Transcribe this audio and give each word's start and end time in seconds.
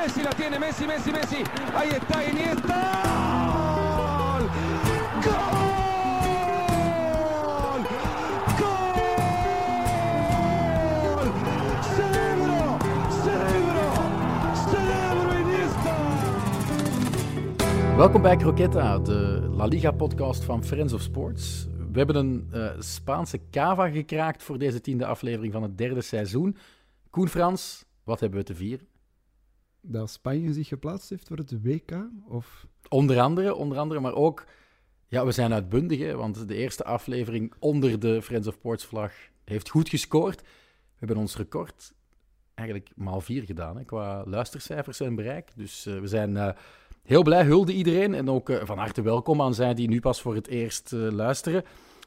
Messi 0.00 0.22
la 0.22 0.30
tiene, 0.30 0.58
Messi, 0.58 0.86
Messi, 0.86 1.10
Messi. 1.12 1.44
Ahí 1.74 1.90
está 1.90 2.24
Iniesta. 2.24 3.02
¡Gol! 5.22 5.40
¡Gol! 8.58 8.80
Welkom 17.96 18.22
bij 18.22 18.36
Croquetta, 18.36 18.98
de 18.98 19.48
La 19.50 19.64
Liga-podcast 19.64 20.44
van 20.44 20.64
Friends 20.64 20.92
of 20.92 21.00
Sports. 21.00 21.68
We 21.92 21.98
hebben 21.98 22.16
een 22.16 22.48
eh, 22.52 22.70
Spaanse 22.78 23.40
cava 23.50 23.88
gekraakt 23.90 24.42
voor 24.42 24.58
deze 24.58 24.80
tiende 24.80 25.06
aflevering 25.06 25.52
van 25.52 25.62
het 25.62 25.78
derde 25.78 26.00
seizoen. 26.00 26.56
Koen 27.10 27.28
Frans, 27.28 27.84
wat 28.04 28.20
hebben 28.20 28.38
we 28.38 28.44
te 28.44 28.54
vieren? 28.54 28.89
Dat 29.82 30.10
Spanje 30.10 30.52
zich 30.52 30.68
geplaatst 30.68 31.10
heeft 31.10 31.28
voor 31.28 31.36
het 31.36 31.62
WK? 31.62 31.90
Of... 32.28 32.66
Onder 32.88 33.20
andere, 33.20 33.54
onder 33.54 33.78
andere, 33.78 34.00
maar 34.00 34.14
ook... 34.14 34.44
Ja, 35.08 35.24
we 35.24 35.32
zijn 35.32 35.52
uitbundig, 35.52 35.98
hè, 35.98 36.16
want 36.16 36.48
de 36.48 36.54
eerste 36.54 36.84
aflevering 36.84 37.52
onder 37.58 38.00
de 38.00 38.22
Friends 38.22 38.48
of 38.48 38.54
Sports 38.54 38.84
vlag 38.84 39.12
heeft 39.44 39.68
goed 39.68 39.88
gescoord. 39.88 40.40
We 40.40 40.46
hebben 40.98 41.16
ons 41.16 41.36
record 41.36 41.92
eigenlijk 42.54 42.90
maal 42.94 43.20
vier 43.20 43.42
gedaan, 43.42 43.76
hè, 43.76 43.84
qua 43.84 44.24
luistercijfers 44.26 45.00
en 45.00 45.14
bereik. 45.14 45.50
Dus 45.56 45.86
uh, 45.86 46.00
we 46.00 46.06
zijn 46.06 46.30
uh, 46.30 46.48
heel 47.02 47.22
blij, 47.22 47.44
hulde 47.44 47.72
iedereen. 47.72 48.14
En 48.14 48.30
ook 48.30 48.48
uh, 48.48 48.64
van 48.64 48.78
harte 48.78 49.02
welkom 49.02 49.42
aan 49.42 49.54
zij 49.54 49.74
die 49.74 49.88
nu 49.88 50.00
pas 50.00 50.20
voor 50.20 50.34
het 50.34 50.46
eerst 50.46 50.92
luisteren. 50.92 51.64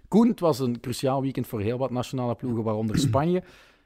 Koen, 0.08 0.28
het 0.28 0.40
was 0.40 0.60
een 0.60 0.80
cruciaal 0.80 1.22
weekend 1.22 1.48
voor 1.48 1.62
heel 1.62 1.78
wat 1.78 1.92
nationale 1.92 2.36
ploegen, 2.36 2.64
waaronder 2.64 2.98
Spanje. 3.00 3.44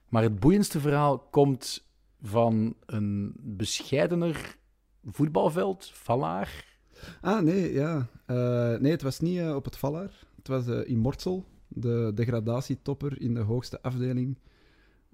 Maar 0.08 0.24
het 0.24 0.40
boeiendste 0.40 0.80
verhaal 0.80 1.20
komt 1.20 1.87
van 2.22 2.76
een 2.86 3.34
bescheidener 3.36 4.58
voetbalveld, 5.06 5.90
Vallaar. 5.94 6.66
Ah, 7.22 7.42
nee, 7.42 7.74
ja. 7.74 8.08
Uh, 8.28 8.78
nee, 8.78 8.92
het 8.92 9.02
was 9.02 9.20
niet 9.20 9.38
uh, 9.38 9.56
op 9.56 9.66
het 9.66 9.78
Vallaar. 9.78 10.12
Het 10.36 10.48
was 10.48 10.68
uh, 10.68 10.90
in 10.90 10.98
Mortsel, 10.98 11.46
de 11.68 12.12
degradatietopper 12.16 13.22
in 13.22 13.34
de 13.34 13.40
hoogste 13.40 13.82
afdeling 13.82 14.38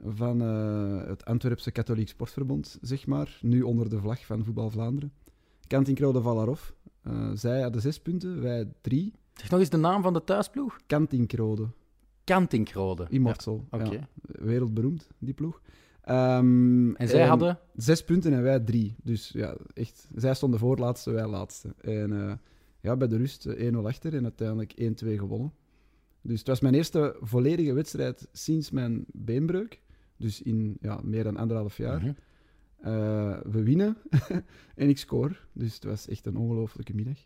van 0.06 0.40
het 1.08 1.26
Antwerpse 1.26 1.72
Katholiek 1.72 2.08
Sportverbond, 2.08 2.78
zeg 2.82 3.08
maar. 3.08 3.38
Nu 3.42 3.62
onder 3.62 3.90
de 3.90 4.00
vlag 4.00 4.26
van 4.26 4.46
Voetbal 4.46 4.70
Vlaanderen. 4.70 5.14
Kantinkrode 5.68 6.22
Vallarov. 6.22 6.70
zij 7.34 7.62
hadden 7.62 7.82
zes 7.82 8.00
punten, 8.00 8.42
wij 8.42 8.68
drie. 8.82 9.14
Zeg 9.34 9.50
nog 9.50 9.60
eens 9.60 9.70
de 9.70 9.78
naam 9.78 10.02
van 10.02 10.14
de 10.14 10.24
thuisploeg? 10.24 10.80
Kantinkrode. 10.86 11.68
Kantinkrode. 12.24 13.06
In 13.10 13.22
Mortsel. 13.22 13.68
Ja. 13.72 13.78
Oké. 13.78 13.92
Ja. 13.92 14.08
Wereldberoemd, 14.22 15.10
die 15.20 15.34
ploeg. 15.34 15.62
Um, 16.10 16.96
en 16.96 17.08
zij 17.08 17.22
en 17.22 17.28
hadden? 17.28 17.60
Zes 17.76 18.04
punten 18.04 18.34
en 18.34 18.42
wij 18.42 18.60
drie. 18.60 18.96
Dus 19.04 19.30
ja, 19.30 19.56
echt. 19.74 20.10
Zij 20.16 20.34
stonden 20.34 20.60
voorlaatste, 20.60 21.12
wij 21.12 21.28
laatste. 21.28 21.76
En 21.82 22.12
uh, 22.12 22.34
ja, 22.80 22.96
bij 22.96 23.08
de 23.08 23.18
rust 23.18 23.48
1-0 23.50 23.76
achter 23.84 24.16
en 24.16 24.24
uiteindelijk 24.24 24.74
1-2 24.82 25.08
gewonnen. 25.18 25.54
Dus 26.22 26.40
het 26.40 26.48
was 26.48 26.60
mijn 26.60 26.74
eerste 26.74 27.16
volledige 27.22 27.74
wedstrijd 27.74 28.28
sinds 28.32 28.72
mijn 28.72 29.06
beenbreuk. 29.08 29.82
Dus 30.18 30.42
in 30.42 30.78
ja, 30.82 31.00
meer 31.04 31.24
dan 31.24 31.38
anderhalf 31.38 31.78
jaar. 31.78 32.00
Mhm. 32.00 32.14
Uh, 32.86 33.38
we 33.44 33.64
winnen 33.64 33.98
en 34.76 34.90
ik 34.90 34.98
score. 34.98 35.36
Dus 35.54 35.74
het 35.74 35.84
was 35.84 36.08
echt 36.08 36.26
een 36.26 36.38
ongelofelijke 36.38 36.96
middag. 36.96 37.18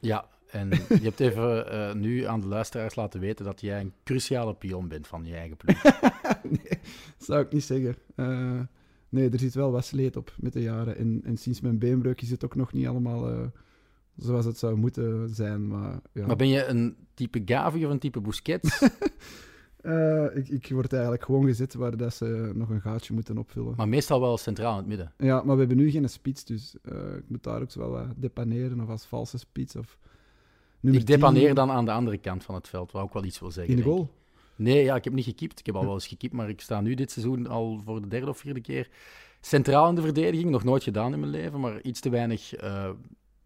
Ja, 0.00 0.28
en 0.50 0.68
je 0.70 0.98
hebt 1.02 1.20
even 1.20 1.72
uh, 1.72 1.94
nu 1.94 2.24
aan 2.24 2.40
de 2.40 2.46
luisteraars 2.46 2.94
laten 2.94 3.20
weten 3.20 3.44
dat 3.44 3.60
jij 3.60 3.80
een 3.80 3.92
cruciale 4.04 4.54
pion 4.54 4.88
bent 4.88 5.06
van 5.06 5.24
je 5.24 5.34
eigen 5.34 5.56
ploeg. 5.56 5.82
nee, 6.62 6.78
zou 7.18 7.40
ik 7.44 7.52
niet 7.52 7.64
zeggen. 7.64 7.96
Uh, 8.16 8.60
nee, 9.08 9.30
er 9.30 9.38
zit 9.38 9.54
wel 9.54 9.70
wat 9.70 9.84
sleet 9.84 10.16
op 10.16 10.34
met 10.38 10.52
de 10.52 10.62
jaren. 10.62 10.96
En, 10.96 11.20
en 11.24 11.36
sinds 11.36 11.60
mijn 11.60 11.78
beenbreuk 11.78 12.22
is 12.22 12.30
het 12.30 12.44
ook 12.44 12.54
nog 12.54 12.72
niet 12.72 12.86
allemaal 12.86 13.30
uh, 13.30 13.46
zoals 14.16 14.44
het 14.44 14.58
zou 14.58 14.76
moeten 14.76 15.28
zijn. 15.28 15.68
Maar, 15.68 16.00
ja. 16.12 16.26
maar 16.26 16.36
ben 16.36 16.48
je 16.48 16.64
een 16.64 16.96
type 17.14 17.42
Gavi 17.44 17.86
of 17.86 17.92
een 17.92 17.98
type 17.98 18.20
Busquets? 18.20 18.82
uh, 19.82 20.36
ik, 20.36 20.48
ik 20.48 20.68
word 20.68 20.92
eigenlijk 20.92 21.24
gewoon 21.24 21.44
gezet 21.44 21.74
waar 21.74 21.96
dat 21.96 22.14
ze 22.14 22.50
nog 22.54 22.70
een 22.70 22.80
gaatje 22.80 23.14
moeten 23.14 23.38
opvullen. 23.38 23.74
Maar 23.76 23.88
meestal 23.88 24.20
wel 24.20 24.38
centraal 24.38 24.72
in 24.72 24.78
het 24.78 24.86
midden. 24.86 25.12
Ja, 25.18 25.42
maar 25.42 25.54
we 25.54 25.60
hebben 25.60 25.76
nu 25.76 25.90
geen 25.90 26.08
spits, 26.08 26.44
dus 26.44 26.74
ik 27.16 27.24
moet 27.28 27.42
daar 27.42 27.60
ook 27.60 27.72
wel 27.72 27.90
wat 27.90 28.06
depaneren 28.16 28.80
of 28.80 28.88
als 28.88 29.04
valse 29.04 29.38
spits. 29.38 29.76
Of 29.76 29.98
ik 30.80 31.06
depaneer 31.06 31.54
dan 31.54 31.70
aan 31.70 31.84
de 31.84 31.92
andere 31.92 32.18
kant 32.18 32.44
van 32.44 32.54
het 32.54 32.68
veld, 32.68 32.92
wat 32.92 33.02
ook 33.02 33.12
wel 33.12 33.24
iets 33.24 33.40
wil 33.40 33.50
zeggen. 33.50 33.74
In 33.74 33.80
de 33.80 33.86
goal? 33.86 34.10
Nee, 34.56 34.84
ja, 34.84 34.96
ik 34.96 35.04
heb 35.04 35.12
niet 35.12 35.24
gekiept. 35.24 35.58
Ik 35.58 35.66
heb 35.66 35.74
al 35.74 35.84
wel 35.84 35.94
eens 35.94 36.06
gekiept, 36.06 36.34
maar 36.34 36.48
ik 36.48 36.60
sta 36.60 36.80
nu 36.80 36.94
dit 36.94 37.10
seizoen 37.10 37.46
al 37.46 37.80
voor 37.84 38.00
de 38.00 38.08
derde 38.08 38.28
of 38.28 38.38
vierde 38.38 38.60
keer 38.60 38.88
centraal 39.40 39.88
in 39.88 39.94
de 39.94 40.00
verdediging. 40.00 40.50
Nog 40.50 40.64
nooit 40.64 40.82
gedaan 40.82 41.12
in 41.12 41.20
mijn 41.20 41.32
leven, 41.32 41.60
maar 41.60 41.80
iets 41.82 42.00
te 42.00 42.10
weinig 42.10 42.62
uh, 42.62 42.88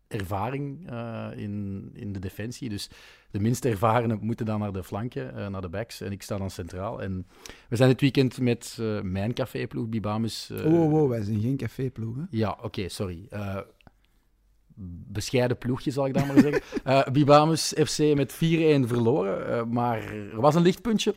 ervaring 0.09 0.91
uh, 0.91 1.29
in, 1.37 1.91
in 1.95 2.13
de 2.13 2.19
defensie. 2.19 2.69
Dus 2.69 2.91
de 3.31 3.41
minst 3.41 3.65
ervarenen 3.65 4.19
moeten 4.21 4.47
dan 4.47 4.61
naar 4.61 4.73
de 4.73 4.85
flanken, 4.85 5.33
uh, 5.37 5.47
naar 5.47 5.61
de 5.61 5.69
backs. 5.69 6.01
En 6.01 6.13
ik 6.13 6.23
sta 6.23 6.39
dan 6.39 6.51
centraal. 6.51 7.03
En 7.03 7.27
we 7.69 7.77
zijn 7.77 7.89
dit 7.89 8.01
weekend 8.01 8.41
met 8.41 8.79
mijn 9.03 9.33
caféploeg, 9.33 9.89
Bibamus. 9.89 10.51
oh, 10.51 10.83
oh, 10.83 10.93
oh, 10.93 11.09
wij 11.09 11.23
zijn 11.23 11.41
geen 11.41 11.57
caféploeg, 11.57 12.17
hè? 12.17 12.23
Ja, 12.31 12.51
oké, 12.51 12.65
okay, 12.65 12.89
sorry 12.89 13.29
bescheiden 15.09 15.59
ploegje, 15.59 15.91
zal 15.91 16.07
ik 16.07 16.15
dan 16.15 16.27
maar 16.27 16.39
zeggen. 16.39 16.63
Uh, 16.87 17.07
Bibamus 17.17 17.75
FC 17.77 18.15
met 18.15 18.35
4-1 18.35 18.37
verloren, 18.87 19.51
uh, 19.51 19.73
maar 19.73 20.03
er 20.13 20.41
was 20.41 20.55
een 20.55 20.63
lichtpuntje. 20.63 21.15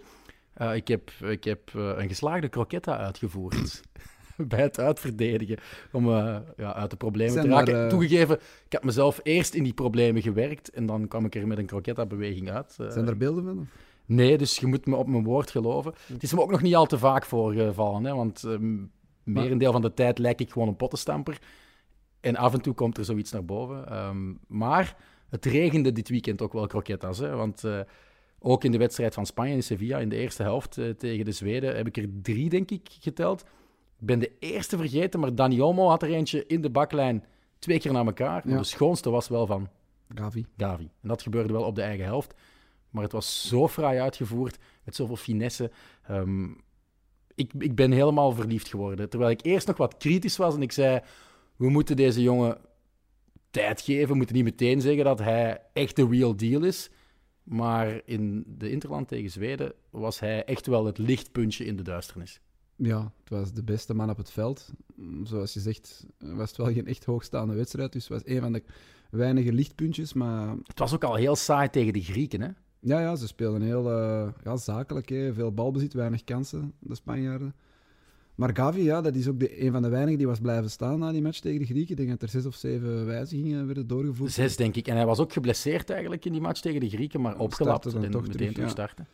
Uh, 0.61 0.75
ik 0.75 0.87
heb, 0.87 1.11
ik 1.21 1.43
heb 1.43 1.59
een 1.73 2.07
geslaagde 2.07 2.49
croquetta 2.49 2.97
uitgevoerd 2.97 3.81
bij 4.37 4.61
het 4.61 4.79
uitverdedigen 4.79 5.57
om 5.91 6.09
ja, 6.57 6.73
uit 6.73 6.89
de 6.89 6.95
problemen 6.95 7.33
Zijn 7.33 7.45
te 7.45 7.51
raken. 7.51 7.73
daar, 7.73 7.89
Toegegeven, 7.89 8.35
ik 8.65 8.71
heb 8.71 8.83
mezelf 8.83 9.19
eerst 9.23 9.53
in 9.53 9.63
die 9.63 9.73
problemen 9.73 10.21
gewerkt 10.21 10.69
en 10.69 10.85
dan 10.85 11.07
kwam 11.07 11.25
ik 11.25 11.35
er 11.35 11.47
met 11.47 11.57
een 11.57 11.65
croquetta-beweging 11.65 12.51
uit. 12.51 12.75
Zijn 12.87 13.07
er 13.07 13.17
beelden 13.17 13.43
van? 13.43 13.67
Nee, 14.05 14.37
dus 14.37 14.57
je 14.57 14.67
moet 14.67 14.85
me 14.85 14.95
op 14.95 15.07
mijn 15.07 15.23
woord 15.23 15.51
geloven. 15.51 15.93
Het 16.13 16.23
is 16.23 16.33
me 16.33 16.41
ook 16.41 16.51
nog 16.51 16.61
niet 16.61 16.75
al 16.75 16.85
te 16.85 16.97
vaak 16.97 17.25
voorgevallen, 17.25 18.03
hè, 18.03 18.15
want 18.15 18.43
um, 18.43 18.91
merendeel 19.23 19.71
van 19.71 19.81
de 19.81 19.93
tijd 19.93 20.17
lijk 20.17 20.39
ik 20.39 20.51
gewoon 20.51 20.67
een 20.67 20.75
pottenstamper. 20.75 21.39
En 22.23 22.35
af 22.35 22.53
en 22.53 22.61
toe 22.61 22.73
komt 22.73 22.97
er 22.97 23.05
zoiets 23.05 23.31
naar 23.31 23.45
boven. 23.45 23.97
Um, 23.97 24.39
maar 24.47 24.97
het 25.29 25.45
regende 25.45 25.91
dit 25.91 26.09
weekend 26.09 26.41
ook 26.41 26.53
wel 26.53 26.67
croquetas. 26.67 27.17
Hè? 27.17 27.35
Want 27.35 27.63
uh, 27.63 27.79
ook 28.39 28.63
in 28.63 28.71
de 28.71 28.77
wedstrijd 28.77 29.13
van 29.13 29.25
Spanje 29.25 29.53
in 29.53 29.63
Sevilla, 29.63 29.97
in 29.97 30.09
de 30.09 30.15
eerste 30.15 30.43
helft 30.43 30.77
uh, 30.77 30.89
tegen 30.89 31.25
de 31.25 31.31
Zweden, 31.31 31.75
heb 31.75 31.87
ik 31.87 31.97
er 31.97 32.09
drie, 32.21 32.49
denk 32.49 32.71
ik, 32.71 32.89
geteld. 32.99 33.41
Ik 33.99 34.05
ben 34.05 34.19
de 34.19 34.31
eerste 34.39 34.77
vergeten, 34.77 35.19
maar 35.19 35.35
Dani 35.35 35.61
Olmo 35.61 35.87
had 35.87 36.03
er 36.03 36.09
eentje 36.09 36.45
in 36.45 36.61
de 36.61 36.69
baklijn 36.69 37.25
twee 37.59 37.79
keer 37.79 37.91
na 37.91 38.05
elkaar. 38.05 38.49
Ja. 38.49 38.57
De 38.57 38.63
schoonste 38.63 39.09
was 39.09 39.27
wel 39.27 39.45
van 39.45 39.69
Gavi. 40.15 40.45
Gavi. 40.57 40.89
En 41.01 41.07
dat 41.07 41.21
gebeurde 41.21 41.53
wel 41.53 41.63
op 41.63 41.75
de 41.75 41.81
eigen 41.81 42.05
helft. 42.05 42.33
Maar 42.89 43.03
het 43.03 43.11
was 43.11 43.47
zo 43.47 43.67
fraai 43.67 43.99
uitgevoerd, 43.99 44.57
met 44.83 44.95
zoveel 44.95 45.15
finesse. 45.15 45.71
Um, 46.11 46.61
ik, 47.35 47.51
ik 47.57 47.75
ben 47.75 47.91
helemaal 47.91 48.31
verliefd 48.31 48.67
geworden. 48.67 49.09
Terwijl 49.09 49.31
ik 49.31 49.45
eerst 49.45 49.67
nog 49.67 49.77
wat 49.77 49.97
kritisch 49.97 50.37
was 50.37 50.55
en 50.55 50.61
ik 50.61 50.71
zei 50.71 51.01
we 51.63 51.69
moeten 51.69 51.95
deze 51.95 52.21
jongen 52.21 52.57
tijd 53.51 53.81
geven. 53.81 54.07
We 54.07 54.15
moeten 54.15 54.35
niet 54.35 54.43
meteen 54.43 54.81
zeggen 54.81 55.03
dat 55.03 55.19
hij 55.19 55.61
echt 55.73 55.95
de 55.95 56.07
real 56.07 56.35
deal 56.35 56.63
is. 56.63 56.89
Maar 57.43 58.01
in 58.05 58.43
de 58.47 58.71
Interland 58.71 59.07
tegen 59.07 59.29
Zweden 59.29 59.73
was 59.89 60.19
hij 60.19 60.45
echt 60.45 60.67
wel 60.67 60.85
het 60.85 60.97
lichtpuntje 60.97 61.65
in 61.65 61.75
de 61.75 61.83
duisternis. 61.83 62.41
Ja, 62.75 63.11
het 63.19 63.29
was 63.29 63.53
de 63.53 63.63
beste 63.63 63.93
man 63.93 64.09
op 64.09 64.17
het 64.17 64.31
veld. 64.31 64.71
Zoals 65.23 65.53
je 65.53 65.59
zegt, 65.59 66.05
was 66.17 66.47
het 66.47 66.57
wel 66.57 66.73
geen 66.73 66.87
echt 66.87 67.05
hoogstaande 67.05 67.53
wedstrijd. 67.53 67.91
Dus 67.91 68.07
het 68.07 68.23
was 68.23 68.33
een 68.35 68.41
van 68.41 68.51
de 68.51 68.63
weinige 69.11 69.53
lichtpuntjes. 69.53 70.13
Maar... 70.13 70.55
Het 70.63 70.79
was 70.79 70.93
ook 70.93 71.03
al 71.03 71.15
heel 71.15 71.35
saai 71.35 71.69
tegen 71.69 71.93
de 71.93 72.01
Grieken, 72.01 72.41
hè? 72.41 72.49
Ja, 72.79 72.99
ja 72.99 73.15
ze 73.15 73.27
speelden 73.27 73.61
heel 73.61 73.91
uh, 73.91 74.29
ja, 74.43 74.55
zakelijk. 74.55 75.09
Hè. 75.09 75.33
Veel 75.33 75.53
balbezit, 75.53 75.93
weinig 75.93 76.23
kansen, 76.23 76.73
de 76.79 76.95
Spanjaarden. 76.95 77.55
Maar 78.35 78.55
Gavi, 78.55 78.83
ja, 78.83 79.01
dat 79.01 79.15
is 79.15 79.27
ook 79.27 79.39
de, 79.39 79.63
een 79.63 79.71
van 79.71 79.81
de 79.81 79.89
weinigen 79.89 80.17
die 80.17 80.27
was 80.27 80.39
blijven 80.39 80.69
staan 80.69 80.99
na 80.99 81.11
die 81.11 81.21
match 81.21 81.39
tegen 81.39 81.59
de 81.59 81.65
Grieken. 81.65 81.91
Ik 81.91 81.97
denk 81.97 82.09
dat 82.09 82.21
er 82.21 82.29
zes 82.29 82.45
of 82.45 82.55
zeven 82.55 83.05
wijzigingen 83.05 83.65
werden 83.65 83.87
doorgevoerd. 83.87 84.31
Zes, 84.31 84.55
denk 84.55 84.75
ik. 84.75 84.87
En 84.87 84.95
hij 84.95 85.05
was 85.05 85.19
ook 85.19 85.33
geblesseerd 85.33 85.89
eigenlijk 85.89 86.25
in 86.25 86.31
die 86.31 86.41
match 86.41 86.61
tegen 86.61 86.79
de 86.79 86.89
Grieken, 86.89 87.21
maar 87.21 87.37
opgelapt 87.37 87.85
en 87.85 88.11
toch 88.11 88.27
meteen 88.27 88.53
terug, 88.53 88.65
ja. 88.65 88.71
starten. 88.71 89.07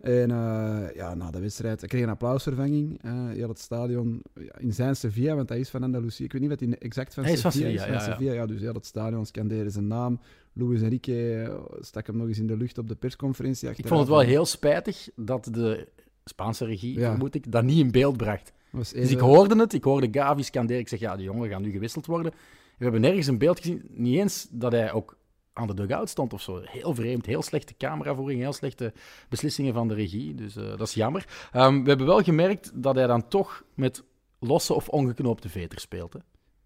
En 0.00 0.30
uh, 0.30 0.94
ja, 0.94 1.14
na 1.14 1.30
de 1.30 1.40
wedstrijd, 1.40 1.86
kreeg 1.86 2.02
een 2.02 2.08
applausvervanging. 2.08 3.04
Uh, 3.04 3.12
heel 3.28 3.48
het 3.48 3.58
stadion 3.58 4.22
ja, 4.34 4.58
in 4.58 4.72
zijn 4.72 4.96
Sevilla, 4.96 5.34
want 5.34 5.48
hij 5.48 5.60
is 5.60 5.68
van 5.68 5.82
Andalusië. 5.82 6.24
Ik 6.24 6.32
weet 6.32 6.40
niet 6.40 6.50
wat 6.50 6.60
hij 6.60 6.78
exact 6.78 7.14
van 7.14 7.24
hij 7.24 7.32
is 7.32 7.40
Sevilla 7.40 7.64
van 7.64 7.74
is. 7.74 7.80
Sevilla, 7.80 7.98
Van 8.00 8.08
ja, 8.08 8.12
Sevilla, 8.16 8.32
ja. 8.32 8.46
Dus 8.46 8.60
heel 8.60 8.74
het 8.74 8.86
stadion 8.86 9.26
scandeerde 9.26 9.70
zijn 9.70 9.86
naam. 9.86 10.20
Luis 10.52 10.82
Enrique 10.82 11.60
stak 11.80 12.06
hem 12.06 12.16
nog 12.16 12.26
eens 12.26 12.38
in 12.38 12.46
de 12.46 12.56
lucht 12.56 12.78
op 12.78 12.88
de 12.88 12.94
persconferentie. 12.94 13.68
Ik 13.68 13.86
vond 13.86 14.00
het 14.00 14.08
wel 14.08 14.20
heel 14.20 14.46
spijtig 14.46 15.08
dat 15.16 15.48
de 15.52 15.88
Spaanse 16.24 16.64
regie, 16.64 16.98
Ja. 16.98 17.10
vermoed 17.10 17.34
ik, 17.34 17.52
dat 17.52 17.64
niet 17.64 17.78
in 17.78 17.90
beeld 17.90 18.16
bracht. 18.16 18.52
Dus 18.72 18.92
ik 18.92 19.18
hoorde 19.18 19.56
het, 19.56 19.72
ik 19.72 19.84
hoorde 19.84 20.08
Gavi 20.10 20.42
scanderen. 20.42 20.80
Ik 20.80 20.88
zeg, 20.88 20.98
ja, 20.98 21.16
de 21.16 21.22
jongen 21.22 21.48
gaat 21.48 21.60
nu 21.60 21.70
gewisseld 21.70 22.06
worden. 22.06 22.32
We 22.76 22.86
hebben 22.86 23.00
nergens 23.00 23.26
een 23.26 23.38
beeld 23.38 23.58
gezien, 23.58 23.82
niet 23.88 24.18
eens 24.18 24.46
dat 24.50 24.72
hij 24.72 24.92
ook 24.92 25.18
aan 25.52 25.66
de 25.66 25.74
dugout 25.74 26.08
stond 26.08 26.32
of 26.32 26.42
zo. 26.42 26.60
Heel 26.64 26.94
vreemd, 26.94 27.26
heel 27.26 27.42
slechte 27.42 27.74
cameravoering, 27.76 28.40
heel 28.40 28.52
slechte 28.52 28.92
beslissingen 29.28 29.74
van 29.74 29.88
de 29.88 29.94
regie. 29.94 30.34
Dus 30.34 30.56
eh, 30.56 30.68
dat 30.68 30.80
is 30.80 30.94
jammer. 30.94 31.48
Ehm, 31.52 31.82
we 31.82 31.88
hebben 31.88 32.06
wel 32.06 32.22
gemerkt 32.22 32.70
dat 32.74 32.94
hij 32.94 33.06
dan 33.06 33.28
toch 33.28 33.64
met 33.74 34.04
losse 34.38 34.74
of 34.74 34.88
ongeknoopte 34.88 35.48
veter 35.48 35.80
speelt. 35.80 36.12
Hè? 36.12 36.18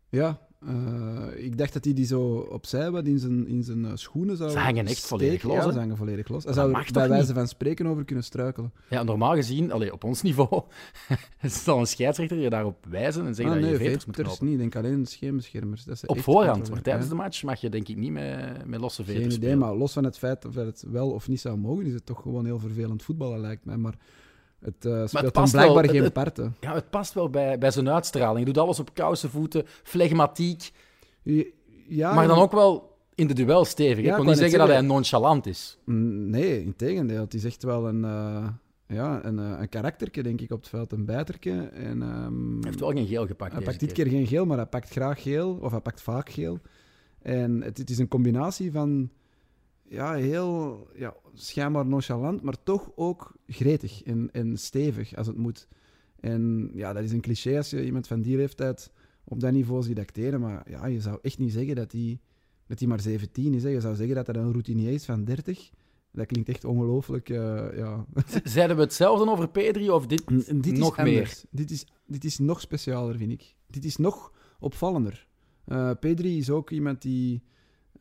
Ja, 0.09 0.44
eh, 0.67 1.45
ik 1.45 1.59
dacht 1.59 1.73
dat 1.73 1.85
hij 1.85 1.95
die 1.95 2.05
zo 2.07 2.23
opzij 2.51 2.91
wat 2.91 3.07
in 3.07 3.19
zijn, 3.19 3.47
in 3.49 3.63
zijn 3.63 3.85
eh, 3.85 3.91
schoenen 3.95 4.37
zou 4.37 4.51
Ze 4.51 4.59
hangen 4.59 4.87
echt 4.87 4.97
steken. 4.97 5.09
volledig 5.09 5.43
los, 5.43 5.55
Ja, 5.65 5.73
ze 5.73 5.79
hangen 5.79 5.97
volledig 5.97 6.29
los. 6.29 6.45
Hij 6.45 6.53
dat 6.53 6.55
zou 6.55 6.67
er 6.85 6.93
bij 6.93 7.09
wijze 7.09 7.25
niet? 7.27 7.35
van 7.35 7.49
spreken 7.49 7.87
over 7.87 8.05
kunnen 8.05 8.25
struikelen. 8.25 8.73
Ja, 8.91 9.03
normaal 9.03 9.35
gezien, 9.35 9.73
allee, 9.73 9.93
op 9.93 10.05
ons 10.05 10.23
niveau, 10.23 10.63
zal 11.65 11.79
een 11.79 11.87
scheidsrechter 11.87 12.39
je 12.39 12.51
daarop 12.51 12.87
wijzen 12.89 13.27
en 13.27 13.35
zeggen 13.35 13.55
Ah, 13.55 13.61
dat 13.61 13.71
nee, 13.71 13.79
je 13.79 13.85
veters 13.85 14.05
moet 14.07 14.17
knopen. 14.17 14.45
niet. 14.45 14.55
Ik 14.55 14.61
denk 14.61 14.77
alleen 14.77 15.07
scheenbeschermers. 15.07 15.85
Dat 15.85 15.99
ze 15.99 16.07
Op 16.07 16.21
voorhand, 16.21 16.71
maar 16.71 16.83
tijdens 16.83 17.09
de 17.09 17.15
match 17.15 17.43
mag 17.43 17.61
je 17.61 17.69
denk 17.69 17.89
ik 17.89 17.97
niet 17.97 18.13
met, 18.13 18.67
met 18.67 18.81
losse 18.81 19.05
veters 19.05 19.23
Geen 19.25 19.33
idee, 19.33 19.39
spelen. 19.51 19.59
maar 19.59 19.75
los 19.75 19.93
van 19.93 20.05
het 20.05 20.19
feit 20.19 20.45
of 20.45 20.53
dat 20.55 20.67
het 20.67 20.85
wel 20.91 21.11
of 21.11 21.29
niet 21.29 21.41
zou 21.41 21.57
mogen, 21.59 21.87
is 21.87 21.93
het 21.95 22.07
toch 22.07 22.23
gewoon 22.23 22.45
heel 22.45 22.59
vervelend 22.59 23.03
voetballen, 23.03 23.41
lijkt 23.41 23.65
mij. 23.65 23.77
Maar 23.77 23.95
het 24.65 24.85
eh, 24.85 25.07
speelt 25.07 25.33
past 25.33 25.53
blijkbaar 25.53 25.83
wel. 25.83 25.93
geen 25.93 26.03
Het- 26.03 26.13
parten. 26.13 26.57
Ja, 26.61 26.75
het 26.75 26.91
past 26.91 27.15
wel 27.15 27.31
bij, 27.31 27.59
bij 27.59 27.71
zijn 27.71 27.89
uitstraling. 27.91 28.37
Hij 28.37 28.53
doet 28.53 28.59
alles 28.63 28.81
op 28.81 28.95
kousen 28.95 29.31
voeten, 29.31 29.63
flegmatiek, 29.67 30.71
Ja, 31.89 32.15
maar 32.15 32.27
dan 32.27 32.39
ook 32.39 32.53
wel 32.53 32.97
in 33.15 33.27
de 33.27 33.35
duel 33.35 33.65
stevig. 33.65 34.05
Ja, 34.05 34.11
ik 34.11 34.17
wil 34.17 34.25
niet 34.25 34.39
zeggen 34.39 34.59
dat 34.59 34.69
hij 34.69 34.81
nonchalant 34.81 35.47
is. 35.47 35.79
Nee, 35.85 36.63
in 36.63 36.77
tegendeel. 36.77 37.21
Het 37.21 37.35
is 37.35 37.45
echt 37.45 37.63
wel 37.63 37.89
een, 37.89 38.05
eh 38.05 38.47
ja, 38.87 39.25
een, 39.25 39.39
eh, 39.39 39.61
een 39.61 39.69
karakterke, 39.69 40.23
denk 40.23 40.41
ik, 40.41 40.51
op 40.53 40.61
het 40.61 40.69
veld. 40.69 40.93
Een 40.93 41.05
bijterke. 41.05 41.51
En, 41.73 42.03
ehm, 42.03 42.53
Hij 42.53 42.59
heeft 42.61 42.81
wel 42.81 42.91
geen 42.91 43.07
geel 43.07 43.27
gepakt 43.27 43.53
hij 43.53 43.63
pakt 43.63 43.81
dit 43.81 43.93
keer 43.93 44.07
geen 44.07 44.27
geel, 44.27 44.45
maar 44.47 44.57
hij 44.57 44.67
pakt 44.67 44.91
graag 44.91 45.23
geel. 45.23 45.59
Of 45.63 45.71
hij 45.71 45.81
pakt 45.81 46.03
vaak 46.03 46.31
geel. 46.31 46.59
En 47.23 47.63
het, 47.63 47.79
het 47.79 47.91
is 47.91 47.99
een 47.99 48.09
combinatie 48.09 48.73
van 48.73 49.11
ja, 49.89 50.15
heel 50.15 50.87
ja, 50.95 51.15
schijnbaar 51.35 51.87
nonchalant, 51.87 52.43
maar 52.43 52.63
toch 52.63 52.93
ook 52.95 53.35
gretig 53.47 54.03
en, 54.03 54.29
en 54.33 54.57
stevig 54.59 55.17
als 55.17 55.27
het 55.27 55.37
moet. 55.37 55.69
En 56.21 56.71
ja, 56.75 56.93
dat 56.93 57.03
is 57.03 57.13
een 57.13 57.21
cliché 57.21 57.57
als 57.57 57.71
je 57.71 57.85
iemand 57.85 58.07
van 58.07 58.23
die 58.23 58.37
leeftijd 58.37 58.93
op 59.25 59.41
dat 59.41 59.53
niveau 59.53 59.83
ziet 59.83 59.99
acteren. 59.99 60.41
Maar 60.41 60.71
ja, 60.71 60.87
je 60.87 61.01
zou 61.01 61.19
echt 61.23 61.39
niet 61.39 61.53
zeggen 61.53 61.75
dat 61.75 61.93
hij 61.93 62.21
dat 62.67 62.79
hij 62.79 62.89
maar 62.89 63.01
17 63.01 63.55
is. 63.55 63.63
Hè. 63.63 63.69
Je 63.69 63.81
zou 63.81 63.95
zeggen 63.95 64.15
dat 64.15 64.27
hij 64.27 64.37
een 64.37 64.51
routinier 64.51 64.93
is 64.93 65.05
van 65.05 65.25
30. 65.25 65.71
Dat 66.13 66.27
klinkt 66.27 66.49
echt 66.49 66.65
ongelooflijk. 66.65 67.29
eh, 67.29 67.77
ja. 67.77 68.07
Zeiden 68.45 68.77
we 68.77 68.83
hetzelfde 68.83 69.31
over 69.31 69.49
Pedri 69.49 69.91
of 69.91 70.07
dit 70.07 70.23
dit 70.63 70.79
nog 70.79 70.99
is 70.99 71.05
meer? 71.05 71.43
Dit 71.51 71.71
is, 71.71 71.87
dit 72.07 72.25
is 72.25 72.39
nog 72.39 72.61
specialer, 72.61 73.17
vind 73.17 73.33
ik. 73.33 73.55
Dit 73.67 73.85
is 73.85 73.97
nog 73.97 74.33
opvallender. 74.59 75.27
Eh, 75.65 75.91
Pedri 76.01 76.39
is 76.39 76.51
ook 76.51 76.71
iemand 76.71 77.03
die 77.03 77.43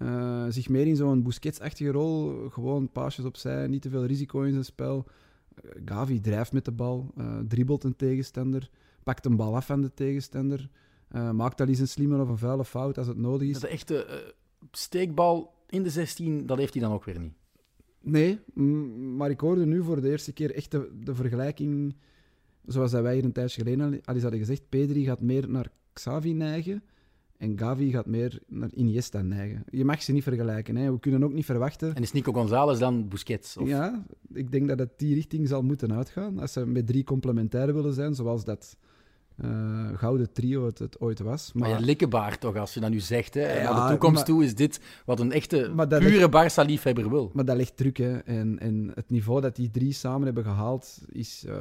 eh, 0.04 0.46
zich 0.50 0.70
meer 0.70 0.88
in 0.88 0.96
zo'n 0.96 1.24
Busquets-achtige 1.24 1.92
rol, 1.92 2.50
gewoon 2.50 2.92
paasjes 2.92 3.26
opzij, 3.26 3.68
niet 3.68 3.82
te 3.82 3.90
veel 3.90 4.06
risico 4.06 4.42
in 4.42 4.52
zijn 4.52 4.66
spel. 4.66 5.06
Eh, 5.56 5.72
Gavi 5.86 6.20
drijft 6.20 6.54
met 6.54 6.66
de 6.66 6.72
bal, 6.72 7.12
eh, 7.18 7.40
dribbelt 7.48 7.84
een 7.84 7.96
tegenstander, 7.96 8.70
pakt 9.04 9.26
een 9.26 9.36
bal 9.36 9.56
af 9.56 9.66
van 9.66 9.82
de 9.82 9.94
tegenstander, 9.94 10.70
maakt 11.34 11.62
al 11.62 11.68
eens 11.68 11.80
een 11.80 11.88
slimme 11.88 12.22
of 12.22 12.30
een 12.30 12.38
vuile 12.38 12.66
fout 12.66 12.98
als 12.98 13.08
het 13.08 13.18
nodig 13.18 13.50
is. 13.50 13.60
De 13.60 13.68
echte 13.68 14.34
steekbal 14.72 15.54
in 15.70 15.84
de 15.84 15.90
16, 15.90 16.46
dat 16.46 16.58
heeft 16.58 16.74
hij 16.74 16.82
dan 16.82 16.92
ook 16.92 17.04
weer 17.04 17.20
niet. 17.20 17.34
Nee, 18.02 18.40
maar 19.16 19.30
ik 19.30 19.40
hoorde 19.40 19.66
nu 19.66 19.84
voor 19.84 20.02
de 20.02 20.10
eerste 20.10 20.34
keer 20.34 20.56
echt 20.56 20.72
de, 20.72 20.92
de 21.04 21.16
vergelijking, 21.16 21.96
zoals 22.66 22.92
dat 22.92 23.02
wij 23.02 23.14
hier 23.14 23.24
een 23.24 23.32
tijdje 23.32 23.64
geleden 23.64 24.02
al 24.04 24.14
eens 24.14 24.22
hadden 24.22 24.40
gezegd. 24.40 24.70
Pedri 24.70 25.04
gaat 25.04 25.22
meer 25.22 25.50
naar 25.50 25.72
Xavi 25.94 26.34
neigen 26.34 26.84
en 27.44 27.58
Gavi 27.58 27.92
gaat 27.92 28.06
meer 28.06 28.40
naar 28.48 28.70
Iniesta 28.74 29.22
neigen. 29.22 29.64
Je 29.70 29.86
mag 29.86 30.02
ze 30.02 30.12
niet 30.12 30.24
vergelijken. 30.24 30.76
Hè. 30.76 30.92
We 30.92 31.00
kunnen 31.00 31.24
ook 31.24 31.34
niet 31.34 31.46
verwachten. 31.46 31.96
En 31.96 32.02
is 32.02 32.12
Nico 32.12 32.32
González 32.32 32.80
dan 32.80 33.08
Busquets? 33.08 33.58
Of... 33.58 33.68
Ja, 33.68 34.06
ik 34.34 34.52
denk 34.52 34.68
dat 34.68 34.80
het 34.80 34.90
die 34.98 35.14
richting 35.14 35.48
zal 35.48 35.62
moeten 35.62 35.94
uitgaan. 35.94 36.40
Als 36.40 36.54
ze 36.54 36.66
met 36.66 36.88
drie 36.88 37.04
complementair 37.04 37.74
willen 37.74 37.94
zijn, 37.94 38.16
zoals 38.16 38.46
dat 38.46 38.78
eh, 39.44 39.98
gouden 39.98 40.32
trio 40.32 40.66
het, 40.66 40.80
het 40.80 41.00
ooit 41.00 41.20
was. 41.20 41.54
Maar 41.54 41.70
Maar, 41.70 41.80
je 41.80 41.86
likkenbaard 41.86 42.40
toch, 42.40 42.56
als 42.56 42.74
je 42.74 42.80
dat 42.80 42.90
nu 42.90 43.00
zegt. 43.00 43.34
Hè? 43.34 43.62
Ja, 43.62 43.74
Naar 43.74 43.84
de 43.84 43.90
toekomst 43.90 44.16
maar- 44.16 44.26
toe 44.26 44.44
is 44.44 44.56
dit 44.56 44.80
wat 45.06 45.20
een 45.20 45.32
echte, 45.32 45.72
pure 45.88 46.30
Barça-liefhebber 46.30 47.10
wil. 47.10 47.32
Maar 47.34 47.46
dat 47.46 47.58
ligt 47.58 47.78
druk, 47.78 47.98
hè. 47.98 48.18
En, 48.18 48.60
en 48.60 48.92
het 48.96 49.10
niveau 49.10 49.42
dat 49.42 49.56
die 49.56 49.72
drie 49.72 49.94
samen 49.94 50.26
hebben 50.26 50.44
gehaald 50.44 51.02
is 51.10 51.44
eh, 51.48 51.56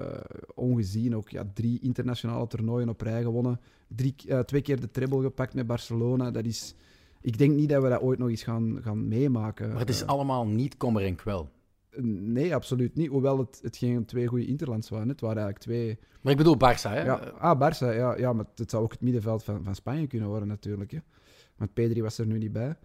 ongezien. 0.54 1.16
Ook 1.16 1.28
ja, 1.28 1.44
drie 1.54 1.78
internationale 1.80 2.46
toernooien 2.46 2.88
op 2.88 3.00
rij 3.00 3.22
gewonnen. 3.22 3.60
Drie, 3.88 4.14
eh, 4.28 4.38
twee 4.38 4.60
keer 4.62 4.80
de 4.80 4.90
treble 4.90 5.22
gepakt 5.22 5.54
met 5.54 5.66
Barcelona. 5.66 6.30
Dat 6.30 6.44
is... 6.44 6.74
Ik 7.20 7.38
denk 7.38 7.54
niet 7.56 7.68
dat 7.68 7.82
we 7.82 7.88
dat 7.88 8.00
ooit 8.00 8.18
nog 8.18 8.28
eens 8.28 8.42
gaan, 8.42 8.78
gaan 8.82 9.08
meemaken. 9.08 9.68
Maar 9.68 9.78
het 9.78 9.88
is 9.88 10.06
allemaal 10.06 10.46
niet 10.46 10.76
kommer 10.76 11.04
en 11.04 11.14
kwel. 11.16 11.48
Nee, 12.00 12.54
absoluut 12.54 12.94
niet. 12.94 13.08
Hoewel 13.08 13.38
het, 13.38 13.60
het 13.62 13.76
geen 13.76 14.04
twee 14.04 14.26
goede 14.26 14.46
interlands 14.46 14.88
waren. 14.88 15.08
Het 15.08 15.20
waren 15.20 15.42
eigenlijk 15.42 15.64
twee... 15.64 15.98
Maar 16.20 16.32
ik 16.32 16.38
bedoel 16.38 16.56
Barça, 16.56 16.90
hè? 16.90 17.04
Ja, 17.04 17.14
ah, 17.38 17.60
Barça, 17.60 17.96
ja, 17.96 18.16
ja, 18.16 18.32
maar 18.32 18.44
het 18.54 18.70
zou 18.70 18.82
ook 18.82 18.92
het 18.92 19.00
middenveld 19.00 19.44
van, 19.44 19.64
van 19.64 19.74
Spanje 19.74 20.06
kunnen 20.06 20.28
worden 20.28 20.48
natuurlijk. 20.48 20.90
Hè. 20.90 20.98
Want 21.56 21.72
Pedri 21.74 22.02
was 22.02 22.18
er 22.18 22.26
nu 22.26 22.38
niet 22.38 22.52
bij. 22.52 22.76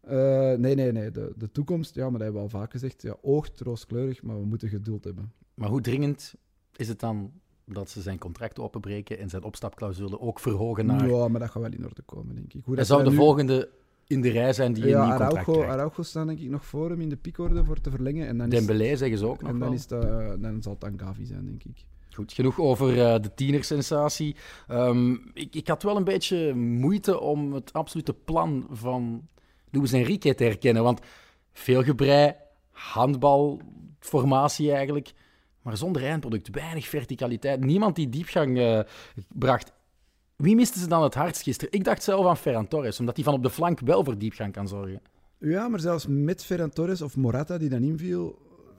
Eh, 0.00 0.58
nee, 0.58 0.74
nee, 0.74 0.92
nee. 0.92 1.10
De, 1.10 1.32
de 1.36 1.50
toekomst, 1.50 1.94
ja, 1.94 2.02
maar 2.02 2.12
dat 2.12 2.20
hebben 2.20 2.42
we 2.42 2.48
al 2.52 2.60
vaak 2.60 2.70
gezegd, 2.70 3.02
ja, 3.02 3.16
oogt 3.22 3.60
rooskleurig, 3.60 4.22
maar 4.22 4.40
we 4.40 4.46
moeten 4.46 4.68
geduld 4.68 5.04
hebben. 5.04 5.32
Maar 5.54 5.68
hoe 5.68 5.80
dringend 5.80 6.34
is 6.76 6.88
het 6.88 7.00
dan 7.00 7.32
dat 7.64 7.90
ze 7.90 8.00
zijn 8.00 8.18
contract 8.18 8.58
openbreken 8.58 9.18
en 9.18 9.28
zijn 9.28 9.42
opstapclausule 9.42 10.20
ook 10.20 10.40
verhogen 10.40 10.86
naar... 10.86 11.08
Ja, 11.08 11.28
maar 11.28 11.40
dat 11.40 11.50
gaat 11.50 11.62
wel 11.62 11.72
in 11.72 11.84
orde 11.84 12.02
komen, 12.02 12.34
denk 12.34 12.52
ik. 12.52 12.64
Hoe 12.64 12.76
dat 12.76 12.86
zou 12.86 13.04
de 13.04 13.10
nu- 13.10 13.16
volgende 13.16 13.70
in 14.10 14.20
de 14.20 14.30
rij 14.30 14.52
zijn 14.52 14.72
die 14.72 14.82
een 14.82 14.88
Ja, 14.88 15.06
nieuw 15.06 15.16
contract 15.16 15.48
Araujo. 15.48 15.70
Araujo 15.70 16.02
staat 16.02 16.26
denk 16.26 16.38
ik 16.38 16.48
nog 16.48 16.64
voor 16.64 16.90
hem 16.90 17.00
in 17.00 17.08
de 17.08 17.16
piekorde 17.16 17.64
voor 17.64 17.80
te 17.80 17.90
verlengen. 17.90 18.26
En 18.26 18.38
dan, 18.38 18.52
is, 18.52 18.98
zeggen 18.98 19.18
ze 19.18 19.26
ook 19.26 19.42
nog 19.42 19.50
en 19.50 19.58
dan, 19.58 19.68
wel. 19.68 19.76
is 19.76 19.86
dat, 19.86 20.02
dan 20.42 20.62
zal 20.62 20.72
het 20.72 20.80
dan 20.80 20.98
Gavi 20.98 21.24
zijn, 21.24 21.44
denk 21.44 21.64
ik. 21.64 21.84
Goed, 22.14 22.32
genoeg 22.32 22.60
over 22.60 23.00
eh, 23.00 23.22
de 23.22 23.34
tienersensatie. 23.34 24.36
Ehm, 24.68 25.12
ik, 25.34 25.54
ik 25.54 25.68
had 25.68 25.82
wel 25.82 25.96
een 25.96 26.04
beetje 26.04 26.54
moeite 26.54 27.20
om 27.20 27.52
het 27.52 27.72
absolute 27.72 28.14
plan 28.14 28.66
van 28.70 29.28
Luis 29.70 29.92
Enrique 29.92 30.34
te 30.34 30.44
herkennen. 30.44 30.82
Want 30.82 31.00
veel 31.52 31.82
gebrei, 31.82 32.34
handbalformatie 32.70 34.72
eigenlijk, 34.72 35.12
maar 35.62 35.76
zonder 35.76 36.04
eindproduct, 36.04 36.50
weinig 36.50 36.88
verticaliteit. 36.88 37.64
Niemand 37.64 37.96
die 37.96 38.08
diepgang 38.08 38.58
eh, 38.58 38.80
bracht. 39.28 39.72
Wie 40.40 40.54
miste 40.54 40.78
ze 40.78 40.88
dan 40.88 41.02
het 41.02 41.14
hardst 41.14 41.42
gisteren? 41.42 41.72
Ik 41.72 41.84
dacht 41.84 42.02
zelf 42.02 42.26
aan 42.26 42.36
Ferran 42.36 42.68
Torres, 42.68 43.00
omdat 43.00 43.16
hij 43.16 43.24
van 43.24 43.34
op 43.34 43.42
de 43.42 43.50
flank 43.50 43.80
wel 43.80 44.04
voor 44.04 44.18
diepgang 44.18 44.52
kan 44.52 44.68
zorgen. 44.68 45.00
Ja, 45.38 45.68
maar 45.68 45.80
zelfs 45.80 46.06
met 46.08 46.44
Ferran 46.44 46.70
Torres 46.70 47.02
of 47.02 47.16
Morata, 47.16 47.58
die 47.58 47.68
dan 47.68 47.82
inviel, 47.82 48.38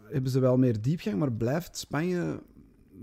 hebben 0.09 0.31
ze 0.31 0.39
wel 0.39 0.57
meer 0.57 0.81
diepgang. 0.81 1.17
Maar 1.17 1.31
blijft 1.31 1.77
Spanje 1.77 2.41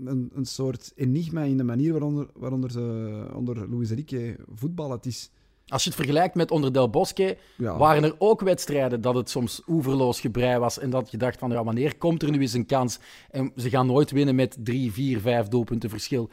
een, 0.05 0.31
een 0.33 0.45
soort 0.45 0.91
enigma 0.95 1.41
in 1.41 1.57
de 1.57 1.63
manier 1.63 1.91
waaronder, 1.91 2.27
waaronder 2.33 2.71
ze 2.71 3.25
onder 3.33 3.69
Luis 3.69 3.89
Enrique 3.89 4.35
voetballen. 4.53 4.95
Het 4.95 5.05
is... 5.05 5.31
Als 5.67 5.83
je 5.83 5.89
het 5.89 5.99
vergelijkt 5.99 6.35
met 6.35 6.51
onder 6.51 6.73
Del 6.73 6.89
Bosque, 6.89 7.37
Ja, 7.57 7.77
waren 7.77 8.03
er 8.03 8.15
ook 8.17 8.41
wedstrijden 8.41 9.01
dat 9.01 9.15
het 9.15 9.29
soms 9.29 9.61
oeverloos 9.67 10.19
gebrei 10.19 10.59
was 10.59 10.79
en 10.79 10.89
dat 10.89 11.11
je 11.11 11.17
dacht 11.17 11.39
van 11.39 11.51
ja, 11.51 11.63
wanneer 11.63 11.97
komt 11.97 12.23
er 12.23 12.31
nu 12.31 12.39
eens 12.39 12.53
een 12.53 12.65
kans? 12.65 12.99
En 13.31 13.51
ze 13.55 13.69
gaan 13.69 13.87
nooit 13.87 14.11
winnen 14.11 14.35
met 14.35 14.57
drie, 14.63 14.91
vier, 14.91 15.19
vijf 15.19 15.47
doelpunten 15.47 15.89
verschil. 15.89 16.29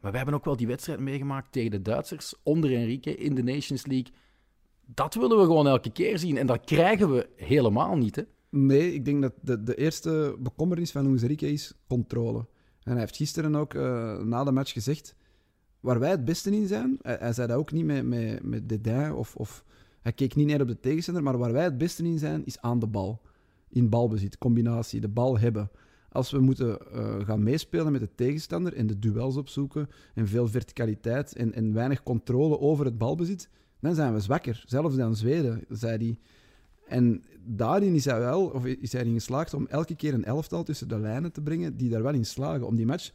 Maar 0.00 0.10
we 0.10 0.16
hebben 0.16 0.34
ook 0.34 0.44
wel 0.44 0.56
die 0.56 0.66
wedstrijd 0.66 1.00
meegemaakt 1.00 1.52
tegen 1.52 1.70
de 1.70 1.82
Duitsers 1.82 2.34
onder 2.42 2.74
Enrique 2.74 3.16
in 3.16 3.34
de 3.34 3.42
Nations 3.42 3.86
League. 3.86 4.12
Dat 4.86 5.14
willen 5.14 5.38
we 5.38 5.44
gewoon 5.44 5.66
elke 5.66 5.90
keer 5.90 6.18
zien 6.18 6.36
en 6.36 6.46
dat 6.46 6.64
krijgen 6.64 7.12
we 7.12 7.28
helemaal 7.36 7.96
niet. 7.96 8.16
Hè? 8.16 8.22
Nee, 8.48 8.94
ik 8.94 9.04
denk 9.04 9.22
dat 9.22 9.32
de, 9.40 9.62
de 9.62 9.74
eerste 9.74 10.36
bekommernis 10.38 10.90
van 10.90 11.06
Luis 11.06 11.22
Enrique 11.22 11.52
is 11.52 11.74
controle. 11.88 12.38
En 12.82 12.90
hij 12.90 13.00
heeft 13.00 13.16
gisteren 13.16 13.54
ook 13.54 13.74
eh, 13.74 14.18
na 14.18 14.44
de 14.44 14.52
match 14.52 14.72
gezegd, 14.72 15.14
waar 15.80 15.98
wij 15.98 16.10
het 16.10 16.24
beste 16.24 16.50
in 16.50 16.66
zijn, 16.66 16.98
hij, 17.02 17.32
zei 17.32 17.48
dat 17.48 17.56
ook 17.56 17.72
niet 17.72 17.84
met, 17.84 18.06
met, 18.06 18.42
met 18.42 19.12
of, 19.12 19.36
of 19.36 19.64
hij 20.00 20.12
keek 20.12 20.34
niet 20.34 20.46
neer 20.46 20.60
op 20.60 20.68
de 20.68 20.80
tegenstander, 20.80 21.22
maar 21.22 21.38
waar 21.38 21.52
wij 21.52 21.64
het 21.64 21.78
beste 21.78 22.04
in 22.04 22.18
zijn, 22.18 22.44
is 22.44 22.60
aan 22.60 22.78
de 22.78 22.86
bal. 22.86 23.20
In 23.68 23.88
balbezit, 23.88 24.38
combinatie, 24.38 25.00
de 25.00 25.08
bal 25.08 25.38
hebben. 25.38 25.70
Als 26.12 26.30
we 26.30 26.40
moeten 26.40 26.92
eh, 26.92 27.16
gaan 27.24 27.42
meespelen 27.42 27.92
met 27.92 28.00
de 28.00 28.14
tegenstander 28.14 28.74
en 28.74 28.86
de 28.86 28.98
duels 28.98 29.36
opzoeken 29.36 29.88
en 30.14 30.28
veel 30.28 30.48
verticaliteit 30.48 31.34
en, 31.36 31.52
en 31.54 31.72
weinig 31.72 32.02
controle 32.02 32.58
over 32.58 32.84
het 32.84 32.98
balbezit, 32.98 33.48
dan 33.80 33.94
zijn 33.94 34.12
we 34.14 34.20
zwakker. 34.20 34.62
Zelfs 34.66 34.96
dan 34.96 35.16
Zweden, 35.16 35.64
zei 35.68 35.96
hij. 35.96 36.18
En 36.86 37.24
daarin 37.44 37.94
is 37.94 38.04
hij 38.04 38.18
wel, 38.18 38.46
of 38.46 38.64
is 38.66 38.92
hij 38.92 39.00
erin 39.00 39.14
geslaagd 39.14 39.54
om 39.54 39.66
elke 39.66 39.94
keer 39.96 40.14
een 40.14 40.24
elftal 40.24 40.62
tussen 40.62 40.88
de 40.88 40.98
lijnen 40.98 41.32
te 41.32 41.40
brengen 41.42 41.76
die 41.76 41.88
daar 41.90 42.02
wel 42.02 42.14
in 42.14 42.26
slagen. 42.26 42.66
Om 42.66 42.76
die 42.76 42.86
match 42.86 43.10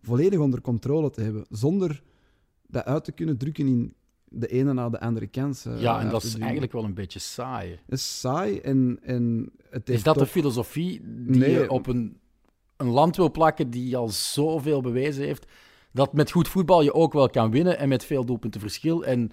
volledig 0.00 0.38
onder 0.38 0.60
controle 0.60 1.10
te 1.10 1.20
hebben. 1.20 1.44
Zonder 1.50 2.02
dat 2.66 2.84
uit 2.84 3.04
te 3.04 3.12
kunnen 3.12 3.36
drukken 3.36 3.66
in 3.66 3.94
de 4.28 4.46
ene 4.46 4.72
na 4.72 4.88
de 4.90 5.00
andere 5.00 5.26
kans. 5.26 5.64
eh, 5.64 5.80
ja, 5.80 6.00
en 6.00 6.10
dat 6.10 6.22
is 6.22 6.38
eigenlijk 6.38 6.72
wel 6.72 6.84
een 6.84 6.94
beetje 6.94 7.18
saai. 7.18 7.70
Het 7.70 7.98
is 7.98 8.20
saai 8.20 8.58
en, 8.58 8.98
en 9.02 9.52
het 9.70 9.88
heeft 9.88 9.98
Is 9.98 10.02
dat 10.02 10.18
de 10.18 10.26
filosofie 10.26 11.00
die 11.04 11.38
Nee. 11.40 11.50
je 11.50 11.70
op 11.70 11.86
een, 11.86 12.20
een 12.82 12.90
land 12.90 13.16
wil 13.16 13.30
plakken 13.30 13.70
die 13.70 13.96
al 13.96 14.08
zoveel 14.08 14.80
bewezen 14.80 15.24
heeft? 15.24 15.46
Dat 15.92 16.12
met 16.12 16.30
goed 16.30 16.48
voetbal 16.48 16.82
je 16.82 16.94
ook 16.94 17.12
wel 17.12 17.30
kan 17.30 17.50
winnen 17.50 17.78
en 17.78 17.88
met 17.88 18.04
veel 18.04 18.24
doelpunten 18.24 18.60
verschil. 18.60 19.04
En 19.04 19.30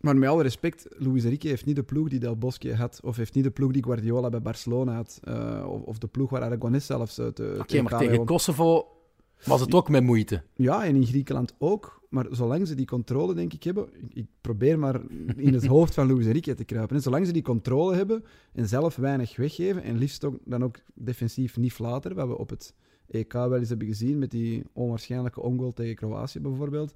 Maar 0.00 0.16
met 0.16 0.28
alle 0.28 0.42
respect, 0.42 0.86
Luis 0.90 1.24
Enrique 1.24 1.48
heeft 1.48 1.64
niet 1.66 1.76
de 1.76 1.82
ploeg 1.82 2.08
die 2.08 2.18
Del 2.18 2.36
Bosque 2.36 2.74
had, 2.74 3.00
of 3.02 3.16
heeft 3.16 3.34
niet 3.34 3.44
de 3.44 3.50
ploeg 3.50 3.72
die 3.72 3.84
Guardiola 3.84 4.28
bij 4.28 4.42
Barcelona 4.42 4.94
had, 4.94 5.20
eh, 5.22 5.66
of, 5.68 5.82
of 5.82 5.98
de 5.98 6.06
ploeg 6.06 6.30
waar 6.30 6.42
Aragonés 6.42 6.86
zelfs 6.86 7.20
uit 7.20 7.36
de 7.36 7.56
Oké, 7.60 7.82
maar 7.82 7.98
tegen 7.98 8.24
Kosovo 8.24 8.95
Was 9.44 9.60
het 9.60 9.74
ook 9.74 9.88
met 9.88 10.02
moeite? 10.02 10.42
Ja, 10.54 10.84
en 10.84 10.94
in 10.94 11.06
Griekenland 11.06 11.54
ook. 11.58 12.00
Maar 12.08 12.26
zolang 12.30 12.66
ze 12.66 12.74
die 12.74 12.86
controle, 12.86 13.34
denk 13.34 13.52
ik, 13.52 13.62
hebben... 13.62 13.88
Ik, 14.12 14.26
probeer 14.40 14.78
maar 14.78 15.00
in 15.36 15.54
het 15.54 15.66
hoofd 15.66 15.94
van 15.94 16.06
Luis 16.06 16.26
Enrique 16.26 16.54
te 16.54 16.64
kruipen. 16.64 16.96
En 16.96 17.02
zolang 17.02 17.26
ze 17.26 17.32
die 17.32 17.42
controle 17.42 17.94
hebben 17.94 18.24
en 18.52 18.68
zelf 18.68 18.96
weinig 18.96 19.36
weggeven, 19.36 19.82
en 19.82 19.98
liefst 19.98 20.24
ook, 20.24 20.38
dan 20.44 20.64
ook 20.64 20.76
defensief 20.94 21.56
niet 21.56 21.72
flater, 21.72 22.14
wat 22.14 22.28
we 22.28 22.38
op 22.38 22.50
het 22.50 22.74
EK 23.10 23.32
wel 23.32 23.56
eens 23.56 23.68
hebben 23.68 23.86
gezien, 23.86 24.18
met 24.18 24.30
die 24.30 24.64
onwaarschijnlijke 24.72 25.40
ongoal 25.40 25.72
tegen 25.72 25.94
Kroatië 25.94 26.40
bijvoorbeeld, 26.40 26.94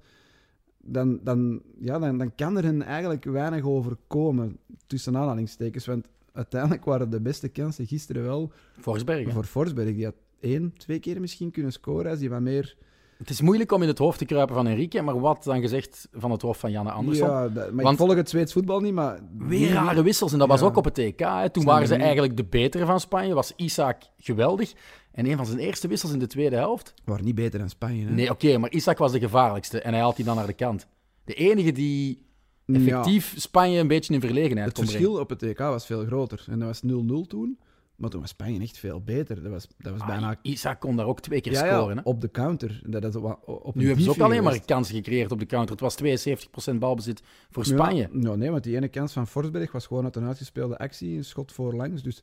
dan, 0.83 1.19
dan, 1.23 1.61
ja, 1.79 1.99
dan, 1.99 2.17
dan 2.17 2.35
kan 2.35 2.57
er 2.57 2.63
hen 2.63 2.81
eigenlijk 2.81 3.23
weinig 3.23 3.63
overkomen, 3.63 4.57
tussen 4.87 5.17
aanhalingstekens. 5.17 5.85
Want 5.85 6.07
uiteindelijk 6.31 6.85
waren 6.85 7.09
de 7.09 7.21
beste 7.21 7.47
kansen 7.47 7.87
gisteren 7.87 8.23
wel 8.23 8.51
Forsberg. 8.77 9.25
hè? 9.25 9.31
voor 9.31 9.43
Forsberg. 9.43 9.95
Die 9.95 10.05
had 10.05 10.15
één, 10.41 10.73
twee 10.77 10.99
keer 10.99 11.19
misschien 11.19 11.51
kunnen 11.51 11.71
scoren 11.71 12.11
als 12.11 12.19
hij 12.19 12.29
wat 12.29 12.41
meer... 12.41 12.75
Het 13.17 13.29
is 13.29 13.41
moeilijk 13.41 13.71
om 13.71 13.81
in 13.81 13.87
het 13.87 13.97
hoofd 13.97 14.17
te 14.17 14.25
kruipen 14.25 14.55
van 14.55 14.67
Enrique, 14.67 15.01
maar 15.01 15.19
wat 15.19 15.43
dan 15.43 15.61
gezegd 15.61 16.07
van 16.11 16.31
het 16.31 16.41
hoofd 16.41 16.59
van 16.59 16.71
Janne 16.71 16.91
Andersson? 16.91 17.27
Ja, 17.27 17.47
dat- 17.49 17.71
maar 17.71 17.83
Want- 17.83 17.99
ik 17.99 18.05
volg 18.05 18.15
het 18.15 18.29
Zweeds 18.29 18.53
voetbal 18.53 18.79
niet, 18.79 18.93
maar... 18.93 19.19
Weer 19.37 19.71
rare 19.71 20.03
wissels. 20.03 20.33
En 20.33 20.39
dat 20.39 20.47
was 20.47 20.61
ook 20.61 20.75
op 20.77 20.85
het 20.85 20.97
EK. 20.97 21.19
Hè. 21.19 21.49
Toen 21.49 21.63
waren 21.63 21.87
ze 21.87 21.95
eigenlijk 21.95 22.37
de 22.37 22.43
betere 22.45 22.85
van 22.85 22.99
Spanje. 22.99 23.33
Was 23.33 23.53
Isaac 23.55 24.03
geweldig. 24.17 24.73
En 25.11 25.25
een 25.25 25.37
van 25.37 25.45
zijn 25.45 25.59
eerste 25.59 25.87
wissels 25.87 26.11
in 26.13 26.19
de 26.19 26.27
tweede 26.27 26.55
helft. 26.55 26.93
waren 27.05 27.25
niet 27.25 27.35
beter 27.35 27.59
dan 27.59 27.69
Spanje. 27.69 28.05
Hè? 28.05 28.11
Nee, 28.11 28.29
oké, 28.29 28.57
maar 28.57 28.71
Isaac 28.71 28.97
was 28.97 29.11
de 29.11 29.19
gevaarlijkste. 29.19 29.81
En 29.81 29.91
hij 29.91 30.01
haalt 30.01 30.15
die 30.15 30.25
dan 30.25 30.35
naar 30.35 30.47
de 30.47 30.53
kant. 30.53 30.87
De 31.25 31.33
enige 31.33 31.71
die 31.71 32.25
Ja, 32.65 32.75
effectief 32.75 33.33
Spanje 33.37 33.79
een 33.79 33.87
beetje 33.87 34.13
in 34.13 34.19
verlegenheid 34.21 34.67
het 34.67 34.75
kon 34.77 34.85
verschil 34.85 35.19
op 35.19 35.29
het 35.29 35.43
EK 35.43 35.57
was 35.57 35.85
veel 35.85 36.05
groter. 36.05 36.45
En 36.49 36.59
dat 36.59 36.67
was 36.67 36.81
0-0 36.81 37.27
toen. 37.27 37.59
Maar 38.01 38.09
toen 38.09 38.19
was 38.21 38.29
Spanje 38.29 38.59
echt 38.59 38.77
veel 38.77 39.01
beter. 39.01 39.43
Dat 39.43 39.51
was, 39.51 39.67
dat 39.77 39.91
was 39.91 40.01
brengen. 40.01 40.19
bijna... 40.19 40.29
Ah, 40.29 40.37
Isaac 40.41 40.79
kon 40.79 40.95
daar 40.95 41.05
ook 41.05 41.19
twee 41.19 41.41
keer 41.41 41.51
Ja, 41.51 41.75
scoren. 41.75 41.97
Hè. 41.97 42.03
op 42.03 42.21
de 42.21 42.31
counter. 42.31 42.81
Dat 42.85 43.03
is 43.03 43.15
op, 43.15 43.39
op 43.45 43.75
Nu 43.75 43.85
hebben 43.85 44.03
ze 44.03 44.09
ook 44.09 44.19
alleen 44.19 44.43
maar 44.43 44.65
kansen 44.65 44.95
gecreëerd 44.95 45.31
op 45.31 45.39
de 45.39 45.45
counter. 45.45 45.71
Het 45.71 45.99
was 45.99 46.73
72% 46.73 46.75
balbezit 46.75 47.21
voor 47.49 47.65
Spanje. 47.65 48.01
Ja, 48.01 48.07
nou, 48.11 48.37
nee, 48.37 48.51
want 48.51 48.63
die 48.63 48.75
ene 48.75 48.87
kans 48.87 49.13
van 49.13 49.27
Forsberg 49.27 49.71
was 49.71 49.87
gewoon 49.87 50.03
uit 50.03 50.15
een 50.15 50.25
uitgespeelde 50.25 50.77
actie, 50.77 51.17
een 51.17 51.25
schot 51.25 51.51
voorlangs. 51.51 52.03
Dus 52.03 52.15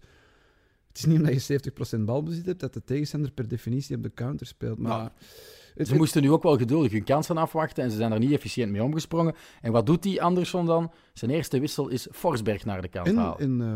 het 0.88 0.98
is 0.98 1.04
niet 1.04 1.18
omdat 1.18 1.46
je 1.46 1.60
70% 1.98 2.00
balbezit 2.00 2.46
hebt, 2.46 2.60
dat 2.60 2.74
de 2.74 2.84
tegenstander 2.84 3.30
per 3.30 3.48
definitie 3.48 3.96
op 3.96 4.02
de 4.02 4.14
counter 4.14 4.46
speelt. 4.46 4.78
Maar 4.78 4.98
Nou, 4.98 5.10
Ze 5.86 5.94
moesten 5.94 6.22
nu 6.22 6.30
ook 6.30 6.42
wel 6.42 6.56
geduldig 6.56 6.92
hun 6.92 7.04
kansen 7.04 7.36
afwachten 7.36 7.84
en 7.84 7.90
ze 7.90 7.96
zijn 7.96 8.12
er 8.12 8.18
niet 8.18 8.32
efficiënt 8.32 8.72
mee 8.72 8.82
omgesprongen. 8.82 9.34
En 9.60 9.72
wat 9.72 9.86
doet 9.86 10.02
die 10.02 10.22
Andersson 10.22 10.66
dan? 10.66 10.92
Zijn 11.12 11.30
eerste 11.30 11.60
wissel 11.60 11.88
is 11.88 12.08
Forsberg 12.10 12.64
naar 12.64 12.82
de 12.82 12.88
kant 12.88 13.06
en, 13.06 13.16
halen. 13.16 13.38
en 13.38 13.60
eh, 13.60 13.68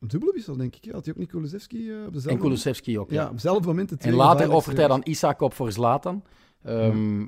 een 0.00 0.08
dubbele 0.08 0.32
wissel, 0.32 0.56
denk 0.56 0.76
ik. 0.76 0.92
Had 0.92 1.04
hij 1.04 1.14
ook 1.14 1.20
niet 1.20 1.30
Kulusevski 1.30 1.90
eh, 1.90 1.96
op 1.96 2.12
dezelfde 2.12 2.30
En 2.30 2.38
Kulusevski 2.38 2.98
ook, 2.98 3.10
Ja, 3.10 3.20
ja. 3.20 3.26
op 3.26 3.32
hetzelfde 3.32 3.66
moment 3.66 3.88
de 3.88 3.96
En 3.98 4.14
later 4.14 4.52
offert 4.52 4.76
hij 4.76 4.88
dan. 4.88 5.00
Isaac 5.04 5.40
op 5.40 5.54
voor 5.54 5.72
Zlatan. 5.72 6.24
Ehm, 6.62 7.20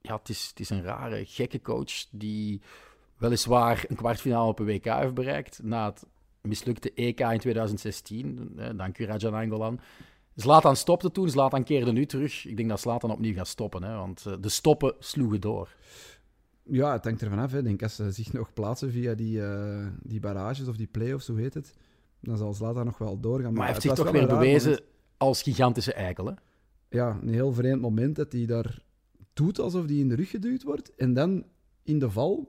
ja, 0.00 0.16
het 0.16 0.28
is, 0.28 0.46
het 0.48 0.60
is 0.60 0.70
een 0.70 0.82
rare, 0.82 1.24
gekke 1.26 1.60
coach 1.60 2.06
die 2.10 2.60
weliswaar 3.16 3.84
een 3.88 3.96
kwartfinale 3.96 4.48
op 4.48 4.58
een 4.58 4.66
WK 4.66 4.84
heeft 4.84 5.14
bereikt 5.14 5.60
na 5.62 5.86
het 5.86 6.04
mislukte 6.40 6.92
EK 6.94 7.20
in 7.20 7.38
2016. 7.38 8.52
Eh, 8.56 8.68
dank 8.76 8.98
u, 8.98 9.04
Rajan 9.04 9.34
Angolan. 9.34 9.80
Zlatan 10.36 10.76
stopte 10.76 11.10
toen, 11.10 11.30
Zlatan 11.30 11.64
keerde 11.64 11.92
nu 11.92 12.06
terug. 12.06 12.46
Ik 12.46 12.56
denk 12.56 12.68
dat 12.68 12.80
Zlatan 12.80 13.10
opnieuw 13.10 13.34
gaat 13.34 13.48
stoppen, 13.48 13.82
hè, 13.82 13.96
want 13.96 14.26
eh, 14.26 14.32
de 14.40 14.48
stoppen 14.48 14.94
sloegen 14.98 15.40
door. 15.40 15.74
Ja, 16.62 16.92
het 16.92 17.04
hangt 17.04 17.22
ervan 17.22 17.38
af. 17.38 17.52
Hè. 17.52 17.58
Ik 17.58 17.64
denk 17.64 17.82
als 17.82 17.94
ze 17.94 18.10
zich 18.10 18.32
nog 18.32 18.52
plaatsen 18.52 18.90
via 18.90 19.14
die, 19.14 19.42
eh, 19.42 19.86
die 20.02 20.20
barrages 20.20 20.68
of 20.68 20.76
die 20.76 20.86
play-offs, 20.86 21.26
hoe 21.26 21.40
heet 21.40 21.54
het, 21.54 21.74
dan 22.20 22.36
zal 22.36 22.54
Zlatan 22.54 22.84
nog 22.84 22.98
wel 22.98 23.20
doorgaan. 23.20 23.52
Maar 23.52 23.62
hij 23.62 23.70
heeft 23.70 23.82
zich 23.82 23.92
toch 23.94 24.10
weer 24.10 24.26
bewezen 24.26 24.70
moment. 24.70 24.86
als 25.16 25.42
gigantische 25.42 25.92
eikel. 25.92 26.26
Hè? 26.26 26.32
Ja, 26.88 27.18
een 27.22 27.28
heel 27.28 27.52
vreemd 27.52 27.80
moment 27.80 28.16
dat 28.16 28.32
hij 28.32 28.46
daar 28.46 28.82
doet 29.32 29.58
alsof 29.58 29.86
hij 29.86 29.96
in 29.96 30.08
de 30.08 30.14
rug 30.14 30.30
geduwd 30.30 30.62
wordt. 30.62 30.94
En 30.94 31.14
dan 31.14 31.44
in 31.82 31.98
de 31.98 32.10
val, 32.10 32.48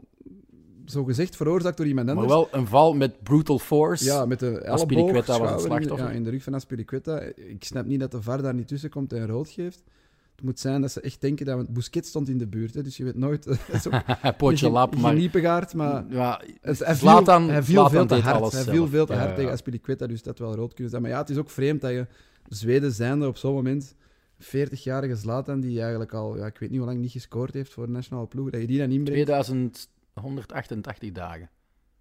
zo 0.90 1.04
gezegd 1.04 1.36
veroorzaakt 1.36 1.78
door 1.78 1.86
iemand 1.88 2.06
Maar 2.08 2.16
anders. 2.16 2.34
wel 2.34 2.48
een 2.52 2.68
val 2.68 2.94
met 2.94 3.24
brutal 3.24 3.60
force. 3.60 4.04
ja, 4.04 4.26
met 4.26 4.40
de 4.40 4.60
elleboog, 4.60 5.12
was 5.28 5.52
het 5.52 5.62
slachtoffer. 5.62 6.08
Ja, 6.08 6.14
in 6.14 6.24
de 6.24 6.30
rug 6.30 6.44
van 6.44 6.54
Aspilicueta. 6.54 7.20
Ik 7.36 7.64
snap 7.64 7.86
niet 7.86 8.00
dat 8.00 8.12
de 8.12 8.22
VAR 8.22 8.42
daar 8.42 8.54
niet 8.54 8.68
tussen 8.68 8.90
komt 8.90 9.14
en 9.14 9.28
rood 9.28 9.50
geeft. 9.50 9.84
Het 10.36 10.46
moet 10.46 10.60
zijn 10.60 10.82
dat 10.82 10.92
ze 10.92 11.02
echt 11.02 11.22
denken 11.22 11.46
dat... 11.46 11.56
Want 11.56 11.70
Busquets 11.70 12.10
stond 12.10 12.30
in 12.30 12.38
de 12.38 12.48
buurt, 12.48 12.74
hè, 12.74 12.84
dus 12.84 12.98
je 12.98 13.04
weet 13.04 13.16
nooit... 13.16 13.48
Ook 13.88 14.02
Potje 14.38 14.70
lap, 14.70 14.96
maar... 14.96 15.12
geniepegaard, 15.14 15.74
maar... 15.74 16.06
Ja, 16.10 16.42
Het, 16.62 16.80
hij 16.80 16.96
viel, 16.96 17.10
Zlatan- 17.10 17.50
hij 17.50 17.64
viel 17.64 17.90
veel 17.90 18.06
te 18.06 18.16
hard. 18.16 18.52
Hij 18.52 18.64
viel 18.64 18.88
veel 18.88 19.06
te 19.06 19.14
hard 19.14 19.30
ja. 19.30 19.36
tegen 19.36 19.52
Aspilicueta, 19.52 20.08
dus 20.08 20.24
dat 20.24 20.40
wel 20.40 20.56
rood 20.56 20.74
kunnen 20.74 20.90
zijn. 20.90 21.02
Maar 21.02 21.12
ja, 21.12 21.18
het 21.18 21.30
is 21.30 21.38
ook 21.38 21.50
vreemd 21.50 21.82
dat 21.82 21.92
je 21.92 22.08
Zweden 22.50 22.92
zijnde 22.92 23.28
op 23.28 23.38
zo'n 23.38 23.54
moment 23.54 23.96
40-jarige 24.44 25.16
Zlatan, 25.16 25.60
die 25.60 25.82
eigenlijk 25.82 26.14
al, 26.14 26.38
ja, 26.38 26.46
ik 26.46 26.58
weet 26.58 26.70
niet 26.70 26.80
hoe 26.80 26.88
lang 26.88 27.00
niet 27.00 27.12
gescoord 27.12 27.54
heeft 27.54 27.74
voor 27.74 27.86
de 27.86 27.92
nationale 27.92 28.28
ploeg, 28.28 28.50
dat 28.50 28.62
je 28.62 28.68
die 28.68 28.78
dan 28.78 28.92
inbrengt. 28.92 29.28
2188 30.22 31.12
dagen. 31.12 31.50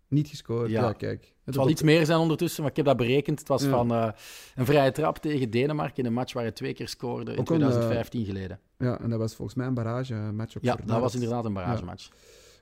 Niet 0.09 0.29
gescoord, 0.29 0.71
ja, 0.71 0.83
Ja. 0.83 0.93
kijk. 0.93 1.35
Het 1.45 1.55
zal 1.55 1.69
iets 1.69 1.83
meer 1.83 2.07
zijn 2.07 2.19
ondertussen, 2.19 2.61
maar 2.63 2.71
ik 2.71 2.77
heb 2.77 2.87
dat 2.87 2.97
berekend. 2.97 3.39
Het 3.39 3.49
was 3.49 3.63
Ja. 3.63 3.71
van 3.71 3.91
eh, 3.93 4.09
een 4.55 4.65
vrije 4.67 4.93
trap 4.93 5.19
tegen 5.19 5.51
Denemarken 5.51 5.97
in 5.97 6.07
een 6.07 6.13
match 6.13 6.33
waar 6.33 6.43
hij 6.43 6.53
twee 6.53 6.75
keer 6.75 6.89
scoorde 6.89 7.33
in 7.33 7.39
Ook 7.39 7.51
een, 7.51 7.57
2015 7.59 8.25
geleden. 8.25 8.61
Ja, 8.79 9.01
en 9.01 9.11
dat 9.11 9.19
was 9.19 9.35
volgens 9.35 9.57
mij 9.57 9.67
een 9.67 9.75
barrage 9.75 10.15
eh, 10.15 10.41
ook 10.41 10.63
Ja, 10.63 10.77
dat 10.85 11.01
was 11.01 11.15
inderdaad 11.15 11.45
een 11.45 11.53
baragematch. 11.53 12.09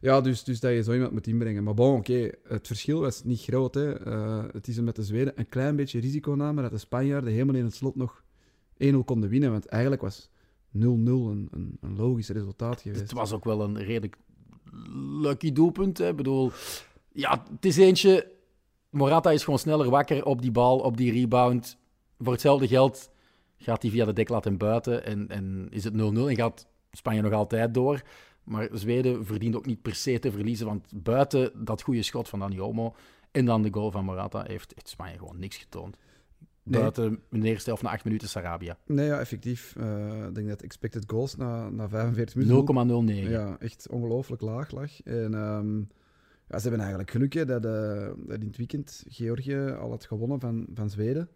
Ja, 0.01 0.21
dus, 0.21 0.45
dus 0.45 0.61
dat 0.61 0.73
je 0.73 0.83
zo 0.83 0.93
iemand 0.93 1.13
moet 1.13 1.27
inbrengen. 1.27 1.65
Maar 1.65 1.75
bon, 1.75 1.97
oké, 1.97 2.31
het 2.45 2.67
verschil 2.67 3.01
was 3.01 3.25
niet 3.25 3.41
groot. 3.41 3.75
Hè. 3.75 3.99
Eh, 3.99 4.45
het 4.53 4.69
is 4.69 4.81
met 4.81 4.97
de 4.97 5.03
Zweden 5.03 5.33
een 5.37 5.49
klein 5.49 5.77
beetje 5.77 6.01
risico 6.01 6.33
namen 6.33 6.63
dat 6.63 6.73
de 6.73 6.79
Spanjaarden 6.79 7.33
helemaal 7.33 7.55
in 7.55 7.65
het 7.65 7.75
slot 7.75 7.97
nog 7.97 8.23
1-0 8.77 9.05
konden 9.05 9.29
winnen. 9.31 9.51
Want 9.51 9.67
eigenlijk 9.67 10.03
was 10.03 10.29
0-0 10.71 11.31
een, 11.31 11.49
een, 11.51 11.79
een 11.81 11.97
logisch 11.97 12.29
resultaat 12.29 12.81
geweest. 12.81 13.01
Het 13.01 13.13
was 13.13 13.33
ook 13.33 13.45
wel 13.45 13.63
een 13.63 13.79
redelijk 13.79 14.17
lucky 15.21 15.53
doelpunt. 15.53 16.01
Ik 16.01 16.17
bedoel, 16.17 16.53
ja, 17.13 17.45
het 17.51 17.65
is 17.65 17.77
eentje. 17.77 18.33
Morata 18.91 19.31
is 19.31 19.45
gewoon 19.45 19.59
sneller 19.59 19.91
wakker 19.91 20.25
op 20.25 20.43
die 20.43 20.51
bal, 20.51 20.79
op 20.79 20.97
die 20.97 21.13
rebound. 21.13 21.79
Voor 22.19 22.33
hetzelfde 22.33 22.69
geld 22.69 23.11
gaat 23.57 23.83
hij 23.83 23.91
via 23.91 24.05
de 24.05 24.13
deklat 24.13 24.47
en 24.47 24.57
buiten 24.57 25.05
en, 25.05 25.29
en 25.29 25.67
is 25.71 25.85
het 25.85 25.95
0-0 25.95 25.97
en 25.97 26.37
gaat 26.37 26.67
Spanje 26.91 27.21
nog 27.21 27.33
altijd 27.33 27.75
door. 27.75 28.03
Maar 28.45 28.69
Zweden 28.73 29.27
verdient 29.27 29.57
ook 29.57 29.67
niet 29.67 29.83
per 29.83 29.95
se 29.95 30.19
te 30.19 30.31
verliezen, 30.31 30.67
want 30.67 30.87
buiten 30.95 31.65
dat 31.65 31.83
goede 31.83 32.03
schot 32.03 32.29
van 32.29 32.39
Dani 32.39 32.61
Olmo 32.61 32.95
en 33.31 33.45
dan 33.45 33.63
de 33.63 33.73
goal 33.73 33.91
van 33.91 34.05
Morata 34.05 34.45
heeft, 34.47 34.73
heeft 34.75 34.89
Spanje 34.89 35.19
gewoon 35.19 35.39
niks 35.39 35.57
getoond. 35.57 35.97
Nee. 36.65 36.81
Buiten 36.81 37.21
in 37.31 37.41
de 37.41 37.49
eerste 37.49 37.69
helft 37.69 37.83
na 37.83 37.91
8 37.91 38.05
minuten 38.05 38.29
Sarabia. 38.29 38.79
Nee, 38.87 39.07
ja, 39.07 39.19
effectief. 39.19 39.75
Eh, 39.77 40.25
ik 40.29 40.35
denk 40.35 40.49
dat 40.49 40.63
expected 40.63 41.05
goals 41.07 41.37
na, 41.37 41.71
na 41.71 41.89
45 41.89 42.35
minuten... 42.35 43.27
0,09. 43.27 43.31
Ja, 43.31 43.57
echt 43.59 43.89
ongelooflijk 43.89 44.43
laag 44.43 44.71
lag. 44.71 45.03
En 45.03 45.35
ehm, 45.35 45.79
ja, 46.49 46.59
ze 46.59 46.69
hebben 46.69 46.79
eigenlijk 46.79 47.11
geluk 47.11 47.33
hè, 47.33 47.45
dat, 47.45 47.65
eh, 47.65 48.11
dat 48.27 48.41
in 48.41 48.47
het 48.47 48.57
weekend 48.57 49.05
Georgië 49.09 49.77
al 49.81 49.91
had 49.91 50.05
gewonnen 50.05 50.41
van, 50.41 50.67
van 50.75 50.91
Zweden. 50.91 51.29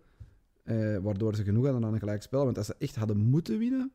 Eh, 0.62 0.96
waardoor 0.96 1.34
ze 1.34 1.42
genoeg 1.42 1.64
hadden 1.64 1.84
aan 1.84 1.92
een 1.92 1.98
gelijkspel. 1.98 2.44
Want 2.44 2.56
als 2.56 2.66
ze 2.66 2.74
echt 2.78 2.96
hadden 2.96 3.16
moeten 3.16 3.58
winnen, 3.58 3.92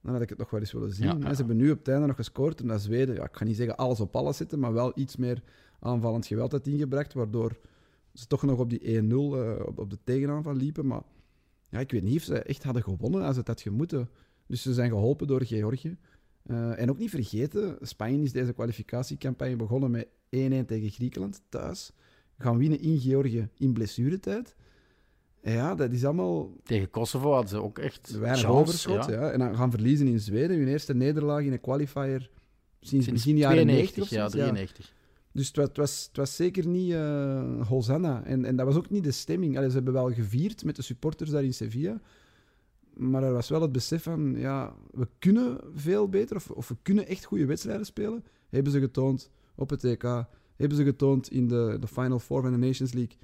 dan 0.00 0.12
had 0.12 0.22
ik 0.22 0.28
het 0.28 0.38
nog 0.38 0.50
wel 0.50 0.60
eens 0.60 0.72
willen 0.72 0.92
zien. 0.92 1.06
Ja, 1.06 1.12
En 1.12 1.20
ja. 1.20 1.30
Ze 1.30 1.36
hebben 1.36 1.56
nu 1.56 1.70
op 1.70 1.78
het 1.78 1.88
einde 1.88 2.06
nog 2.06 2.16
gescoord. 2.16 2.60
En 2.60 2.66
dat 2.66 2.80
Zweden, 2.80 3.14
ja, 3.14 3.24
ik 3.24 3.36
ga 3.36 3.44
niet 3.44 3.56
zeggen 3.56 3.76
alles 3.76 4.00
op 4.00 4.16
alles 4.16 4.36
zitten, 4.36 4.58
maar 4.58 4.72
wel 4.72 4.92
iets 4.94 5.16
meer 5.16 5.42
aanvallend 5.80 6.26
geweld 6.26 6.52
had 6.52 6.66
ingebracht. 6.66 7.12
Waardoor 7.12 7.56
ze 8.14 8.26
toch 8.26 8.42
nog 8.42 8.58
op 8.58 8.70
die 8.70 9.02
1-0 9.02 9.08
eh, 9.08 9.66
op, 9.66 9.78
op 9.78 9.90
de 9.90 9.98
tegenaanval 10.04 10.54
liepen. 10.54 10.86
Maar 10.86 11.02
ja, 11.68 11.78
ik 11.78 11.90
weet 11.90 12.02
niet 12.02 12.16
of 12.16 12.22
ze 12.22 12.42
echt 12.42 12.62
hadden 12.62 12.82
gewonnen 12.82 13.22
als 13.22 13.36
het 13.36 13.46
had 13.46 13.60
gemoeten. 13.60 14.08
Dus 14.46 14.62
ze 14.62 14.74
zijn 14.74 14.90
geholpen 14.90 15.26
door 15.26 15.44
Georgië. 15.44 15.96
Eh, 16.42 16.80
en 16.80 16.90
ook 16.90 16.98
niet 16.98 17.10
vergeten, 17.10 17.76
Spanje 17.80 18.22
is 18.22 18.32
deze 18.32 18.52
kwalificatiecampagne 18.52 19.56
begonnen 19.56 19.90
met 19.90 20.06
1-1 20.06 20.08
tegen 20.66 20.90
Griekenland 20.90 21.42
thuis. 21.48 21.92
Gaan 22.38 22.58
winnen 22.58 22.80
in 22.80 23.00
Georgië 23.00 23.48
in 23.56 23.72
blessuretijd. 23.72 24.56
En 25.40 25.52
ja, 25.52 25.74
dat 25.74 25.92
is 25.92 26.04
allemaal 26.04 26.52
Tegen 26.62 26.90
Kosovo 26.90 27.32
hadden 27.32 27.50
ze 27.50 27.62
ook 27.62 27.78
echt 27.78 28.10
weinig 28.10 28.40
chance, 28.40 28.58
overschot. 28.58 29.04
Ja. 29.04 29.30
En 29.30 29.38
dan 29.38 29.56
gaan 29.56 29.70
verliezen 29.70 30.06
in 30.06 30.20
Zweden. 30.20 30.58
Hun 30.58 30.68
eerste 30.68 30.94
nederlaag 30.94 31.42
in 31.42 31.52
een 31.52 31.60
qualifier 31.60 32.30
sinds, 32.80 33.04
Sinds 33.04 33.24
begin 33.24 33.36
jaren 33.36 33.66
90 33.66 34.02
of 34.02 34.10
ja, 34.10 34.28
zoiets. 34.28 34.34
93. 34.34 34.92
Dus 35.32 35.46
het 35.52 35.76
was, 35.76 36.04
het 36.06 36.16
was, 36.16 36.36
zeker 36.36 36.66
niet 36.66 36.92
eh 36.92 37.68
Hosanna. 37.68 38.24
En, 38.24 38.44
en 38.44 38.56
dat 38.56 38.66
was 38.66 38.76
ook 38.76 38.90
niet 38.90 39.04
de 39.04 39.10
stemming. 39.10 39.56
Allee, 39.56 39.68
ze 39.68 39.74
hebben 39.74 39.92
wel 39.92 40.12
gevierd 40.12 40.64
met 40.64 40.76
de 40.76 40.82
supporters 40.82 41.30
daar 41.30 41.44
in 41.44 41.54
Sevilla. 41.54 42.00
Maar 42.94 43.22
er 43.22 43.32
was 43.32 43.48
wel 43.48 43.62
het 43.62 43.72
besef 43.72 44.02
van, 44.02 44.34
ja, 44.36 44.74
we 44.90 45.08
kunnen 45.18 45.60
veel 45.74 46.08
beter, 46.08 46.36
of, 46.36 46.50
of 46.50 46.68
we 46.68 46.76
kunnen 46.82 47.06
echt 47.06 47.24
goede 47.24 47.46
wedstrijden 47.46 47.86
spelen. 47.86 48.24
Hebben 48.48 48.72
ze 48.72 48.80
getoond 48.80 49.30
op 49.54 49.70
het 49.70 49.84
EK, 49.84 50.02
hebben 50.56 50.76
ze 50.76 50.84
getoond 50.84 51.30
in 51.30 51.48
de, 51.48 51.76
de 51.80 51.86
Final 51.86 52.18
Four 52.18 52.42
van 52.42 52.52
de 52.52 52.66
Nations 52.66 52.92
League. 52.92 53.16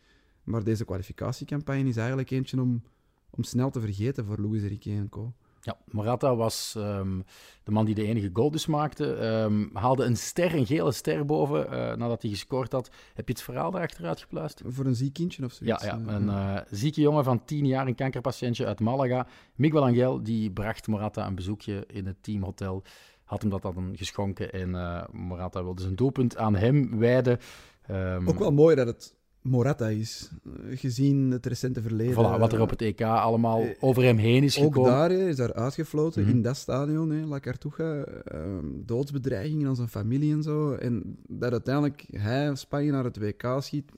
Maar 0.45 0.65
deze 0.65 0.85
kwalificatiecampagne 0.85 1.88
is 1.88 1.97
eigenlijk 1.97 2.31
eentje 2.31 2.61
om, 2.61 2.83
om 3.31 3.43
snel 3.43 3.71
te 3.71 3.81
vergeten 3.81 4.25
voor 4.25 4.38
Luis 4.38 4.62
Enrique 4.62 4.93
en 4.93 5.09
co. 5.09 5.33
Ja, 5.69 5.77
Morata 5.85 6.37
was 6.37 6.75
ehm, 6.77 7.21
de 7.65 7.71
man 7.71 7.85
die 7.85 7.95
de 7.95 8.05
enige 8.05 8.31
goal 8.33 8.51
dus 8.51 8.67
maakte. 8.67 9.15
Ehm, 9.15 9.67
haalde 9.73 10.05
een 10.05 10.17
ster, 10.17 10.55
een 10.55 10.67
gele 10.67 10.93
ster 10.93 11.25
boven 11.25 11.71
eh, 11.71 11.97
nadat 11.97 12.23
hij 12.23 12.31
gescoord 12.31 12.73
had. 12.73 12.91
Heb 13.15 13.29
je 13.29 13.33
het 13.33 13.43
verhaal 13.43 13.71
daarachter 13.71 14.07
uitgepluist? 14.07 14.63
Voor 14.67 14.85
een 14.85 14.95
ziek 14.95 15.13
kindje 15.13 15.45
of 15.45 15.53
zoiets. 15.53 15.85
Ja, 15.85 15.89
ja, 15.89 16.01
eh, 16.07 16.15
een 16.15 16.29
eh, 16.29 16.57
zieke 16.71 17.01
jongen 17.01 17.25
van 17.25 17.45
10 17.45 17.67
jaar, 17.67 17.87
een 17.87 17.95
kankerpatiëntje 17.95 18.67
uit 18.67 18.81
Malaga. 18.81 19.27
Miguel 19.55 19.85
Angel, 19.85 20.23
die 20.23 20.51
bracht 20.51 20.87
Morata 20.87 21.27
een 21.27 21.35
bezoekje 21.35 21.85
in 21.87 22.07
het 22.07 22.23
teamhotel. 22.23 22.83
Had 23.25 23.41
hem 23.41 23.51
dat 23.51 23.63
dan 23.63 23.93
geschonken 23.97 24.53
en 24.53 24.75
eh, 24.75 25.03
Morata 25.13 25.63
wilde 25.63 25.83
zijn 25.83 25.97
doelpunt 25.97 26.37
aan 26.37 26.55
hem 26.57 26.99
wijden. 26.99 27.39
Ehm, 27.87 28.29
Ook 28.29 28.39
wel 28.39 28.53
mooi 28.53 28.77
dat 28.77 28.87
het 28.87 29.15
Morata 29.49 29.88
is, 29.88 30.31
eh, 30.45 30.78
gezien 30.78 31.31
het 31.31 31.47
recente 31.47 31.83
verleden. 31.83 32.12
voilà, 32.14 32.38
wat 32.40 32.52
er 32.52 32.61
op 32.61 32.71
het 32.71 32.83
EK 32.83 33.00
allemaal 33.02 33.62
eh, 33.62 33.71
over 33.81 34.02
hem 34.02 34.17
heen 34.17 34.43
is 34.43 34.59
Ook 34.59 34.64
gekomen. 34.64 34.90
daar 34.90 35.11
hè, 35.11 35.28
is 35.28 35.37
daar 35.37 35.52
uitgefloten, 35.52 36.23
Mhm. 36.23 36.31
in 36.31 36.43
dat 36.43 36.57
stadion, 36.57 37.11
hè, 37.11 37.25
La 37.26 37.40
Cartuja. 37.40 38.02
ehm, 38.05 38.67
doodsbedreigingen 38.85 39.69
aan 39.69 39.76
zijn 39.76 39.88
familie 39.88 40.33
en 40.33 40.43
zo. 40.43 40.73
En 40.73 41.17
dat 41.28 41.52
uiteindelijk 41.52 42.05
hij 42.12 42.55
Spanje 42.55 42.90
naar 42.90 43.05
het 43.05 43.19
WK 43.19 43.57
schiet. 43.61 43.93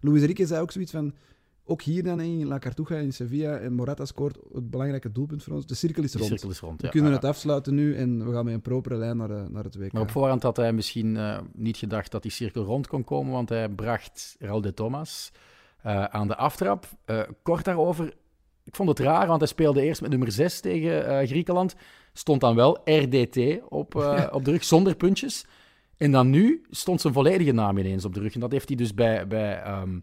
Luis 0.00 0.20
Enrique 0.20 0.46
zei 0.46 0.60
ook 0.62 0.72
zoiets 0.72 0.92
van... 0.92 1.12
Ook 1.66 1.82
hier 1.82 2.02
dan 2.02 2.20
in 2.20 2.46
La 2.46 2.58
Cartuja, 2.58 2.96
in 3.00 3.12
Sevilla, 3.12 3.56
en 3.56 3.72
Morata 3.72 4.04
scoort 4.04 4.38
het 4.52 4.70
belangrijke 4.70 5.12
doelpunt 5.12 5.42
voor 5.42 5.54
ons. 5.54 5.66
De 5.66 5.74
cirkel 5.74 6.02
is 6.02 6.12
De 6.12 6.18
rond. 6.18 6.30
cirkel 6.30 6.50
is 6.50 6.60
rond. 6.60 6.80
We 6.82 6.88
kunnen 6.88 7.10
Ja. 7.10 7.16
het 7.16 7.24
afsluiten 7.24 7.74
nu 7.74 7.96
en 7.96 8.26
we 8.26 8.32
gaan 8.32 8.44
met 8.44 8.54
een 8.54 8.60
propere 8.60 8.96
lijn 8.96 9.16
naar, 9.16 9.28
de- 9.28 9.46
naar 9.48 9.64
het 9.64 9.76
WK. 9.76 9.92
Maar 9.92 10.02
op 10.02 10.10
voorhand 10.10 10.42
had 10.42 10.56
hij 10.56 10.72
misschien 10.72 11.16
eh, 11.16 11.38
niet 11.52 11.76
gedacht 11.76 12.10
dat 12.10 12.22
die 12.22 12.30
cirkel 12.30 12.64
rond 12.64 12.86
kon 12.86 13.04
komen, 13.04 13.32
want 13.32 13.48
hij 13.48 13.68
bracht 13.68 14.36
Raul 14.38 14.60
de 14.60 14.74
Thomas 14.74 15.32
eh, 15.82 16.04
aan 16.04 16.28
de 16.28 16.36
aftrap. 16.36 16.88
Eh, 17.04 17.20
kort 17.42 17.64
daarover, 17.64 18.14
ik 18.64 18.76
vond 18.76 18.88
het 18.88 18.98
raar, 18.98 19.26
want 19.26 19.38
hij 19.40 19.48
speelde 19.48 19.82
eerst 19.82 20.00
met 20.00 20.10
nummer 20.10 20.32
6 20.32 20.60
tegen 20.60 21.06
eh, 21.06 21.26
Griekenland. 21.28 21.74
Stond 22.12 22.40
dan 22.40 22.54
wel 22.54 22.78
RDT 22.84 23.38
op, 23.68 23.94
eh, 23.96 24.26
op 24.32 24.44
de 24.44 24.50
rug, 24.50 24.64
zonder 24.64 24.96
puntjes. 24.96 25.46
En 25.96 26.10
dan 26.10 26.30
nu 26.30 26.64
stond 26.70 27.00
zijn 27.00 27.12
volledige 27.12 27.52
naam 27.52 27.78
ineens 27.78 28.04
op 28.04 28.14
de 28.14 28.20
rug. 28.20 28.34
En 28.34 28.40
dat 28.40 28.52
heeft 28.52 28.68
hij 28.68 28.76
dus 28.76 28.94
bij, 28.94 29.26
bij 29.26 29.62
ehm, 29.62 29.98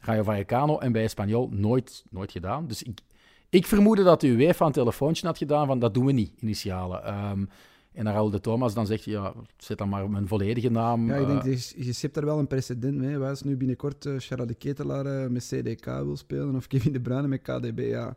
Rayo 0.00 0.22
Vallecano 0.22 0.78
en 0.78 0.92
bij 0.92 1.02
Espanyol 1.02 1.48
nooit, 1.52 2.04
nooit 2.10 2.32
gedaan. 2.32 2.66
Dus 2.66 2.82
ik, 2.82 3.00
ik 3.48 3.66
vermoedde 3.66 4.02
dat 4.02 4.20
de 4.20 4.28
UEFA 4.28 4.66
een 4.66 4.72
telefoontje 4.72 5.26
had 5.26 5.38
gedaan 5.38 5.66
van 5.66 5.78
dat 5.78 5.94
doen 5.94 6.06
we 6.06 6.12
niet, 6.12 6.32
initialen. 6.38 7.04
Ehm, 7.04 7.44
en 7.92 8.04
dan 8.04 8.14
Raul 8.14 8.30
de 8.30 8.40
Thomas 8.40 8.74
dan 8.74 8.86
zegt, 8.86 9.04
ja, 9.04 9.32
zet 9.56 9.78
dan 9.78 9.88
maar 9.88 10.10
mijn 10.10 10.28
volledige 10.28 10.70
naam. 10.70 11.06
Ja, 11.06 11.16
ik 11.16 11.26
denk, 11.26 11.42
eh, 11.44 11.58
je, 11.58 11.94
je 12.00 12.10
daar 12.12 12.24
wel 12.24 12.38
een 12.38 12.46
precedent 12.46 12.96
mee. 12.96 13.18
Waar 13.18 13.30
als 13.30 13.42
nu 13.42 13.56
binnenkort 13.56 14.08
Charles 14.18 14.46
de 14.46 14.54
Ketelaar 14.54 15.06
eh, 15.06 15.28
met 15.28 15.46
CDK 15.46 15.84
wil 15.84 16.16
spelen, 16.16 16.56
of 16.56 16.66
Kevin 16.66 16.92
De 16.92 17.00
Bruyne 17.00 17.28
met 17.28 17.42
KDB, 17.42 17.78
ja... 17.78 18.08
ik 18.08 18.16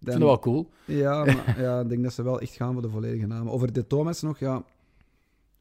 vind 0.00 0.14
het 0.14 0.22
wel 0.22 0.38
cool. 0.38 0.70
Ja, 0.84 1.24
maar 1.24 1.60
ja, 1.60 1.80
ik 1.80 1.88
denk 1.88 2.02
dat 2.02 2.12
ze 2.12 2.22
wel 2.22 2.40
echt 2.40 2.54
gaan 2.54 2.72
voor 2.72 2.82
de 2.82 2.90
volledige 2.90 3.26
namen. 3.26 3.52
Over 3.52 3.72
de 3.72 3.86
Thomas 3.86 4.22
nog, 4.22 4.38
ja... 4.38 4.64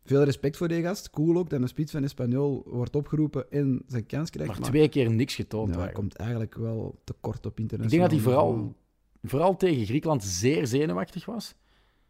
Veel 0.07 0.23
respect 0.23 0.57
voor 0.57 0.67
die 0.67 0.81
gast. 0.81 1.09
Cool 1.09 1.37
ook 1.37 1.49
dat 1.49 1.61
een 1.61 1.67
spits 1.67 1.91
van 1.91 2.03
Espanyol 2.03 2.63
wordt 2.65 2.95
opgeroepen 2.95 3.51
en 3.51 3.83
zijn 3.87 4.05
kans 4.05 4.29
krijgt. 4.29 4.59
Maar 4.59 4.69
twee 4.69 4.89
keer 4.89 5.11
niks 5.11 5.35
getoond. 5.35 5.73
ja, 5.73 5.79
hij 5.81 5.91
komt 5.91 6.15
eigenlijk 6.15 6.55
wel 6.55 7.01
tekort 7.03 7.45
op 7.45 7.51
ik 7.51 7.59
internationaal 7.59 8.07
denk 8.09 8.21
dat 8.21 8.33
hij 8.33 8.33
vooral, 8.33 8.75
vooral 9.23 9.55
tegen 9.55 9.85
Griekenland 9.85 10.23
zeer 10.23 10.67
zenuwachtig 10.67 11.25
was. 11.25 11.55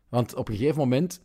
Want 0.09 0.35
op 0.35 0.49
een 0.49 0.55
gegeven 0.55 0.77
moment 0.77 1.21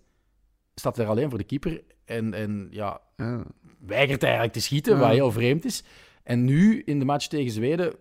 staat 0.75 0.97
hij 0.97 1.05
er 1.05 1.11
alleen 1.11 1.29
voor 1.29 1.39
de 1.39 1.45
keeper 1.45 1.83
en, 2.05 2.35
en 2.35 2.69
ja, 2.71 3.01
Ja, 3.17 3.45
weigert 3.79 4.23
eigenlijk 4.23 4.53
te 4.53 4.61
schieten, 4.61 4.95
Ja. 4.95 5.01
wat 5.01 5.11
heel 5.11 5.33
vreemd 5.33 5.65
is. 5.65 5.85
En 6.23 6.45
nu, 6.45 6.83
in 6.85 6.99
de 6.99 7.05
match 7.05 7.27
tegen 7.27 7.53
Zweden, 7.53 7.95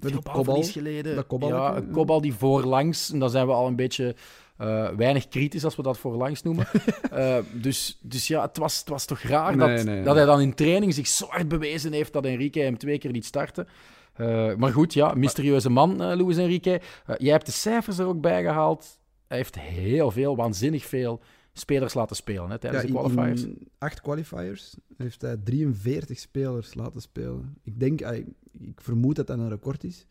kopbal, 0.00 0.32
balverlies 0.32 0.70
geleden. 0.70 1.14
dat 1.14 1.26
ja, 1.40 1.76
een 1.76 1.86
ja. 1.86 1.92
kopbal 1.92 2.20
die 2.20 2.34
voorlangs, 2.34 3.10
en 3.12 3.18
dan 3.18 3.30
zijn 3.30 3.46
we 3.46 3.52
al 3.52 3.66
een 3.66 3.76
beetje 3.76 4.14
eh, 4.58 4.88
weinig 4.88 5.28
kritisch 5.28 5.64
als 5.64 5.76
we 5.76 5.82
dat 5.82 5.98
voorlangs 5.98 6.42
noemen. 6.42 6.66
Eh, 7.10 7.38
dus, 7.52 7.98
dus 8.02 8.26
ja, 8.26 8.42
het 8.42 8.56
was, 8.56 8.78
het 8.78 8.88
was 8.88 9.04
toch 9.04 9.20
raar 9.20 9.56
Nee, 9.56 9.76
dat, 9.76 9.86
nee, 9.86 10.02
dat 10.02 10.14
hij 10.16 10.24
dan 10.24 10.40
in 10.40 10.54
training 10.54 10.94
zich 10.94 11.06
zo 11.06 11.26
hard 11.26 11.48
bewezen 11.48 11.92
heeft 11.92 12.12
dat 12.12 12.24
Enrique 12.24 12.62
hem 12.62 12.78
twee 12.78 12.98
keer 12.98 13.10
liet 13.10 13.24
starten. 13.24 13.68
Eh, 14.12 14.54
maar 14.54 14.72
goed, 14.72 14.94
ja, 14.94 15.14
mysterieuze 15.14 15.70
man, 15.70 15.96
Luis 15.96 16.36
Enrique. 16.36 16.80
Jij 17.18 17.32
hebt 17.32 17.46
de 17.46 17.52
cijfers 17.52 17.98
er 17.98 18.06
ook 18.06 18.20
bij 18.20 18.42
gehaald. 18.42 18.98
Hij 19.26 19.36
heeft 19.36 19.58
heel 19.58 20.10
veel, 20.10 20.36
waanzinnig 20.36 20.84
veel 20.84 21.20
spelers 21.52 21.94
laten 21.94 22.16
spelen 22.16 22.50
hè, 22.50 22.58
tijdens 22.58 22.82
Ja, 22.82 22.88
de 22.88 22.94
qualifiers. 22.94 23.42
In 23.42 23.68
acht 23.78 24.00
qualifiers 24.00 24.74
heeft 24.96 25.22
hij 25.22 25.36
43 25.36 26.18
spelers 26.18 26.74
laten 26.74 27.00
spelen. 27.00 27.56
Ik 27.62 27.80
denk, 27.80 28.00
ik, 28.00 28.26
ik 28.58 28.80
vermoed 28.80 29.16
dat 29.16 29.26
dat 29.26 29.38
een 29.38 29.48
record 29.48 29.84
is 29.84 30.06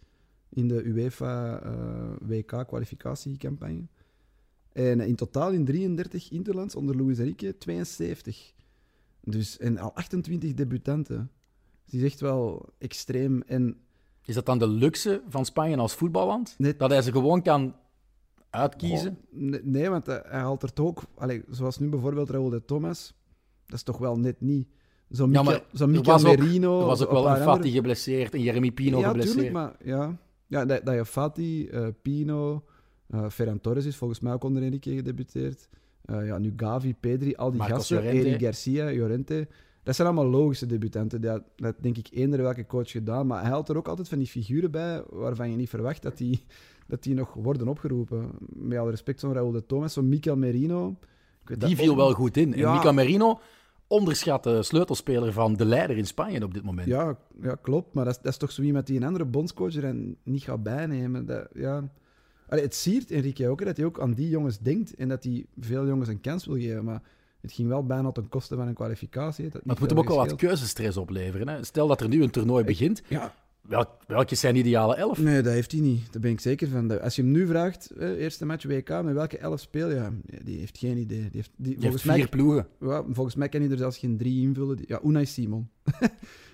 in 0.49 0.67
de 0.67 0.83
UEFA 0.83 1.59
eh, 1.59 1.73
WK-kwalificatiecampagne. 2.21 3.87
En 4.77 4.99
in 4.99 5.15
totaal 5.15 5.51
in 5.51 5.65
33 5.65 6.31
interlands 6.31 6.75
onder 6.75 6.95
Luis 6.97 7.17
Enrique 7.19 7.57
72. 7.57 8.53
Dus, 9.23 9.57
en 9.57 9.77
al 9.77 9.93
28 9.93 10.53
debutanten. 10.53 11.31
Dus 11.83 11.91
die 11.91 11.99
is 11.99 12.05
echt 12.11 12.19
wel 12.19 12.65
extreem. 12.77 13.41
En 13.41 13.77
Is 14.25 14.35
dat 14.35 14.45
dan 14.45 14.57
de 14.59 14.67
luxe 14.67 15.21
van 15.29 15.45
Spanje 15.45 15.77
als 15.77 15.93
voetballand? 15.95 16.55
Net- 16.57 16.79
Dat 16.79 16.89
hij 16.89 17.01
ze 17.01 17.11
gewoon 17.11 17.41
kan 17.41 17.75
uitkiezen? 18.49 19.17
Nee, 19.63 19.89
want 19.89 20.05
hij, 20.05 20.21
hij 20.25 20.39
haalt 20.39 20.63
er 20.63 20.73
toch 20.73 20.87
ook... 20.87 21.01
Allee, 21.15 21.43
zoals 21.49 21.79
nu 21.79 21.89
bijvoorbeeld 21.89 22.29
Raúl 22.29 22.49
de 22.49 22.65
Thomas. 22.65 23.13
Dat 23.65 23.75
is 23.75 23.83
toch 23.83 23.97
wel 23.97 24.19
net 24.19 24.41
niet... 24.41 24.67
Zo'n 25.09 25.31
Ja, 25.31 25.39
ook- 25.39 26.21
Merino... 26.21 26.79
er 26.79 26.85
was 26.85 27.05
ook 27.05 27.11
wel 27.11 27.29
een 27.29 27.35
Fati 27.41 27.71
geblesseerd 27.71 28.33
en 28.33 28.41
Jeremy 28.41 28.71
Pino 28.71 28.99
ja, 28.99 29.07
geblesseerd. 29.07 29.35
tuurlijk, 29.35 29.53
maar 29.55 29.75
ja, 29.83 30.17
ja 30.47 30.65
dat, 30.65 30.85
dat 30.85 30.95
je 30.95 31.05
Fati, 31.05 31.67
eh, 31.67 31.87
Pino, 32.01 32.63
eh 33.09 33.29
Ferran 33.29 33.61
Torres 33.61 33.85
is 33.85 33.95
volgens 33.95 34.19
mij 34.19 34.33
ook 34.33 34.43
onder 34.43 34.63
Enrique 34.63 34.95
gedebuteerd. 34.95 35.69
Eh, 36.05 36.25
ja, 36.25 36.37
nu 36.37 36.53
Gavi, 36.55 36.95
Pedri, 36.99 37.35
al 37.35 37.49
die 37.49 37.59
Marcos 37.59 37.77
gasten, 37.77 37.97
Llorente. 37.97 38.27
Eric 38.27 38.41
Garcia, 38.41 38.85
Llorente. 38.91 39.47
Dat 39.83 39.95
zijn 39.95 40.07
allemaal 40.07 40.29
logische 40.29 40.65
debutanten. 40.65 41.21
Dat, 41.21 41.43
dat 41.55 41.75
denk 41.81 41.97
ik 41.97 42.07
eender 42.11 42.41
welke 42.41 42.65
coach 42.65 42.91
gedaan. 42.91 43.27
Maar 43.27 43.41
hij 43.41 43.49
haalt 43.49 43.69
er 43.69 43.77
ook 43.77 43.87
altijd 43.87 44.09
van 44.09 44.17
die 44.17 44.27
figuren 44.27 44.71
bij 44.71 45.03
waarvan 45.09 45.51
je 45.51 45.57
niet 45.57 45.69
verwacht 45.69 46.01
dat 46.01 46.17
die, 46.17 46.43
dat 46.87 47.03
die 47.03 47.13
nog 47.13 47.33
worden 47.33 47.67
opgeroepen. 47.67 48.29
Met 48.39 48.77
alle 48.77 48.89
respect, 48.89 49.19
zo'n 49.19 49.33
Raúl 49.33 49.51
de 49.51 49.65
Thomas, 49.65 49.93
zo'n 49.93 50.09
Michael 50.09 50.35
Merino. 50.37 50.95
Die 51.45 51.57
dat 51.57 51.71
viel 51.71 51.95
wel 51.95 52.11
goed 52.13 52.37
in. 52.37 52.53
En 52.53 52.59
Ja. 52.59 52.73
Mica 52.73 52.91
Merino, 52.91 53.39
onderschatte 53.87 54.61
sleutelspeler 54.63 55.33
van 55.33 55.53
de 55.53 55.65
leider 55.65 55.97
in 55.97 56.05
Spanje 56.05 56.43
op 56.43 56.53
dit 56.53 56.63
moment. 56.63 56.87
Ja, 56.87 57.17
ja 57.41 57.55
klopt. 57.61 57.93
Maar 57.93 58.05
dat 58.05 58.15
is, 58.15 58.21
dat 58.21 58.31
is 58.31 58.37
toch 58.37 58.51
zo 58.51 58.61
iemand 58.61 58.87
die 58.87 58.97
een 58.97 59.03
andere 59.03 59.25
bondscoach 59.25 59.75
er 59.75 59.85
en 59.85 60.17
niet 60.23 60.43
gaat 60.43 60.63
bijnemen. 60.63 61.25
Dat, 61.25 61.47
ja. 61.53 61.89
Allee, 62.47 62.63
het 62.63 62.75
siert 62.75 63.11
Enrique 63.11 63.47
ook, 63.49 63.59
hè, 63.59 63.65
dat 63.65 63.77
hij 63.77 63.85
ook 63.85 63.99
aan 63.99 64.13
die 64.13 64.29
jongens 64.29 64.59
denkt 64.59 64.95
en 64.95 65.07
dat 65.07 65.23
hij 65.23 65.45
veel 65.59 65.87
jongens 65.87 66.09
een 66.09 66.21
kans 66.21 66.45
wil 66.45 66.55
geven. 66.55 66.83
Maar 66.83 67.01
het 67.41 67.51
ging 67.51 67.67
wel 67.67 67.85
bijna 67.85 68.11
ten 68.11 68.29
koste 68.29 68.55
van 68.55 68.67
een 68.67 68.73
kwalificatie. 68.73 69.43
Dat 69.43 69.53
Maar 69.53 69.61
het 69.75 69.79
moet 69.79 69.89
hem 69.89 69.99
ook 69.99 70.07
wel 70.07 70.17
wat 70.17 70.35
keuzestress 70.35 70.97
opleveren. 70.97 71.47
Hè? 71.47 71.63
Stel 71.63 71.87
dat 71.87 72.01
er 72.01 72.07
nu 72.07 72.23
een 72.23 72.29
toernooi 72.31 72.63
begint. 72.63 73.01
Ja, 73.07 73.33
Welk, 73.61 73.89
welke 74.07 74.35
zijn 74.35 74.55
ideale 74.55 74.95
elf? 74.95 75.19
nee, 75.21 75.41
dat 75.41 75.53
heeft 75.53 75.71
hij 75.71 75.81
niet. 75.81 76.13
Daar 76.13 76.21
ben 76.21 76.31
ik 76.31 76.39
zeker 76.39 76.67
van. 76.67 77.01
Als 77.01 77.15
je 77.15 77.21
hem 77.21 77.31
nu 77.31 77.47
vraagt, 77.47 77.89
eh, 77.91 78.09
eerste 78.09 78.45
match 78.45 78.65
WK, 78.65 78.89
met 79.03 79.13
welke 79.13 79.37
elf 79.37 79.59
speel 79.59 79.89
je? 79.89 79.95
Ja, 79.95 80.11
die 80.43 80.59
heeft 80.59 80.77
geen 80.77 80.97
idee. 80.97 81.19
Die 81.21 81.29
heeft, 81.31 81.51
die, 81.55 81.75
volgens, 81.79 82.01
vier 82.01 82.11
mij, 82.17 82.27
ploegen. 82.27 82.67
ja, 82.79 83.03
volgens 83.11 83.35
mij 83.35 83.49
kan 83.49 83.61
hij 83.61 83.69
er 83.69 83.77
zelfs 83.77 83.97
geen 83.97 84.17
drie 84.17 84.41
invullen. 84.41 84.77
Ja, 84.85 84.99
Unai 85.05 85.25
Simon. 85.25 85.69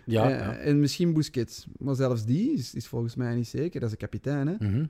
Ja, 0.05 0.29
Eh, 0.29 0.37
ja. 0.39 0.55
En 0.55 0.79
misschien 0.79 1.13
Busquets. 1.13 1.65
Maar 1.77 1.95
zelfs 1.95 2.25
die 2.25 2.53
is, 2.53 2.73
is 2.73 2.87
volgens 2.87 3.15
mij 3.15 3.35
niet 3.35 3.47
zeker. 3.47 3.79
Dat 3.79 3.89
is 3.89 3.95
de 3.97 4.01
kapitein, 4.01 4.47
hè. 4.47 4.55
Mhm. 4.59 4.85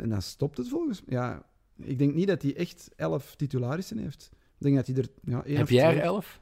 En 0.00 0.08
dan 0.08 0.22
stopt 0.22 0.56
het 0.58 0.68
volgens 0.68 1.02
mij. 1.04 1.18
Ja, 1.18 1.42
ik 1.76 1.98
denk 1.98 2.14
niet 2.14 2.26
dat 2.28 2.42
hij 2.42 2.56
echt 2.56 2.90
elf 2.96 3.34
titularissen 3.36 3.98
heeft. 3.98 4.30
Ik 4.32 4.38
denk 4.62 4.76
dat 4.76 4.86
hij 4.86 4.96
er 4.96 5.08
ja, 5.22 5.44
één 5.44 5.56
Heb 5.56 5.68
jij 5.68 5.96
er 5.96 6.02
elf? 6.02 6.40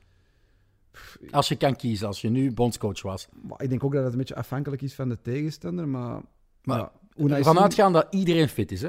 Als 1.31 1.49
je 1.49 1.57
kan 1.57 1.77
kiezen, 1.77 2.07
als 2.07 2.21
je 2.21 2.29
nu 2.31 2.53
bondscoach 2.53 3.03
was. 3.03 3.29
Maar 3.43 3.62
Ik 3.62 3.69
denk 3.69 3.85
ook 3.85 3.93
dat 3.93 4.03
het 4.03 4.12
een 4.12 4.19
beetje 4.19 4.35
afhankelijk 4.35 4.83
is 4.83 4.95
van 4.95 5.09
de 5.09 5.21
tegenstander, 5.21 5.88
maar... 5.88 6.23
Maar 6.62 6.79
ja, 6.79 6.93
Unai 7.17 7.31
ervan 7.38 7.45
Simon- 7.45 7.62
uitgaan 7.62 7.93
dat 7.93 8.07
iedereen 8.11 8.49
fit 8.49 8.73
is. 8.73 8.83
Hè? 8.83 8.88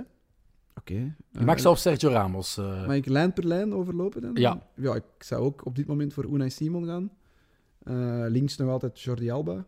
Oké. 0.75 0.93
Je 1.32 1.41
mag 1.45 1.60
zelfs 1.60 1.82
Sergio 1.82 2.10
Ramos. 2.10 2.58
eh, 2.58 2.86
Mag 2.88 2.95
ik 2.95 3.06
lijn 3.06 3.34
per 3.34 3.45
lijn 3.45 3.73
overlopen 3.73 4.21
dan? 4.21 4.32
Ja. 4.34 4.67
Ja, 4.75 4.95
ik 4.95 5.04
zou 5.19 5.41
ook 5.43 5.65
op 5.65 5.75
dit 5.75 5.88
moment 5.88 6.13
voor 6.13 6.25
Unai 6.25 6.49
Simon 6.49 6.86
gaan. 6.86 7.12
Eh, 7.84 8.25
links 8.28 8.58
nog 8.58 8.69
altijd 8.69 9.01
Jordi 9.01 9.30
Alba. 9.30 9.65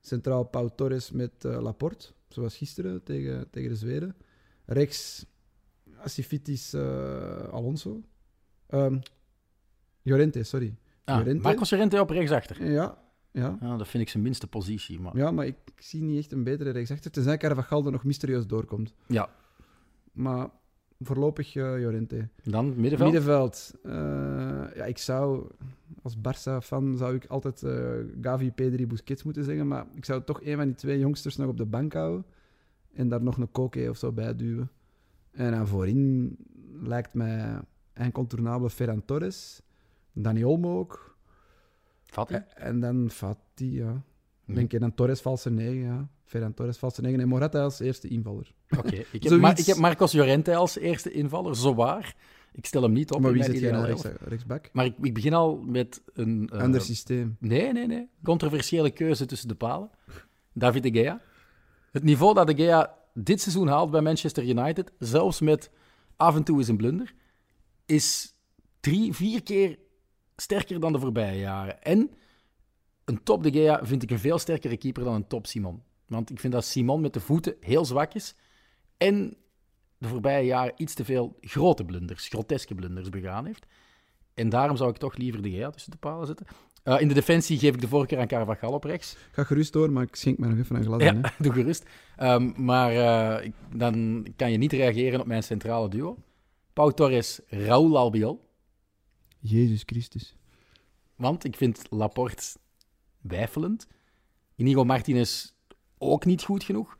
Centraal 0.00 0.44
Pau 0.44 0.68
Torres 0.76 1.10
met 1.10 1.32
Laporte, 1.40 2.12
zoals 2.32 2.56
gisteren 2.56 3.02
tegen, 3.02 3.50
tegen 3.50 3.68
de 3.70 3.76
Zweden. 3.76 4.16
Rechts 4.64 5.26
Asifitis 5.96 6.72
eh, 6.72 7.48
Alonso. 7.48 8.02
Ehm 8.66 8.98
Llorente, 10.02 10.42
sorry. 10.42 10.74
ah, 11.04 11.16
Llorente. 11.16 11.42
Marcos 11.42 11.70
Llorente 11.70 12.00
op 12.00 12.10
rechtsachter. 12.10 12.70
Ja, 12.70 12.98
ja. 13.30 13.56
Ja, 13.60 13.76
dat 13.76 13.88
vind 13.88 14.02
ik 14.02 14.08
zijn 14.08 14.22
minste 14.22 14.46
positie. 14.46 15.00
Maar... 15.00 15.16
ja, 15.16 15.30
maar 15.30 15.46
ik 15.46 15.56
zie 15.76 16.02
niet 16.02 16.18
echt 16.18 16.32
een 16.32 16.44
betere 16.44 16.70
rechtsachter. 16.70 17.10
Tenzij 17.10 17.36
Carvajal 17.36 17.84
er 17.86 17.92
nog 17.92 18.04
mysterieus 18.04 18.46
doorkomt. 18.46 18.94
Ja, 19.06 19.28
Maar 20.12 20.48
voorlopig 21.00 21.54
eh 21.56 21.62
Llorente. 21.62 22.28
dan 22.44 22.66
middenveld. 22.80 23.12
Middenveld. 23.12 23.72
eh, 23.82 23.92
ja, 24.76 24.84
ik 24.84 24.98
zou, 24.98 25.46
als 26.02 26.16
Barça-fan, 26.16 26.96
zou 26.96 27.14
ik 27.14 27.24
altijd 27.26 27.62
eh, 27.62 27.92
Gavi, 28.20 28.52
Pedri, 28.52 28.86
Busquets 28.86 29.22
moeten 29.22 29.44
zeggen. 29.44 29.68
Maar 29.68 29.86
ik 29.94 30.04
zou 30.04 30.22
toch 30.24 30.40
een 30.42 30.56
van 30.56 30.66
die 30.66 30.74
twee 30.74 30.98
jongsters 30.98 31.36
nog 31.36 31.48
op 31.48 31.56
de 31.56 31.66
bank 31.66 31.92
houden. 31.92 32.24
En 32.92 33.08
daar 33.08 33.22
nog 33.22 33.36
een 33.36 33.50
Koke 33.50 33.86
of 33.90 33.96
zo 33.96 34.12
bij 34.12 34.36
duwen. 34.36 34.70
En 35.30 35.50
dan 35.50 35.66
voorin 35.66 36.36
lijkt 36.82 37.14
mij 37.14 37.58
incontournabele 37.94 38.70
Ferran 38.70 39.04
Torres, 39.04 39.60
Dani 40.12 40.44
Olmo 40.44 40.78
ook. 40.78 41.16
Fatty? 42.04 42.32
En, 42.34 42.46
en 42.56 42.80
dan 42.80 43.10
Fati, 43.10 43.74
ja. 43.74 44.02
Mhm. 44.44 44.54
Denk 44.54 44.70
je 44.70 44.78
dan 44.78 44.94
Torres 44.94 45.20
valse 45.20 45.50
9, 45.50 45.74
ja. 45.74 46.08
Ferran 46.24 46.54
Torres 46.54 46.78
valse 46.78 47.00
9 47.00 47.20
en 47.20 47.28
Morata 47.28 47.62
als 47.62 47.80
eerste 47.80 48.08
invaller. 48.08 48.54
Oké, 48.78 48.88
ik, 48.96 49.06
heb 49.12 49.22
Zoiets. 49.32 49.40
Ma- 49.40 49.56
ik 49.56 49.66
heb 49.66 49.76
Marcos 49.76 50.12
Llorente 50.12 50.54
als 50.54 50.78
eerste 50.78 51.10
invaller, 51.10 51.56
zowaar. 51.56 52.16
Ik 52.52 52.66
stel 52.66 52.82
hem 52.82 52.92
niet 52.92 53.10
op 53.10 53.20
maar 53.20 53.32
wie 53.32 53.42
zit 53.42 53.58
jij 53.58 53.70
nou 53.70 53.96
rechtsback? 54.24 54.68
Maar 54.72 54.84
ik, 54.84 54.94
ik 55.00 55.14
begin 55.14 55.34
al 55.34 55.56
met 55.56 56.02
een... 56.12 56.48
eh, 56.52 56.60
Ander 56.60 56.80
systeem. 56.80 57.36
Nee, 57.40 57.72
nee, 57.72 57.86
nee. 57.86 58.08
Controversiële 58.22 58.90
keuze 58.90 59.26
tussen 59.26 59.48
de 59.48 59.54
palen. 59.54 59.90
David 60.52 60.82
de 60.82 60.90
Gea. 60.90 61.20
Het 61.90 62.02
niveau 62.02 62.34
dat 62.34 62.46
de 62.46 62.54
Gea 62.54 62.94
dit 63.14 63.40
seizoen 63.40 63.68
haalt 63.68 63.90
bij 63.90 64.00
Manchester 64.00 64.44
United, 64.48 64.92
zelfs 64.98 65.40
met 65.40 65.70
af 66.16 66.36
en 66.36 66.42
toe 66.42 66.58
eens 66.58 66.68
een 66.68 66.76
blunder, 66.76 67.14
is 67.86 68.34
drie, 68.80 69.12
vier 69.12 69.42
keer 69.42 69.78
sterker 70.36 70.80
dan 70.80 70.92
de 70.92 70.98
voorbije 70.98 71.38
jaren. 71.38 71.82
En 71.82 72.10
een 73.04 73.22
top 73.22 73.42
de 73.42 73.52
Gea 73.52 73.80
vind 73.86 74.02
ik 74.02 74.10
een 74.10 74.18
veel 74.18 74.38
sterkere 74.38 74.76
keeper 74.76 75.04
dan 75.04 75.14
een 75.14 75.26
top 75.26 75.46
Simon. 75.46 75.82
Want 76.06 76.30
ik 76.30 76.40
vind 76.40 76.52
dat 76.52 76.64
Simon 76.64 77.00
met 77.00 77.12
de 77.12 77.20
voeten 77.20 77.56
heel 77.60 77.84
zwak 77.84 78.14
is 78.14 78.34
en 78.96 79.36
de 80.02 80.08
voorbije 80.08 80.44
jaren 80.44 80.74
iets 80.76 80.94
te 80.94 81.04
veel 81.04 81.36
grote 81.40 81.84
blunders, 81.84 82.28
groteske 82.28 82.74
blunders 82.74 83.08
begaan 83.08 83.46
heeft. 83.46 83.66
En 84.34 84.48
daarom 84.48 84.76
zou 84.76 84.90
ik 84.90 84.96
toch 84.96 85.16
liever 85.16 85.42
de 85.42 85.50
Gea 85.50 85.70
tussen 85.70 85.90
de 85.90 85.96
palen 85.96 86.26
zetten. 86.26 86.46
Uh, 86.84 87.00
in 87.00 87.08
de 87.08 87.14
defensie 87.14 87.58
geef 87.58 87.74
ik 87.74 87.80
de 87.80 87.88
voorkeur 87.88 88.18
aan 88.18 88.26
Carvajal 88.26 88.72
op 88.72 88.84
rechts. 88.84 89.16
Ga 89.32 89.44
gerust 89.44 89.72
door, 89.72 89.92
maar 89.92 90.02
ik 90.02 90.16
schenk 90.16 90.38
mij 90.38 90.48
nog 90.48 90.58
even 90.58 90.76
een 90.76 90.84
glas 90.84 91.02
Ja, 91.02 91.12
in. 91.12 91.20
Hè. 91.22 91.30
doe 91.44 91.52
gerust. 91.52 91.88
Um, 92.20 92.54
maar 92.56 92.92
uh, 92.92 93.44
ik, 93.44 93.54
dan 93.74 94.26
kan 94.36 94.50
je 94.50 94.58
niet 94.58 94.72
reageren 94.72 95.20
op 95.20 95.26
mijn 95.26 95.42
centrale 95.42 95.88
duo. 95.88 96.18
Pau 96.72 96.92
Torres, 96.92 97.40
Raúl 97.46 97.98
Albiol. 97.98 98.48
Jezus 99.38 99.82
Christus. 99.86 100.36
Want 101.16 101.44
ik 101.44 101.56
vind 101.56 101.82
Laporte 101.90 102.56
wijfelend. 103.20 103.86
Inigo 104.56 104.84
Martinez 104.84 105.52
ook 105.98 106.24
niet 106.24 106.42
goed 106.42 106.64
genoeg. 106.64 106.96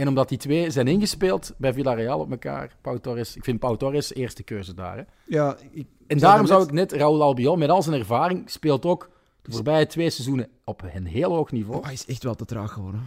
En 0.00 0.08
omdat 0.08 0.28
die 0.28 0.38
twee 0.38 0.70
zijn 0.70 0.88
ingespeeld 0.88 1.54
bij 1.56 1.72
Villarreal 1.72 2.20
op 2.20 2.30
elkaar, 2.30 2.76
Pau 2.80 2.98
Torres, 2.98 3.36
ik 3.36 3.44
vind 3.44 3.58
Pau 3.58 3.76
Torres 3.76 4.14
eerste 4.14 4.42
keuze 4.42 4.74
daar. 4.74 4.96
Hè. 4.96 5.02
Ja, 5.26 5.56
ik, 5.70 5.86
en 6.06 6.18
daarom 6.18 6.46
zou 6.46 6.62
ik 6.64 6.72
net 6.72 6.92
Raúl 6.92 7.22
Albiol, 7.22 7.56
met 7.56 7.68
al 7.68 7.82
zijn 7.82 7.98
ervaring, 7.98 8.50
speelt 8.50 8.84
ook 8.86 9.10
de 9.42 9.52
voorbije 9.52 9.86
twee 9.86 10.10
seizoenen 10.10 10.48
op 10.64 10.82
een 10.82 11.06
heel 11.06 11.34
hoog 11.34 11.52
niveau. 11.52 11.78
Oh, 11.78 11.84
hij 11.84 11.92
is 11.92 12.06
echt 12.06 12.22
wel 12.22 12.34
te 12.34 12.44
traag 12.44 12.72
geworden. 12.72 13.02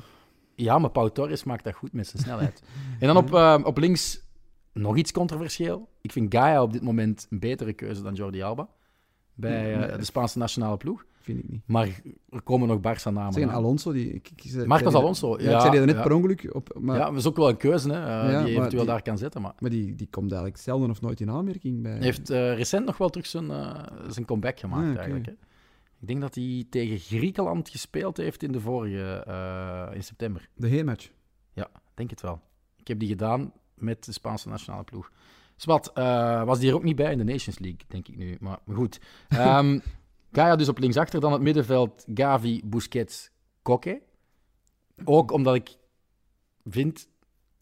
Ja, 0.55 0.77
maar 0.77 0.89
Pau 0.89 1.11
Torres 1.11 1.43
maakt 1.43 1.63
dat 1.63 1.73
goed 1.73 1.93
met 1.93 2.07
zijn 2.07 2.23
snelheid. 2.25 2.63
en 2.99 3.07
dan 3.07 3.17
op, 3.17 3.33
uh, 3.33 3.59
op 3.63 3.77
links 3.77 4.21
nog 4.73 4.97
iets 4.97 5.11
controversieel. 5.11 5.89
Ik 6.01 6.11
vind 6.11 6.35
Gaia 6.35 6.61
op 6.61 6.73
dit 6.73 6.81
moment 6.81 7.27
een 7.29 7.39
betere 7.39 7.73
keuze 7.73 8.01
dan 8.01 8.13
Jordi 8.13 8.41
Alba. 8.41 8.67
Bij 9.33 9.73
uh, 9.73 9.79
nee, 9.79 9.97
de 9.97 10.05
Spaanse 10.05 10.37
nationale 10.37 10.77
ploeg. 10.77 11.05
Vind 11.23 11.39
ik 11.39 11.49
niet. 11.49 11.61
Maar 11.65 12.01
er 12.29 12.41
komen 12.41 12.67
nog 12.67 12.77
Barça 12.77 13.13
namen. 13.13 13.33
Zeg, 13.33 13.49
Alonso, 13.49 13.91
die... 13.91 14.13
Ik, 14.13 14.29
ik, 14.35 14.43
ik, 14.43 14.65
Marcos 14.65 14.93
Alonso. 14.93 15.37
Ja, 15.37 15.49
ja, 15.49 15.55
ik 15.55 15.61
zei 15.61 15.71
die 15.71 15.93
net 15.93 16.01
per 16.01 16.11
ongeluk 16.11 16.49
op... 16.55 16.77
Maar, 16.79 16.97
ja, 16.97 17.05
dat 17.05 17.15
is 17.15 17.27
ook 17.27 17.35
wel 17.35 17.49
een 17.49 17.57
keuze, 17.57 17.91
hè, 17.91 18.25
uh, 18.25 18.31
ja, 18.31 18.43
die 18.43 18.55
eventueel 18.55 18.83
die, 18.83 18.91
daar 18.91 19.01
kan 19.01 19.17
zetten. 19.17 19.41
Maar, 19.41 19.53
maar 19.59 19.69
die, 19.69 19.95
die 19.95 20.07
komt 20.09 20.31
eigenlijk 20.31 20.61
zelden 20.61 20.89
of 20.89 21.01
nooit 21.01 21.19
in 21.19 21.29
aanmerking 21.29 21.81
bij... 21.81 21.91
Hij 21.91 22.03
heeft 22.03 22.31
uh, 22.31 22.55
recent 22.55 22.85
nog 22.85 22.97
wel 22.97 23.09
terug 23.09 23.25
zijn, 23.25 23.51
zijn 24.07 24.25
comeback 24.25 24.59
gemaakt, 24.59 24.83
okay. 24.83 24.95
eigenlijk. 24.95 25.25
Hè. 25.25 25.31
Ik 25.99 26.07
denk 26.07 26.21
dat 26.21 26.35
hij 26.35 26.65
tegen 26.69 26.99
Griekenland 26.99 27.69
gespeeld 27.69 28.17
heeft 28.17 28.43
in 28.43 28.51
de 28.51 28.59
vorige, 28.59 29.25
uh, 29.27 29.95
in 29.95 30.03
september. 30.03 30.49
De 30.55 30.67
heenmatch? 30.67 31.09
Ja, 31.53 31.69
denk 31.93 32.09
het 32.09 32.21
wel. 32.21 32.41
Ik 32.77 32.87
heb 32.87 32.99
die 32.99 33.07
gedaan 33.07 33.53
met 33.75 34.05
de 34.05 34.11
Spaanse 34.11 34.49
nationale 34.49 34.83
ploeg. 34.83 35.11
Zwat, 35.55 35.91
uh, 35.95 36.43
was 36.43 36.59
die 36.59 36.69
er 36.69 36.75
ook 36.75 36.83
niet 36.83 36.95
bij 36.95 37.11
in 37.11 37.17
de 37.17 37.23
Nations 37.23 37.59
League, 37.59 37.79
denk 37.87 38.07
ik 38.07 38.17
nu. 38.17 38.37
Maar 38.39 38.59
goed. 38.73 38.99
Um, 39.29 39.81
Gaia 40.33 40.55
dus 40.55 40.69
op 40.69 40.77
linksachter, 40.77 41.19
dan 41.19 41.31
het 41.31 41.41
middenveld 41.41 42.05
Gavi, 42.13 42.61
Busquets, 42.65 43.29
Koke. 43.61 44.01
Ook 45.03 45.31
omdat 45.31 45.55
ik 45.55 45.77
vind... 46.65 47.11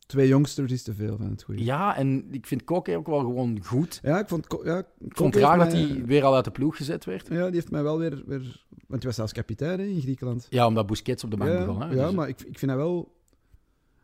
Twee 0.06 0.28
jongsters 0.28 0.72
is 0.72 0.84
te 0.84 0.94
veel 0.94 1.18
van 1.18 1.30
het 1.30 1.44
goede. 1.44 1.64
Ja, 1.64 1.98
en 1.98 2.28
ik 2.32 2.46
vind 2.46 2.64
Koke 2.64 2.98
ook 2.98 3.08
wel 3.08 3.20
gewoon 3.20 3.64
goed. 3.64 4.00
Ja, 4.04 4.20
ik 4.20 4.28
vond... 4.28 4.48
Ja, 4.64 4.78
ik 4.78 5.18
vond 5.18 5.34
het 5.34 5.44
raar 5.44 5.58
dat 5.58 5.72
hij 5.72 6.06
weer 6.06 6.24
al 6.24 6.36
uit 6.36 6.46
de 6.46 6.52
ploeg 6.52 6.78
gezet 6.78 7.06
werd. 7.06 7.28
Ja, 7.28 7.46
die 7.46 7.54
heeft 7.54 7.72
mij 7.72 7.84
wel 7.84 7.98
weer... 7.98 8.24
weer 8.26 8.66
want 8.88 9.04
hij 9.04 9.12
was 9.12 9.16
zelfs 9.16 9.32
kapitein 9.32 9.80
hè, 9.80 9.86
in 9.86 10.02
Griekenland. 10.02 10.48
Ja, 10.50 10.68
omdat 10.68 10.86
Busquets 10.86 11.24
op 11.24 11.32
de 11.32 11.38
bank 11.38 11.52
ja, 11.52 11.66
begon. 11.66 11.82
Hè? 11.82 11.94
Ja, 11.94 12.06
dus... 12.06 12.16
maar 12.16 12.28
ik, 12.28 12.42
ik 12.42 12.60
vind 12.60 12.72
dat 12.72 12.80
wel... 12.80 13.20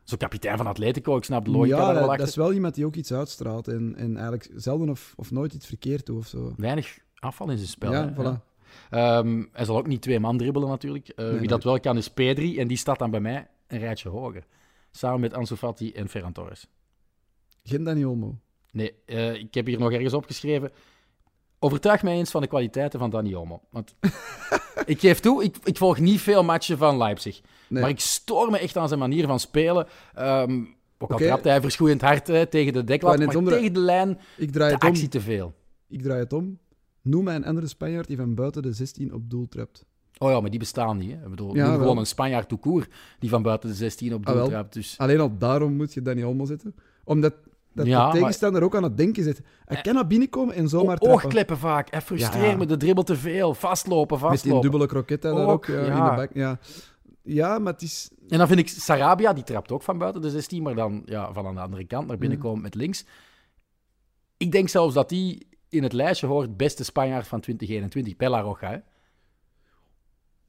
Zo 0.03 0.17
kapitein 0.17 0.58
van 0.58 0.67
Atletico, 0.67 1.17
ik 1.17 1.23
snap 1.23 1.45
de 1.45 1.51
logica 1.51 1.77
ja, 1.77 1.86
daar 1.86 2.08
wel 2.08 2.17
dat, 2.17 2.27
is 2.27 2.36
wel 2.36 2.53
iemand 2.53 2.75
die 2.75 2.86
ook 2.86 2.95
iets 2.95 3.13
uitstraalt 3.13 3.67
en, 3.67 3.95
en 3.95 4.15
eigenlijk 4.17 4.49
zelden 4.56 4.89
of, 4.89 5.13
of 5.15 5.32
nooit 5.32 5.53
iets 5.53 5.65
verkeerd 5.65 6.06
doet 6.06 6.17
of 6.17 6.27
zo. 6.27 6.53
Weinig 6.58 6.99
afval 7.15 7.49
in 7.49 7.58
zijn 7.58 7.69
spel. 7.69 7.91
Ja, 7.91 8.13
hè? 8.13 8.13
voilà. 8.13 8.57
Um, 8.92 9.50
hij 9.52 9.66
zal 9.66 9.78
ook 9.78 9.88
niet 9.88 10.02
twee 10.02 10.20
man 10.20 10.38
dribbelen 10.38 10.70
natuurlijk. 10.70 11.12
Uh, 11.16 11.30
nee, 11.30 11.40
wie 11.40 11.48
dat 11.48 11.63
wel 11.63 11.80
kan 11.80 11.98
is 11.98 12.10
Pedri 12.10 12.60
en 12.60 12.68
die 12.68 12.78
staat 12.78 13.00
dan 13.00 13.12
bij 13.12 13.20
mij 13.20 13.48
een 13.68 13.80
rijtje 13.80 14.10
hoger. 14.10 14.44
Samen 14.92 15.20
met 15.20 15.34
Ansu 15.34 15.56
Fati 15.56 15.92
en 15.92 16.10
Ferran 16.10 16.32
Torres. 16.32 16.68
Geen 17.63 17.84
Dani 17.84 18.06
Olmo? 18.06 18.36
Nee, 18.72 18.94
uh, 19.06 19.34
ik 19.34 19.54
heb 19.54 19.66
hier 19.66 19.80
nog 19.80 19.92
ergens 19.92 20.13
opgeschreven. 20.13 20.72
Overtuig 21.60 22.04
mij 22.04 22.13
eens 22.13 22.32
van 22.32 22.42
de 22.42 22.48
kwaliteiten 22.48 23.00
van 23.00 23.10
Dani 23.10 23.36
Olmo. 23.36 23.62
Want 23.70 23.96
ik 24.86 25.00
geef 25.00 25.20
toe, 25.20 25.44
ik, 25.44 25.56
ik, 25.63 25.78
volg 25.78 26.00
niet 26.00 26.22
veel 26.22 26.44
matchen 26.44 26.78
van 26.78 26.98
Leipzig. 26.98 27.42
Nee. 27.68 27.82
Maar 27.82 27.90
ik 27.90 28.00
stoor 28.00 28.52
me 28.52 28.58
echt 28.58 28.78
aan 28.78 28.88
zijn 28.88 29.00
manier 29.00 29.28
van 29.28 29.40
spelen. 29.40 29.88
Um, 30.20 30.76
ook 30.98 31.10
al 31.10 31.16
okay. 31.16 31.28
trapte 31.28 31.50
hij 31.50 31.62
verschoeiend 31.62 32.02
hard 32.02 32.28
hè, 32.28 32.46
tegen 32.46 32.74
de 32.74 32.84
deklat, 32.84 33.18
maar 33.18 33.36
onder... 33.36 33.54
tegen 33.54 33.74
de 33.74 33.80
lijn 33.80 34.20
ik 34.38 34.52
draai 34.52 34.70
de 34.70 34.76
het 34.76 34.84
om. 34.84 34.90
actie 34.90 35.08
te 35.08 35.22
veel. 35.22 35.54
Ik 35.90 36.02
draai 36.02 36.20
het 36.20 36.34
om. 36.34 36.60
Noem 37.08 37.24
mij 37.24 37.36
een 37.36 37.46
andere 37.46 37.67
Spanjaard 37.67 38.08
die 38.08 38.17
van 38.17 38.36
buiten 38.36 38.62
de 38.62 38.74
16 38.74 39.13
op 39.13 39.30
doel 39.30 39.48
trapt. 39.48 39.86
Oh 40.17 40.32
ja, 40.32 40.39
maar 40.39 40.50
die 40.50 40.60
bestaan 40.60 40.98
niet. 40.98 41.12
Hè. 41.12 41.24
Ik 41.24 41.30
bedoel, 41.30 41.56
ja, 41.56 41.74
gewoon 41.74 41.98
een 41.98 42.06
Spanjaard 42.06 42.50
toekoor 42.50 42.88
die 43.20 43.30
van 43.30 43.41
buiten 43.41 43.70
de 43.70 43.76
16 43.76 44.13
op 44.13 44.26
doel 44.26 44.41
ah, 44.41 44.46
trapt. 44.46 44.74
Dus... 44.74 44.98
Alleen 44.98 45.20
al 45.20 45.38
daarom 45.38 45.74
moet 45.76 45.93
je 45.93 46.02
Dani 46.02 46.24
Olmo 46.24 46.46
zetten. 46.46 46.76
Omdat 47.04 47.34
dat 47.74 47.86
ja, 47.86 48.12
de 48.12 48.17
tegenstander 48.17 48.60
maar... 48.60 48.70
ook 48.70 48.76
aan 48.76 48.84
het 48.84 48.98
denken 48.98 49.24
zit. 49.24 49.41
Hij 49.65 49.82
kan 49.82 49.93
naar 49.93 50.08
binnenkomen 50.08 50.56
en 50.56 50.70
zomaar 50.70 50.98
trappen. 50.98 51.24
Oogkleppen 51.24 51.58
vaak. 51.58 51.91
Hij 51.91 52.02
frustreert 52.02 52.52
ja, 52.52 52.58
me, 52.58 52.65
de 52.65 52.78
dribbel 52.78 53.04
te 53.04 53.15
veel. 53.15 53.54
Vastlopen, 53.54 54.20
vastlopen. 54.20 54.50
Met 54.50 54.62
die 54.62 54.62
dubbele 54.62 54.88
kroket 54.88 55.22
daar 55.22 55.48
ook, 55.48 55.65
ja, 55.65 55.80
in 55.80 55.93
de 55.93 56.15
bak. 56.15 56.30
Ja. 56.34 56.60
ja, 57.22 57.60
maar 57.60 57.74
het 57.74 57.82
is... 57.82 58.10
En 58.30 58.38
dan 58.38 58.48
vind 58.48 58.60
ik 58.60 58.70
Sarabia, 58.70 59.34
die 59.34 59.43
trapt 59.43 59.72
ook 59.72 59.84
van 59.84 59.98
buiten 59.98 60.22
de 60.22 60.30
16, 60.30 60.63
maar 60.63 60.76
dan 60.76 61.02
ja, 61.06 61.34
van 61.34 61.46
aan 61.46 61.56
de 61.56 61.62
andere 61.62 61.86
kant 61.86 62.08
naar 62.08 62.17
binnen 62.17 62.38
komen 62.38 62.62
met 62.62 62.76
links. 62.76 63.06
Ik 64.38 64.52
denk 64.52 64.70
zelfs 64.70 64.93
dat 64.93 65.10
die 65.10 65.48
in 65.78 65.84
het 65.84 65.94
lijstje 65.94 66.28
hoort 66.28 66.58
beste 66.58 66.84
Spanjaard 66.84 67.28
van 67.28 67.40
2021, 67.40 68.16
Pella 68.16 68.40
Roja. 68.42 68.70
Hè? 68.70 68.78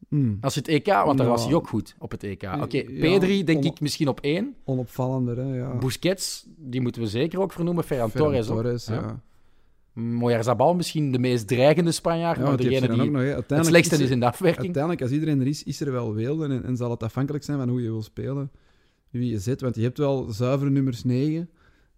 Mm. 0.09 0.39
Als 0.41 0.55
je 0.55 0.61
het 0.61 0.69
EK, 0.69 0.87
want 0.87 1.19
daar 1.19 1.27
was 1.27 1.45
hij 1.45 1.55
ook 1.55 1.69
goed 1.69 1.95
op 1.99 2.11
het 2.11 2.23
EK. 2.23 2.43
Oké, 2.43 2.63
okay, 2.63 2.85
Pedri 2.85 3.39
ja, 3.39 3.45
denk 3.45 3.65
ik 3.65 3.81
misschien 3.81 4.09
op 4.09 4.21
één. 4.21 4.55
Onopvallender, 4.65 5.37
hè, 5.37 5.57
ja. 5.57 5.79
Busquets, 5.79 6.47
die 6.57 6.81
moeten 6.81 7.03
we 7.03 7.09
zeker 7.09 7.41
ook 7.41 7.53
vernoemen. 7.53 7.85
Ferran, 7.85 8.11
Ferran 8.11 8.31
Torres, 8.31 8.47
Torres 8.47 8.87
ja. 8.87 9.23
Moyarzabal 9.93 10.75
misschien 10.75 11.13
de 11.13 11.19
meest 11.19 11.49
dreigende 11.49 11.93
Spanjaard, 11.93 12.39
ja, 12.39 12.45
maar 12.45 12.57
degene 12.57 12.89
die 12.89 13.11
nog, 13.11 13.23
het 13.23 13.67
slechtste 13.67 13.95
is, 13.95 14.01
er, 14.01 14.07
is, 14.07 14.11
in 14.11 14.21
de 14.21 14.27
afwerking. 14.27 14.65
Uiteindelijk, 14.65 15.03
als 15.03 15.11
iedereen 15.11 15.41
er 15.41 15.47
is, 15.47 15.63
is 15.63 15.81
er 15.81 15.93
wel 15.93 16.15
wilde 16.15 16.49
en, 16.49 16.65
en 16.65 16.77
zal 16.77 16.91
het 16.91 17.03
afhankelijk 17.03 17.45
zijn 17.45 17.59
van 17.59 17.69
hoe 17.69 17.83
je 17.83 17.91
wil 17.91 18.03
spelen, 18.03 18.51
wie 19.11 19.31
je 19.31 19.39
zit. 19.39 19.61
Want 19.61 19.75
je 19.75 19.83
hebt 19.83 19.99
wel 19.99 20.31
zuivere 20.31 20.71
nummers 20.71 21.05
9, 21.05 21.51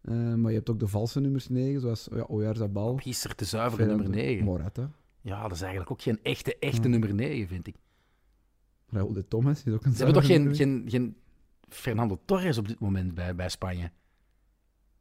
uh, 0.02 0.34
maar 0.34 0.50
je 0.50 0.56
hebt 0.56 0.70
ook 0.70 0.78
de 0.78 0.88
valse 0.88 1.20
nummers 1.20 1.48
9, 1.48 1.80
zoals 1.80 2.08
ja, 2.12 2.22
Oyarzabal. 2.22 3.00
Er 3.04 3.32
de 3.36 3.44
zuivere 3.44 3.86
nummer 3.86 4.08
9? 4.08 4.44
Morata. 4.44 4.90
Ja, 5.20 5.42
dat 5.42 5.52
is 5.52 5.60
eigenlijk 5.60 5.90
ook 5.90 6.02
geen 6.02 6.18
echte, 6.22 6.58
echte 6.58 6.88
nummer 6.88 7.14
9, 7.14 7.48
vind 7.48 7.66
ik. 7.66 7.74
Raúl 8.88 9.12
de 9.12 9.28
Thomas 9.28 9.64
is 9.64 9.72
ook 9.72 9.84
een 9.84 9.92
Ze 9.92 10.04
hebben 10.04 10.14
toch 10.14 10.26
geen, 10.26 10.54
geen, 10.54 10.84
geen 10.86 11.16
Fernando 11.68 12.20
Torres 12.24 12.58
op 12.58 12.68
dit 12.68 12.80
moment 12.80 13.14
bij, 13.14 13.34
bij 13.34 13.48
Spanje? 13.48 13.90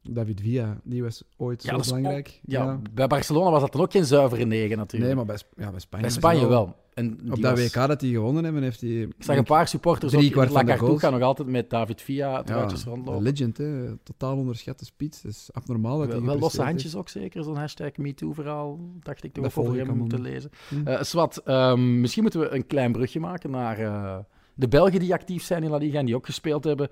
David 0.02 0.40
Villa, 0.40 0.80
die 0.84 1.02
was 1.02 1.22
ooit 1.36 1.62
ja, 1.62 1.82
zo 1.82 1.94
belangrijk. 1.94 2.40
Ja, 2.42 2.64
ja, 2.64 2.80
bij 2.94 3.06
Barcelona 3.06 3.50
was 3.50 3.60
dat 3.60 3.72
dan 3.72 3.80
ook 3.80 3.92
geen 3.92 4.04
zuivere 4.04 4.44
negen 4.44 4.76
natuurlijk. 4.76 5.14
Nee, 5.14 5.24
maar 5.24 5.36
bij, 5.36 5.64
ja, 5.64 5.70
bij 5.70 5.80
Spanje, 5.80 6.06
bij 6.06 6.14
Spanje 6.14 6.40
wel. 6.40 6.48
wel. 6.48 6.76
En 6.94 7.18
op 7.30 7.40
dat 7.40 7.58
was... 7.58 7.74
WK 7.74 7.86
dat 7.86 8.00
die 8.00 8.14
gewonnen 8.14 8.44
hebben, 8.44 8.62
heeft 8.62 8.80
hij... 8.80 8.90
Ik 8.90 9.14
zag 9.18 9.36
een 9.36 9.44
paar 9.44 9.68
supporters 9.68 10.12
drie 10.12 10.34
La 10.34 10.64
Cartuja 10.64 11.10
nog 11.10 11.20
altijd 11.20 11.48
met 11.48 11.70
David 11.70 12.02
Villa 12.02 12.42
truitjes 12.42 12.82
ja, 12.82 12.90
rondlopen. 12.90 13.22
legend, 13.22 13.56
hè. 13.56 13.96
Totaal 13.96 14.36
onderschatte 14.36 14.84
spits. 14.84 15.22
Dat 15.22 15.32
is 15.32 15.48
abnormaal 15.52 15.98
dat 15.98 16.08
Wel, 16.08 16.24
wel 16.24 16.38
losse 16.38 16.62
handjes 16.62 16.94
ook 16.94 17.08
zeker, 17.08 17.44
zo'n 17.44 17.56
hashtag 17.56 17.96
MeToo-verhaal, 17.96 18.78
dacht 19.02 19.24
ik 19.24 19.32
toch 19.32 19.58
over 19.58 19.76
hem 19.76 20.08
te 20.08 20.20
lezen. 20.20 20.50
Hm. 20.68 20.88
Uh, 20.88 21.02
Swat, 21.02 21.42
um, 21.48 22.00
misschien 22.00 22.22
moeten 22.22 22.40
we 22.40 22.48
een 22.48 22.66
klein 22.66 22.92
brugje 22.92 23.20
maken 23.20 23.50
naar... 23.50 23.80
Uh, 23.80 24.18
de 24.60 24.68
Belgen 24.68 25.00
die 25.00 25.12
actief 25.12 25.42
zijn 25.42 25.62
in 25.62 25.70
La 25.70 25.76
Liga 25.76 25.98
en 25.98 26.06
die 26.06 26.16
ook 26.16 26.26
gespeeld 26.26 26.64
hebben 26.64 26.88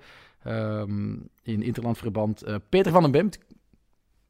um, 0.47 1.29
in 1.43 1.61
interlandverband. 1.61 2.47
Uh, 2.47 2.55
Peter 2.69 2.91
van 2.91 3.01
den 3.01 3.11
Bemt, 3.11 3.39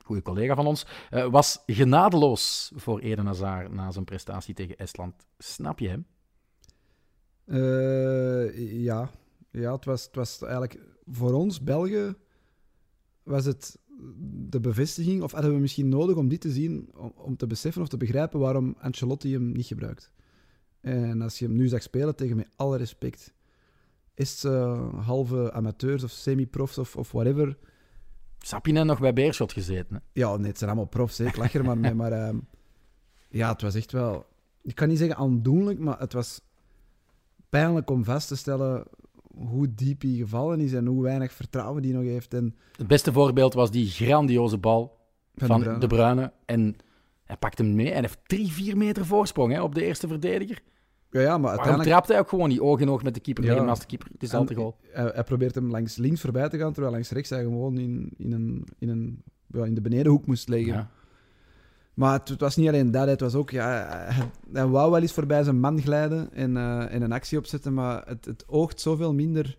goede 0.06 0.22
collega 0.22 0.56
van 0.56 0.66
ons, 0.66 0.86
uh, 1.12 1.26
was 1.26 1.64
genadeloos 1.66 2.72
voor 2.76 3.00
Eden 3.00 3.26
Hazard 3.26 3.74
na 3.74 3.92
zijn 3.92 4.06
prestatie 4.06 4.54
tegen 4.54 4.78
Estland. 4.78 5.14
Snap 5.38 5.80
je 5.80 5.88
hem? 5.88 6.06
Uh, 7.46 8.84
ja, 8.84 9.12
ja 9.52 9.74
het, 9.74 9.86
was, 9.86 10.06
het 10.06 10.16
was 10.16 10.42
eigenlijk 10.42 10.80
voor 11.06 11.34
ons, 11.34 11.64
Belgen, 11.64 12.18
was 13.24 13.46
het 13.46 13.78
de 14.50 14.60
bevestiging, 14.60 15.22
of 15.22 15.32
hadden 15.32 15.54
we 15.54 15.60
misschien 15.60 15.90
nodig 15.90 16.16
om 16.16 16.28
dit 16.28 16.42
te 16.42 16.52
zien, 16.52 16.90
om, 16.96 17.14
om 17.16 17.38
te 17.38 17.48
beseffen 17.48 17.82
of 17.82 17.88
te 17.88 17.98
begrijpen 17.98 18.40
waarom 18.40 18.76
Ancelotti 18.80 19.34
hem 19.34 19.52
niet 19.52 19.66
gebruikt. 19.66 20.12
En 20.82 21.22
als 21.22 21.40
je 21.40 21.46
hem 21.46 21.56
nu 21.56 21.68
zag 21.68 21.82
spelen, 21.82 22.16
tegen 22.16 22.36
met 22.36 22.50
alle 22.56 22.78
respect, 22.78 23.34
is 24.14 24.42
het 24.42 24.52
eh, 24.52 25.06
halve 25.06 25.52
amateurs 25.54 26.04
of 26.04 26.12
semi-profs 26.12 26.78
of, 26.78 26.96
of 26.96 27.12
whatever. 27.12 27.58
Sapinen 28.40 28.86
nog 28.86 29.00
bij 29.00 29.14
Beerschot 29.14 29.54
gezeten. 29.54 29.96
Hè? 29.96 30.02
Ja, 30.14 30.38
nee, 30.38 30.48
het 30.48 30.58
zijn 30.58 30.70
allemaal 30.70 30.90
profs, 30.90 31.18
hè. 31.18 31.26
ik 31.26 31.38
lach 31.38 31.54
er 31.54 31.66
maar 31.66 31.78
mee. 31.78 31.94
Maar 31.94 32.12
ehm, 32.12 32.38
ja, 33.30 33.52
het 33.52 33.62
was 33.62 33.76
echt 33.76 33.92
wel... 33.92 34.26
Ik 34.62 34.76
kan 34.76 34.88
niet 34.88 34.98
zeggen 34.98 35.18
aandoenlijk, 35.18 35.80
maar 35.80 36.00
het 36.00 36.14
was 36.14 36.42
pijnlijk 37.50 37.90
om 37.90 38.04
vast 38.04 38.28
te 38.28 38.36
stellen 38.36 38.84
hoe 39.36 39.74
diep 39.74 40.02
hij 40.02 40.12
gevallen 40.12 40.60
is 40.60 40.74
en 40.74 40.86
hoe 40.86 41.04
weinig 41.04 41.32
vertrouwen 41.32 41.82
die 41.82 41.94
nog 41.94 42.04
heeft. 42.04 42.34
En 42.34 42.56
Het 42.78 42.88
beste 42.88 43.12
voorbeeld 43.12 43.54
was 43.54 43.72
die 43.72 43.88
grandioze 43.90 44.58
bal 44.58 44.98
Van 45.36 45.48
van, 45.48 45.60
De 45.60 45.66
Bruyne. 45.66 45.80
De 45.80 45.88
Bruyne. 45.88 46.34
En 46.46 46.76
hij 47.30 47.38
pakt 47.38 47.58
hem 47.58 47.76
mee 47.76 47.92
en 47.92 48.02
heeft 48.02 48.20
drie, 48.26 48.52
vier 48.52 48.78
meter 48.78 49.06
voorsprong 49.06 49.54
hè, 49.54 49.62
op 49.62 49.76
de 49.76 49.86
eerste 49.86 50.08
verdediger. 50.08 50.62
ja, 51.12 51.22
ja, 51.22 51.28
maar 51.28 51.42
Waarom 51.42 51.48
uiteindelijk... 51.48 51.90
trapt 51.90 52.08
hij 52.08 52.20
ook 52.20 52.30
gewoon 52.30 52.50
die 52.50 52.64
oog 52.64 52.80
in 52.80 52.90
oog 52.90 53.04
met 53.04 53.14
de 53.14 53.20
keeper? 53.20 53.44
Ja. 53.44 53.64
Naast 53.64 53.82
de 53.82 53.88
keeper. 53.88 54.08
Het 54.12 54.24
is 54.24 54.34
altijd 54.34 54.60
goal. 54.60 54.76
Hij, 54.92 55.12
hij 55.14 55.24
probeert 55.24 55.56
hem 55.56 55.70
langs 55.70 55.96
links 55.96 56.22
voorbij 56.22 56.50
te 56.50 56.58
gaan, 56.58 56.74
terwijl 56.74 56.94
langs 56.94 57.12
rechts 57.12 57.30
hij 57.30 57.44
gewoon 57.44 57.78
in, 57.78 58.12
in, 58.18 58.32
een, 58.32 58.68
in, 58.80 58.90
een, 58.90 59.24
ja, 59.48 59.66
in 59.66 59.74
de 59.74 59.82
benedenhoek 59.82 60.26
moest 60.26 60.50
liggen. 60.50 60.74
Ja. 60.74 60.90
Maar 61.94 62.14
het, 62.20 62.30
het 62.30 62.40
was 62.40 62.56
niet 62.56 62.68
alleen 62.68 62.92
dat, 62.92 63.08
het 63.08 63.20
was 63.20 63.36
ook... 63.36 63.50
Ja, 63.50 63.88
hij, 63.90 64.30
hij 64.54 64.68
wou 64.68 64.92
wel 64.92 65.02
eens 65.02 65.14
voorbij 65.14 65.44
zijn 65.44 65.60
man 65.60 65.82
glijden 65.82 66.34
en, 66.34 66.58
en 66.90 67.02
een 67.02 67.12
actie 67.12 67.38
opzetten, 67.38 67.74
maar 67.74 68.08
het, 68.08 68.26
het 68.26 68.44
oogt 68.48 68.82
zoveel 68.82 69.14
minder 69.14 69.58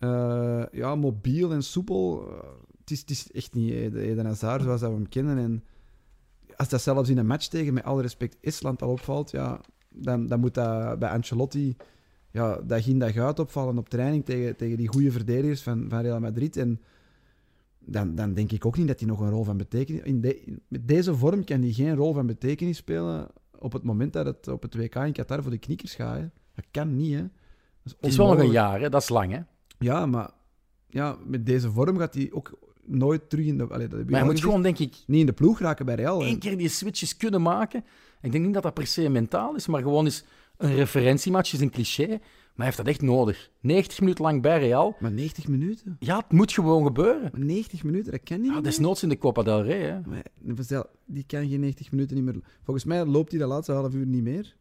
eh, 0.00 0.62
ja, 0.72 0.94
mobiel 0.94 1.52
en 1.52 1.62
soepel. 1.62 2.28
Eh, 2.28 2.48
het, 2.80 2.90
is, 2.90 3.00
het 3.00 3.10
is 3.10 3.30
echt 3.32 3.54
niet 3.54 3.72
Eden 3.94 4.26
Hazard 4.26 4.62
zoals 4.62 4.80
we 4.80 4.86
hem 4.86 5.08
kennen. 5.08 5.38
En 5.38 5.64
als 6.60 6.68
dat 6.68 6.82
zelfs 6.82 7.08
in 7.08 7.18
een 7.18 7.26
match 7.26 7.46
tegen, 7.46 7.74
met 7.74 7.84
alle 7.84 8.02
respect, 8.02 8.36
Estland 8.40 8.82
al 8.82 8.90
opvalt, 8.90 9.30
ja, 9.30 9.60
dan, 9.88 10.26
dan 10.26 10.40
moet 10.40 10.54
dat 10.54 10.98
bij 10.98 11.08
Ancelotti 11.08 11.76
ja, 12.30 12.56
dag 12.56 12.86
in 12.86 12.98
dag 12.98 13.16
uit 13.16 13.38
opvallen 13.38 13.78
op 13.78 13.88
training 13.88 14.24
tegen, 14.24 14.56
tegen 14.56 14.76
die 14.76 14.88
goede 14.88 15.10
verdedigers 15.10 15.62
van, 15.62 15.86
van 15.88 16.00
Real 16.00 16.20
Madrid. 16.20 16.56
En 16.56 16.80
dan, 17.78 18.14
dan 18.14 18.34
denk 18.34 18.52
ik 18.52 18.66
ook 18.66 18.76
niet 18.76 18.88
dat 18.88 19.00
hij 19.00 19.08
nog 19.08 19.20
een 19.20 19.30
rol 19.30 19.44
van 19.44 19.56
betekenis... 19.56 20.02
In 20.02 20.20
de, 20.20 20.40
in- 20.40 20.62
met 20.68 20.88
deze 20.88 21.14
vorm 21.14 21.44
kan 21.44 21.60
hij 21.60 21.72
geen 21.72 21.94
rol 21.94 22.12
van 22.12 22.26
betekenis 22.26 22.76
spelen 22.76 23.28
op 23.58 23.72
het 23.72 23.82
moment 23.82 24.12
dat 24.12 24.26
het 24.26 24.48
op 24.48 24.62
het 24.62 24.74
WK 24.74 24.94
in 24.94 25.12
Qatar 25.12 25.42
voor 25.42 25.50
de 25.50 25.58
knikkers 25.58 25.94
gaat. 25.94 26.16
Hè. 26.16 26.26
Dat 26.54 26.64
kan 26.70 26.96
niet, 26.96 27.14
hè. 27.14 27.22
Dat 27.82 27.96
Het 28.00 28.10
is 28.10 28.16
wel 28.16 28.26
nog 28.28 28.38
een 28.38 28.50
jaar, 28.50 28.80
hè? 28.80 28.88
dat 28.88 29.02
is 29.02 29.08
lang. 29.08 29.32
Hè? 29.32 29.40
Ja, 29.78 30.06
maar 30.06 30.30
ja, 30.88 31.16
met 31.26 31.46
deze 31.46 31.70
vorm 31.70 31.98
gaat 31.98 32.14
hij 32.14 32.28
ook 32.32 32.58
nooit 32.90 33.30
terug 33.30 33.46
in 33.46 33.58
de... 33.58 33.66
Allee, 33.66 33.88
dat 33.88 33.98
heb 33.98 34.06
je 34.06 34.12
Maar 34.12 34.20
al 34.20 34.26
moet 34.26 34.40
gewoon, 34.40 34.62
denk 34.62 34.78
ik, 34.78 34.94
niet 35.06 35.20
in 35.20 35.26
de 35.26 35.32
ploeg 35.32 35.58
raken 35.60 35.86
bij 35.86 35.94
Real. 35.94 36.22
één 36.22 36.38
keer 36.38 36.56
die 36.58 36.68
switches 36.68 37.16
kunnen 37.16 37.42
maken. 37.42 37.84
Ik 38.20 38.32
denk 38.32 38.44
niet 38.44 38.54
dat 38.54 38.62
dat 38.62 38.74
per 38.74 38.86
se 38.86 39.08
mentaal 39.08 39.54
is, 39.54 39.66
maar 39.66 39.82
gewoon 39.82 40.06
is 40.06 40.24
een 40.56 40.74
referentiematch, 40.74 41.52
is 41.52 41.60
een 41.60 41.70
cliché. 41.70 42.06
Maar 42.08 42.18
hij 42.54 42.64
heeft 42.64 42.76
dat 42.76 42.86
echt 42.86 43.02
nodig. 43.02 43.50
90 43.60 44.00
minuten 44.00 44.24
lang 44.24 44.42
bij 44.42 44.58
Real. 44.58 44.96
Maar 45.00 45.12
90 45.12 45.48
minuten? 45.48 45.96
Ja, 45.98 46.16
het 46.16 46.32
moet 46.32 46.52
gewoon 46.52 46.84
gebeuren. 46.84 47.28
Maar 47.32 47.40
90 47.44 47.84
minuten, 47.84 48.12
dat 48.12 48.20
kan 48.22 48.36
niet 48.38 48.46
Ja, 48.46 48.52
meer. 48.52 48.62
desnoods 48.62 49.02
in 49.02 49.08
de 49.08 49.18
Copa 49.18 49.42
del 49.42 49.62
Rey. 49.62 49.80
Hè. 49.80 50.00
Maar 50.04 50.22
die 51.06 51.24
kan 51.26 51.48
geen 51.48 51.60
90 51.60 51.90
minuten 51.90 52.16
niet 52.16 52.24
meer... 52.24 52.34
Volgens 52.62 52.84
mij 52.84 53.04
loopt 53.04 53.30
hij 53.30 53.40
de 53.40 53.46
laatste 53.46 53.72
half 53.72 53.94
uur 53.94 54.06
niet 54.06 54.22
meer. 54.22 54.56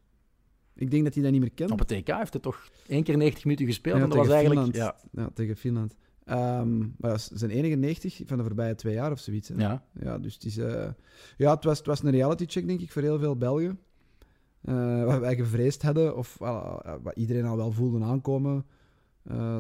Ik 0.76 0.92
denk 0.92 1.04
dat 1.04 1.13
hij 1.13 1.24
dat 1.24 1.32
niet 1.32 1.42
meer 1.42 1.52
kent. 1.52 1.72
Op 1.72 1.80
het 1.80 1.88
TK 1.88 2.08
heeft 2.08 2.34
hij 2.34 2.42
toch 2.42 2.70
één 2.88 3.04
keer 3.04 3.18
90 3.18 3.44
minuten 3.44 3.65
gespeeld. 3.65 3.98
Ja, 3.98 4.04
en 4.04 4.10
dat 4.10 4.18
was 4.18 4.28
eigenlijk... 4.30 4.62
Finland. 4.62 4.96
Ja, 5.13 5.22
Ja, 5.22 5.30
tegen 5.34 5.56
Finland. 5.56 5.96
Ehm, 6.30 6.78
maar 6.78 7.12
dat 7.12 7.15
is 7.15 7.28
zijn 7.28 7.52
enige 7.52 7.76
90 7.76 8.22
van 8.26 8.38
de 8.38 8.44
voorbije 8.44 8.76
twee 8.76 8.94
jaar 8.94 9.12
of 9.12 9.20
zoiets. 9.20 9.48
Hè. 9.48 9.56
ja. 9.56 9.84
Ja, 9.94 10.18
dus 10.18 10.34
het, 10.34 10.46
is, 10.46 10.58
eh, 10.58 10.89
ja, 11.38 11.54
het, 11.54 11.63
was, 11.63 11.78
het 11.78 11.88
was 11.88 12.04
een 12.04 12.12
reality 12.12 12.46
check, 12.48 12.68
denk 12.68 12.82
ik, 12.82 12.92
voor 12.92 13.02
heel 13.02 13.20
veel 13.20 13.38
Belgen. 13.38 13.80
Eh, 14.62 15.04
wat 15.04 15.20
wij 15.20 15.36
gevreesd 15.36 15.82
hadden, 15.82 16.15
of 16.15 16.42
eh, 16.42 16.96
wat 17.02 17.15
iedereen 17.15 17.46
al 17.46 17.58
wel 17.58 17.72
voelde 17.72 18.06
aankomen, 18.06 18.65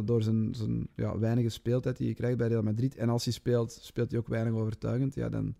door 0.03 0.23
zijn, 0.23 0.55
zijn 0.55 0.87
ja, 0.95 1.19
weinige 1.19 1.49
speeltijd 1.49 1.97
die 1.97 2.07
je 2.07 2.13
krijgt 2.13 2.37
bij 2.37 2.47
Real 2.47 2.61
Madrid. 2.61 2.95
En 2.95 3.09
als 3.09 3.23
hij 3.23 3.33
speelt, 3.33 3.71
speelt 3.71 4.11
hij 4.11 4.19
ook 4.19 4.27
weinig 4.27 4.53
overtuigend. 4.53 5.15
Ja, 5.15 5.29
dan, 5.29 5.55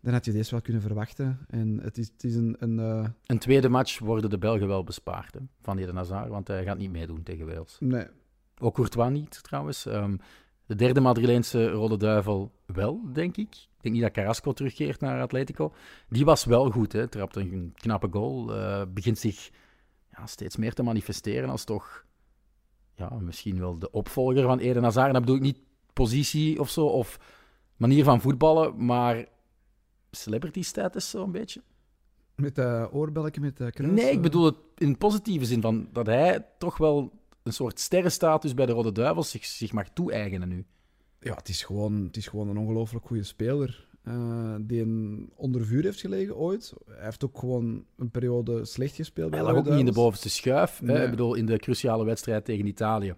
dan 0.00 0.12
had 0.12 0.24
je 0.24 0.32
deze 0.32 0.50
wel 0.50 0.60
kunnen 0.60 0.82
verwachten. 0.82 1.38
En 1.48 1.80
het 1.82 1.98
is, 1.98 2.08
het 2.12 2.24
is 2.24 2.34
een... 2.34 2.56
een 2.58 2.78
Een 3.26 3.38
tweede 3.38 3.68
match 3.68 3.98
worden 3.98 4.30
de 4.30 4.38
Belgen 4.38 4.66
wel 4.66 4.84
bespaard 4.84 5.34
hè, 5.34 5.40
van 5.60 5.78
Eden 5.78 5.96
Hazard, 5.96 6.28
want 6.28 6.48
hij 6.48 6.64
gaat 6.64 6.78
niet 6.78 6.90
meedoen 6.90 7.22
tegen 7.22 7.46
Wales. 7.46 7.76
nee, 7.80 8.06
Ook 8.60 8.74
Courtois 8.74 9.10
niet, 9.10 9.42
trouwens. 9.42 9.86
Ehm, 9.86 10.16
de 10.66 10.74
derde 10.74 11.00
Madrileense 11.00 11.70
Rode 11.70 11.96
Duivel 11.96 12.52
wel, 12.66 13.00
denk 13.12 13.36
ik. 13.36 13.54
Ik 13.54 13.86
denk 13.86 13.94
niet 13.94 14.02
dat 14.04 14.12
Carrasco 14.12 14.52
terugkeert 14.52 15.00
naar 15.00 15.22
Atletico. 15.22 15.72
Die 16.08 16.24
was 16.24 16.44
wel 16.44 16.70
goed, 16.70 16.92
hè. 16.92 17.08
trapte 17.08 17.40
een 17.40 17.72
knappe 17.74 18.08
goal. 18.10 18.54
eh, 18.54 18.82
begint 18.88 19.18
zich 19.18 19.50
ja, 20.16 20.26
steeds 20.26 20.56
meer 20.56 20.74
te 20.74 20.82
manifesteren 20.82 21.48
als 21.48 21.64
toch 21.64 22.04
ja, 22.94 23.18
misschien 23.20 23.58
wel 23.58 23.78
de 23.78 23.90
opvolger 23.90 24.42
van 24.42 24.58
Eden 24.58 24.82
Hazard. 24.82 25.06
En 25.06 25.12
dat 25.12 25.20
bedoel 25.22 25.36
ik 25.36 25.42
niet 25.42 25.60
positie 25.92 26.60
of 26.60 26.70
zo, 26.70 26.86
of 26.86 27.18
manier 27.76 28.04
van 28.04 28.20
voetballen, 28.20 28.84
maar 28.84 29.26
celebrity 30.10 30.62
status 30.62 31.10
zo'n 31.10 31.32
beetje. 31.32 31.62
met 32.34 32.54
dat 32.54 32.92
oorbelletje 32.92 33.40
met 33.40 33.56
de 33.56 33.70
kruis. 33.72 33.92
Nee, 33.92 34.10
ik 34.10 34.16
eh. 34.16 34.22
bedoel 34.22 34.44
het 34.44 34.56
in 34.76 34.98
positieve 34.98 35.44
zin 35.44 35.60
van 35.60 35.88
dat 35.92 36.06
hij 36.06 36.46
toch 36.58 36.76
wel 36.76 37.19
een 37.42 37.52
soort 37.52 37.80
sterrenstatus 37.80 38.54
bij 38.54 38.66
de 38.66 38.72
Rode 38.72 38.92
Duivels 38.92 39.30
zich, 39.30 39.44
zich 39.44 39.72
mag 39.72 39.88
toe-eigenen 39.88 40.48
nu. 40.48 40.64
Ja, 41.20 41.34
het 41.34 41.48
is 41.48 41.62
gewoon, 41.62 42.04
het 42.04 42.16
is 42.16 42.26
gewoon 42.26 42.48
een 42.48 42.56
ongelooflijk 42.58 43.06
goede 43.06 43.22
speler. 43.22 43.88
eh, 44.02 44.54
die 44.60 44.80
een 44.82 45.30
onder 45.34 45.64
vuur 45.66 45.82
heeft 45.82 46.00
gelegen 46.00 46.36
ooit. 46.36 46.72
Hij 46.86 47.04
heeft 47.04 47.24
ook 47.24 47.38
gewoon 47.38 47.84
een 47.96 48.10
periode 48.10 48.64
slecht 48.64 48.94
gespeeld. 48.94 49.30
bij 49.30 49.38
Hij 49.40 49.48
lag 49.48 49.58
ook 49.58 49.68
niet 49.68 49.78
in 49.78 49.84
de 49.84 49.92
bovenste 49.92 50.30
schuif. 50.30 50.80
Hè? 50.84 51.04
Ik 51.04 51.10
bedoel, 51.10 51.34
in 51.34 51.46
de 51.46 51.58
cruciale 51.58 52.04
wedstrijd 52.04 52.44
tegen 52.44 52.66
Italië 52.66 53.14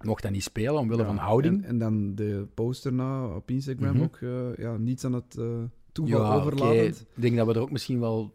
mocht 0.00 0.22
hij 0.22 0.32
niet 0.32 0.42
spelen 0.42 0.78
omwille 0.80 1.00
Ja, 1.02 1.06
van 1.06 1.16
houding. 1.16 1.62
En, 1.62 1.68
en 1.68 1.78
dan 1.78 2.14
de 2.14 2.46
poster 2.54 2.92
na 2.92 3.26
op 3.26 3.50
Instagram 3.50 3.92
Mhm. 3.94 4.02
ook. 4.02 4.16
eh, 4.16 4.56
ja, 4.56 4.76
niets 4.76 5.04
aan 5.04 5.12
het 5.12 5.36
eh 5.38 5.44
toeval 5.92 6.18
ja. 6.20 6.26
Ik 7.14 7.22
denk 7.22 7.36
dat 7.36 7.46
we 7.46 7.52
er 7.54 7.60
ook 7.60 7.70
misschien 7.70 8.00
wel 8.00 8.34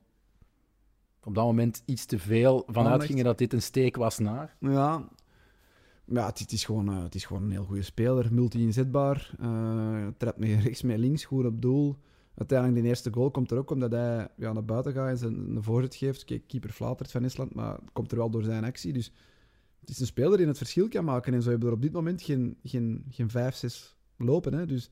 op 1.23 1.35
dat 1.35 1.45
moment 1.45 1.83
iets 1.85 2.05
te 2.05 2.19
veel 2.19 2.63
van 2.65 2.75
Aandacht. 2.75 2.99
uitgingen 2.99 3.23
dat 3.23 3.37
dit 3.37 3.53
een 3.53 3.61
steek 3.61 3.95
was 3.95 4.19
naar. 4.19 4.55
Ja, 4.59 5.07
ja 6.05 6.25
het, 6.25 6.39
het 6.39 6.51
is 6.51 6.65
gewoon, 6.65 6.89
eh, 6.89 7.03
het 7.03 7.15
is 7.15 7.25
gewoon 7.25 7.43
een 7.43 7.51
heel 7.51 7.65
goede 7.65 7.81
speler. 7.81 8.33
Multi-inzetbaar. 8.33 9.31
trapt 10.17 10.37
met 10.37 10.49
rechts, 10.63 10.81
met 10.81 10.97
links, 10.97 11.25
goed 11.25 11.45
op 11.45 11.61
doel. 11.61 11.97
Uiteindelijk, 12.35 12.81
de 12.81 12.87
eerste 12.87 13.13
goal 13.13 13.31
komt 13.31 13.51
er 13.51 13.57
ook 13.57 13.71
omdat 13.71 13.91
hij 13.91 14.27
ja, 14.37 14.53
naar 14.53 14.65
buiten 14.65 14.93
gaat 14.93 15.09
en 15.09 15.17
zijn 15.17 15.55
een 15.55 15.63
voorzet 15.63 15.95
geeft. 15.95 16.25
Kijk, 16.25 16.47
keeper 16.47 16.69
flatert 16.69 17.11
van 17.11 17.23
Estland, 17.23 17.53
maar 17.53 17.73
het 17.73 17.91
komt 17.93 18.11
er 18.11 18.17
wel 18.17 18.29
door 18.29 18.43
zijn 18.43 18.63
actie. 18.63 18.93
Dus 18.93 19.11
het 19.79 19.89
is 19.89 19.99
een 19.99 20.05
speler 20.05 20.37
die 20.37 20.47
het 20.47 20.57
verschil 20.57 20.87
kan 20.87 21.05
maken. 21.05 21.33
En 21.33 21.41
zo 21.41 21.49
hebben 21.49 21.67
we 21.67 21.73
er 21.73 21.79
op 21.79 21.83
dit 21.83 21.93
moment 21.93 22.21
geen, 22.21 22.57
geen, 22.63 23.05
geen 23.09 23.29
vijf, 23.29 23.55
zes 23.55 23.95
lopen. 24.17 24.53
Hè. 24.53 24.65
Dus 24.65 24.91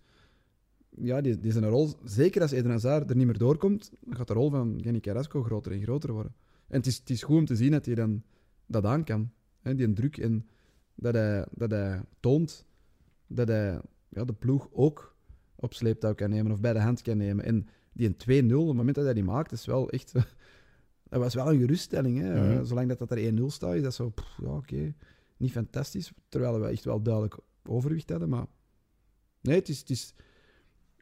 ja, 0.90 1.22
die, 1.22 1.40
die 1.40 1.52
zijn 1.52 1.66
rol, 1.66 1.90
zeker 2.04 2.42
als 2.42 2.52
Eden 2.52 2.72
Hazard 2.72 3.10
er 3.10 3.16
niet 3.16 3.26
meer 3.26 3.38
doorkomt, 3.38 3.92
dan 4.00 4.16
gaat 4.16 4.28
de 4.28 4.34
rol 4.34 4.50
van 4.50 4.80
Jenny 4.84 5.00
Carrasco 5.00 5.44
groter 5.44 5.72
en 5.72 5.82
groter 5.82 6.12
worden. 6.12 6.34
En 6.68 6.78
het 6.78 6.88
is, 6.88 6.98
het 6.98 7.10
is 7.10 7.24
goed 7.24 7.38
om 7.38 7.46
te 7.46 7.56
zien 7.56 7.72
dat 7.72 7.86
hij 7.86 7.96
dan 7.96 8.24
dat 8.66 8.86
aan 8.86 9.04
kan. 9.04 9.32
Hè, 9.60 9.76
die 9.76 9.94
druk 9.94 10.18
en 10.18 10.48
dat 10.96 11.14
hij, 11.14 11.46
dat 11.52 11.72
hij 11.72 12.02
toont 12.20 12.68
dat 13.30 13.48
hij 13.48 13.82
ja, 14.10 14.26
de 14.26 14.34
ploeg 14.34 14.70
ook 14.72 15.16
op 15.56 15.74
sleeptouw 15.74 16.14
kan 16.16 16.30
nemen 16.30 16.52
of 16.52 16.60
bij 16.60 16.74
de 16.74 16.80
hand 16.80 17.02
kan 17.02 17.18
nemen. 17.18 17.46
En 17.46 17.68
die 17.94 18.08
een 18.08 18.50
2-0, 18.52 18.56
op 18.56 18.68
het 18.68 18.76
moment 18.76 18.96
dat 18.96 19.06
hij 19.06 19.14
die 19.14 19.24
maakt, 19.24 19.52
is 19.52 19.66
wel 19.66 19.90
echt... 19.90 20.12
dat 21.10 21.20
was 21.20 21.34
wel 21.34 21.52
een 21.52 21.60
geruststelling. 21.60 22.20
Hè? 22.20 22.56
Mhm. 22.56 22.66
Zolang 22.66 22.88
dat, 22.88 23.00
dat 23.00 23.12
er 23.12 23.34
1-0 23.34 23.46
staat, 23.46 23.76
is 23.76 23.82
dat 23.82 23.94
zo... 23.94 24.10
pff, 24.10 24.38
ja, 24.42 24.56
oké, 24.56 24.94
niet 25.38 25.52
fantastisch. 25.52 26.12
Terwijl 26.30 26.60
we 26.60 26.68
echt 26.68 26.84
wel 26.84 27.02
duidelijk 27.02 27.38
overwicht 27.64 28.10
hadden, 28.10 28.30
maar... 28.30 28.46
Nee, 29.42 29.56
het 29.56 29.70
is, 29.70 29.80
het 29.80 29.90
is, 29.90 30.14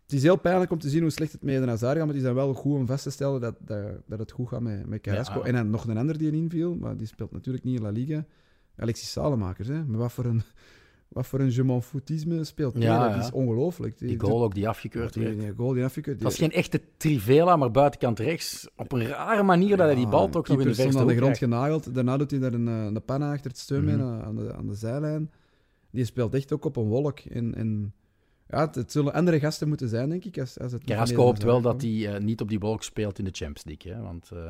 het 0.08 0.16
is 0.16 0.24
heel 0.24 0.36
pijnlijk 0.40 0.72
om 0.72 0.80
te 0.80 0.90
zien 0.90 1.02
hoe 1.02 1.10
slecht 1.10 1.32
het 1.32 1.44
met 1.44 1.56
Eden 1.56 1.78
gaat, 1.78 2.06
maar 2.06 2.16
is 2.16 2.22
dan 2.22 2.36
wel 2.36 2.54
goed 2.54 2.76
om 2.76 2.86
vast 2.86 3.04
te 3.04 3.10
stellen 3.10 3.42
dat, 3.42 3.56
dat, 3.60 3.84
dat 4.06 4.20
het 4.20 4.32
goed 4.32 4.48
gaat 4.48 4.62
met, 4.62 4.86
met 4.86 5.02
Carrasco. 5.02 5.40
Ja. 5.40 5.46
En 5.46 5.54
dan 5.54 5.70
nog 5.70 5.88
een 5.88 5.98
ander 5.98 6.18
die 6.18 6.28
erin 6.32 6.50
viel, 6.50 6.76
maar 6.76 6.98
die 6.98 7.08
speelt 7.08 7.32
natuurlijk 7.32 7.64
niet 7.66 7.76
in 7.78 7.82
La 7.82 7.90
Liga. 7.90 8.26
Alexis 8.78 9.12
Salemakers, 9.12 9.68
hè. 9.68 9.84
Maar 9.86 10.00
wat 10.00 10.12
voor 10.12 10.26
een, 10.26 10.42
wat 11.08 11.28
voor 11.28 11.40
een 11.40 11.52
je 11.52 11.64
m'en 11.64 11.82
foutisme 11.84 12.44
speelt 12.44 12.74
hij, 12.74 12.84
Ja, 12.84 13.08
dat 13.08 13.16
ja. 13.16 13.22
is 13.22 13.32
ongelooflijk. 13.32 13.98
Die 13.98 14.20
goal 14.20 14.44
ook 14.44 14.54
die 14.56 14.68
afgekeurd 14.68 15.14
die, 15.14 15.24
werd. 15.24 15.40
die 15.40 15.54
goal 15.56 15.74
die 15.74 15.84
afgekeurd. 15.84 16.16
Het 16.16 16.24
was 16.26 16.38
geen 16.38 16.52
echte 16.52 16.82
trivela, 16.98 17.56
maar 17.56 17.72
buitenkant 17.72 18.20
rechts. 18.20 18.70
Op 18.76 18.92
een 18.92 19.08
rare 19.08 19.44
manier 19.44 19.78
dat 19.78 19.86
hij 19.86 19.96
die 19.96 20.08
bal 20.08 20.30
toch 20.30 20.48
nog 20.48 20.60
in 20.60 20.68
de 20.68 20.76
verste 20.76 21.00
aan 21.00 21.08
de 21.08 21.16
grond 21.16 21.38
krijgt. 21.38 21.38
genageld. 21.54 21.94
Daarna 21.94 22.18
doet 22.18 22.32
hij 22.32 22.40
daar 22.40 22.54
een, 22.54 22.68
eh, 22.68 22.84
een 22.84 23.06
panna 23.06 23.32
achter 23.32 23.50
het 23.52 23.60
steunbeen 23.60 23.96
Mhm. 23.98 24.08
aan, 24.08 24.22
aan 24.24 24.36
de, 24.36 24.54
aan 24.54 24.68
de 24.68 24.76
zijlijn. 24.76 25.32
Die 25.92 26.06
speelt 26.06 26.34
echt 26.34 26.54
ook 26.54 26.66
op 26.66 26.76
een 26.76 26.88
wolk. 26.88 27.20
En, 27.20 27.56
en 27.56 27.94
ja, 28.50 28.70
het, 28.72 28.92
zullen 28.92 29.14
andere 29.14 29.40
gasten 29.40 29.68
moeten 29.68 29.88
zijn, 29.88 30.10
denk 30.10 30.26
ik. 30.26 30.40
Als, 30.40 30.60
als 30.60 30.72
het 30.72 30.84
Carrasco 30.84 31.24
hoopt 31.24 31.44
wel 31.44 31.62
dat 31.62 31.82
hij 31.82 32.14
eh, 32.14 32.22
niet 32.22 32.42
op 32.42 32.50
die 32.50 32.60
wolk 32.60 32.84
speelt 32.84 33.20
in 33.20 33.26
de 33.26 33.32
Champions 33.34 33.66
League. 33.66 33.94
Hè? 33.94 34.02
Want 34.02 34.32
eh, 34.32 34.46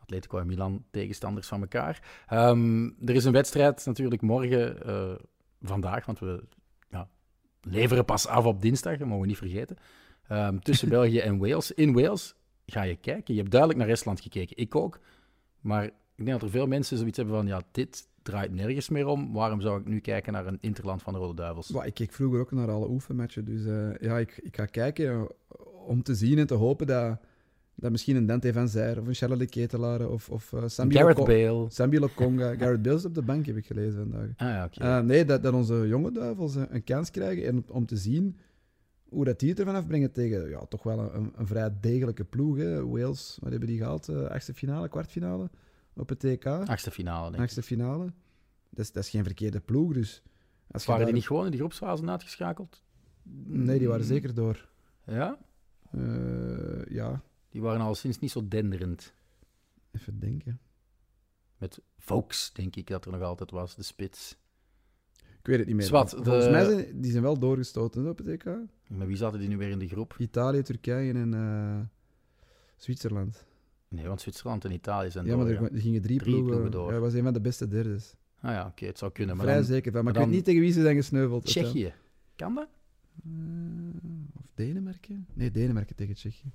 Atletico 0.00 0.38
en 0.38 0.46
Milan 0.46 0.84
tegenstanders 0.90 1.46
van 1.46 1.60
elkaar. 1.60 2.24
Ehm, 2.28 2.84
er 2.84 3.14
is 3.14 3.24
een 3.24 3.32
wedstrijd 3.32 3.86
natuurlijk 3.86 4.22
morgen, 4.22 4.86
eh, 4.86 5.12
vandaag, 5.62 6.06
want 6.06 6.18
we, 6.18 6.42
ja, 6.90 7.08
leveren 7.62 8.04
pas 8.04 8.26
af 8.26 8.44
op 8.44 8.62
dinsdag, 8.62 8.96
dat 8.96 9.06
mogen 9.06 9.20
we 9.20 9.26
niet 9.26 9.36
vergeten. 9.36 9.76
Ehm, 10.28 10.58
tussen 10.58 10.88
België 10.98 11.18
en 11.18 11.38
Wales. 11.38 11.72
In 11.72 11.92
Wales 11.92 12.34
ga 12.66 12.82
je 12.82 12.96
kijken. 12.96 13.34
Je 13.34 13.40
hebt 13.40 13.52
duidelijk 13.52 13.80
naar 13.80 13.90
Estland 13.90 14.20
gekeken. 14.20 14.56
Ik 14.56 14.74
ook. 14.74 15.00
Maar 15.60 15.84
ik 15.84 16.24
denk 16.24 16.30
dat 16.30 16.42
er 16.42 16.50
veel 16.50 16.66
mensen 16.66 16.98
zoiets 16.98 17.16
hebben 17.16 17.36
van, 17.36 17.46
ja, 17.46 17.62
dit 17.72 18.08
draait 18.22 18.52
nergens 18.54 18.88
meer 18.88 19.06
om. 19.06 19.32
Waarom 19.32 19.60
zou 19.60 19.80
ik 19.80 19.86
nu 19.86 20.00
kijken 20.00 20.32
naar 20.32 20.46
een 20.46 20.58
interland 20.60 21.02
van 21.02 21.12
de 21.12 21.18
Rode 21.18 21.34
Duivels? 21.34 21.70
Ik 21.70 21.94
keek 21.94 22.12
vroeger 22.12 22.40
ook 22.40 22.52
naar 22.52 22.70
alle 22.70 22.88
oefenmatchen. 22.88 23.44
Dus 23.44 23.64
eh, 23.64 23.94
ja, 24.00 24.18
ik, 24.18 24.40
ik 24.42 24.56
ga 24.56 24.66
kijken 24.66 25.06
eh, 25.10 25.22
om 25.86 26.02
te 26.02 26.14
zien 26.14 26.38
en 26.38 26.46
te 26.46 26.54
hopen 26.54 26.86
dat, 26.86 27.18
dat 27.74 27.90
misschien 27.90 28.16
een 28.16 28.26
Dante 28.26 28.52
van 28.52 28.68
Zijr 28.68 29.00
of 29.00 29.06
een 29.06 29.14
Charles 29.14 29.38
de 29.38 29.46
Ketelaar 29.46 30.08
of, 30.08 30.30
of 30.30 30.52
uh, 30.52 30.62
Sambi 30.66 30.94
Gareth 30.94 31.16
Loko- 31.18 31.30
Bale. 31.32 31.70
Sambi 31.70 31.98
Lokonga. 31.98 32.54
Gareth 32.60 32.82
Bale 32.82 32.96
is 32.96 33.04
op 33.04 33.14
de 33.14 33.22
bank, 33.22 33.46
heb 33.46 33.56
ik 33.56 33.66
gelezen 33.66 33.98
vandaag. 34.10 34.28
Ah 34.36 34.48
ja. 34.48 34.98
Eh, 34.98 35.04
nee, 35.04 35.24
dat, 35.24 35.42
dat 35.42 35.52
onze 35.54 35.86
jonge 35.88 36.12
duivels 36.12 36.54
een, 36.54 36.74
een 36.74 36.84
kans 36.84 37.10
krijgen 37.10 37.46
en 37.46 37.64
om, 37.70 37.86
te 37.86 37.96
zien 37.96 38.36
hoe 39.08 39.24
dat 39.24 39.38
die 39.38 39.48
het 39.50 39.58
ervan 39.58 39.74
afbrengen 39.74 40.12
tegen 40.12 40.48
ja, 40.48 40.64
toch 40.68 40.82
wel 40.82 41.14
een, 41.14 41.32
een 41.36 41.46
vrij 41.46 41.70
degelijke 41.80 42.24
ploeg. 42.24 42.56
Hè. 42.56 42.86
Wales, 42.88 43.38
wat 43.40 43.50
hebben 43.50 43.68
die 43.68 43.78
gehaald? 43.78 44.08
Eh, 44.08 44.24
achtste 44.24 44.54
finale, 44.54 44.88
kwartfinale 44.88 45.50
op 46.00 46.08
het 46.08 46.18
TK. 46.18 46.46
Achtste 46.46 46.90
finale, 46.90 47.22
denk 47.22 47.34
ik. 47.34 47.40
Achtste 47.40 47.62
finale. 47.62 48.12
Dat 48.70 48.84
is, 48.84 48.92
dat 48.92 49.04
is 49.04 49.10
geen 49.10 49.24
verkeerde 49.24 49.60
ploeg, 49.60 49.92
dus... 49.92 50.22
Als 50.70 50.84
Waren 50.86 51.04
die 51.04 51.14
niet 51.14 51.26
gewoon 51.26 51.44
in 51.44 51.50
die 51.50 51.60
groepsfase 51.60 52.06
uitgeschakeld? 52.06 52.82
Nee, 53.44 53.78
die 53.78 53.88
waren 53.88 54.04
zeker 54.04 54.34
door. 54.34 54.68
Ja? 55.06 55.38
Eh, 55.90 56.84
ja, 56.84 57.22
Die 57.48 57.60
waren 57.60 57.80
al 57.80 57.94
sinds 57.94 58.18
niet 58.18 58.30
zo 58.30 58.48
denderend. 58.48 59.14
even 59.92 60.18
denken. 60.18 60.60
Met 61.58 61.80
Vokes, 61.98 62.50
denk 62.52 62.76
ik 62.76 62.86
dat 62.86 63.04
er 63.04 63.12
nog 63.12 63.22
altijd 63.22 63.50
was, 63.50 63.74
de 63.74 63.82
spits. 63.82 64.36
Ik 65.38 65.46
weet 65.46 65.58
het 65.58 65.66
niet 65.66 65.76
meer. 65.76 65.86
Zwat, 65.86 66.10
Volgens 66.10 66.48
mij 66.50 66.64
zijn 66.64 67.00
die 67.00 67.10
zijn 67.10 67.22
wel 67.22 67.38
doorgestoten 67.38 68.08
op 68.08 68.18
het 68.18 68.26
EK. 68.26 68.44
Maar 68.88 69.06
wie 69.06 69.16
zaten 69.16 69.38
die 69.38 69.48
nu 69.48 69.56
weer 69.56 69.70
in 69.70 69.78
de 69.78 69.88
groep? 69.88 70.14
Italië, 70.18 70.62
Turkije 70.62 71.12
en 71.12 71.34
eh, 71.34 71.80
Zwitserland. 72.76 73.46
Nee, 73.94 74.06
want 74.06 74.20
Zwitserland 74.20 74.64
en 74.64 74.72
Italië 74.72 75.10
zijn 75.10 75.26
ja, 75.26 75.36
maar 75.36 75.46
er, 75.46 75.62
er 75.62 75.80
gingen 75.80 76.02
drie, 76.02 76.18
Drie 76.18 76.32
ploegen. 76.32 76.46
ploegen 76.50 76.70
door. 76.70 76.92
Ja, 76.92 76.98
was 76.98 77.14
een 77.14 77.22
van 77.22 77.32
de 77.32 77.40
beste 77.40 77.68
derdes. 77.68 78.14
Ah 78.40 78.50
ja, 78.52 78.66
oké, 78.66 78.86
het 78.86 78.98
zou 78.98 79.12
kunnen. 79.12 79.36
Maar 79.36 79.44
Vrij 79.44 79.56
dan 79.58 79.64
zeker 79.66 79.92
van. 79.92 80.04
Maar, 80.04 80.12
maar 80.12 80.22
ik 80.22 80.28
weet 80.28 80.36
niet 80.36 80.44
tegen 80.44 80.60
wie 80.60 80.72
ze 80.72 80.80
zijn 80.82 80.96
gesneuveld. 80.96 81.44
Tsjechië. 81.44 81.92
Kan 82.36 82.54
dat? 82.54 82.68
Eh, 83.24 83.30
of 84.36 84.46
Denemarken? 84.54 85.26
Nee, 85.34 85.50
Denemarken 85.50 85.96
tegen 85.96 86.14
Tsjechië. 86.14 86.52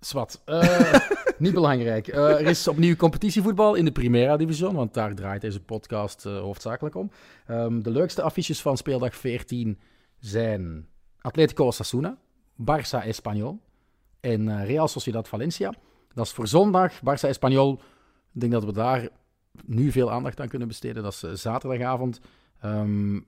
Zwat. 0.00 0.42
Eh, 0.44 0.94
niet 1.38 1.52
belangrijk. 1.54 2.08
Eh, 2.08 2.40
er 2.40 2.46
is 2.46 2.68
opnieuw 2.68 2.96
competitievoetbal 2.96 3.74
in 3.74 3.84
de 3.84 3.92
Primera 3.92 4.36
Division, 4.36 4.74
want 4.74 4.94
daar 4.94 5.14
draait 5.14 5.40
deze 5.40 5.62
podcast 5.62 6.26
eh, 6.26 6.38
hoofdzakelijk 6.38 6.94
om. 6.94 7.10
Ehm, 7.46 7.82
de 7.82 7.90
leukste 7.90 8.22
affiches 8.22 8.62
van 8.62 8.76
speeldag 8.76 9.16
14 9.16 9.78
zijn 10.18 10.86
Atletico 11.20 11.66
Osasuna, 11.66 12.18
Barça 12.62 13.04
Espanyol 13.04 13.60
en 14.32 14.48
eh, 14.48 14.66
Real 14.66 14.88
Sociedad 14.88 15.28
Valencia. 15.28 15.74
Dat 16.14 16.26
is 16.26 16.32
voor 16.32 16.46
zondag, 16.46 17.00
Barça 17.00 17.28
Espanyol. 17.28 17.80
Ik 18.32 18.40
denk 18.40 18.52
dat 18.52 18.64
we 18.64 18.72
daar 18.72 19.08
nu 19.64 19.92
veel 19.92 20.10
aandacht 20.12 20.40
aan 20.40 20.48
kunnen 20.48 20.68
besteden. 20.68 21.02
Dat 21.02 21.12
is 21.12 21.22
eh, 21.22 21.32
zaterdagavond. 21.32 22.20
Ehm, 22.60 23.20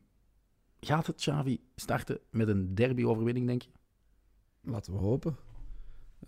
gaat 0.80 1.06
het, 1.06 1.16
Xavi, 1.16 1.60
starten 1.76 2.18
met 2.30 2.48
een 2.48 2.74
derby-overwinning, 2.74 3.46
denk 3.46 3.62
je? 3.62 3.68
Laten 4.62 4.92
we 4.92 4.98
hopen. 4.98 5.36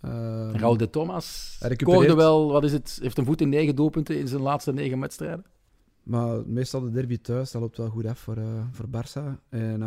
Ehm, 0.01 0.55
Raul 0.55 0.77
de 0.77 0.89
Thomas 0.89 1.57
scoorde 1.59 2.15
wel, 2.15 2.51
wat 2.51 2.63
is 2.63 2.71
het, 2.71 2.99
heeft 3.01 3.17
een 3.17 3.25
voet 3.25 3.41
in 3.41 3.49
negen 3.49 3.75
doelpunten 3.75 4.19
in 4.19 4.27
zijn 4.27 4.41
laatste 4.41 4.73
negen 4.73 4.99
wedstrijden. 4.99 5.45
Maar 6.03 6.47
meestal 6.47 6.81
de 6.81 6.91
derby 6.91 7.17
thuis, 7.17 7.51
dat 7.51 7.61
loopt 7.61 7.77
wel 7.77 7.89
goed 7.89 8.05
af 8.05 8.19
voor, 8.19 8.37
eh, 8.37 8.63
voor 8.71 8.87
Barça. 8.87 9.39
En 9.49 9.79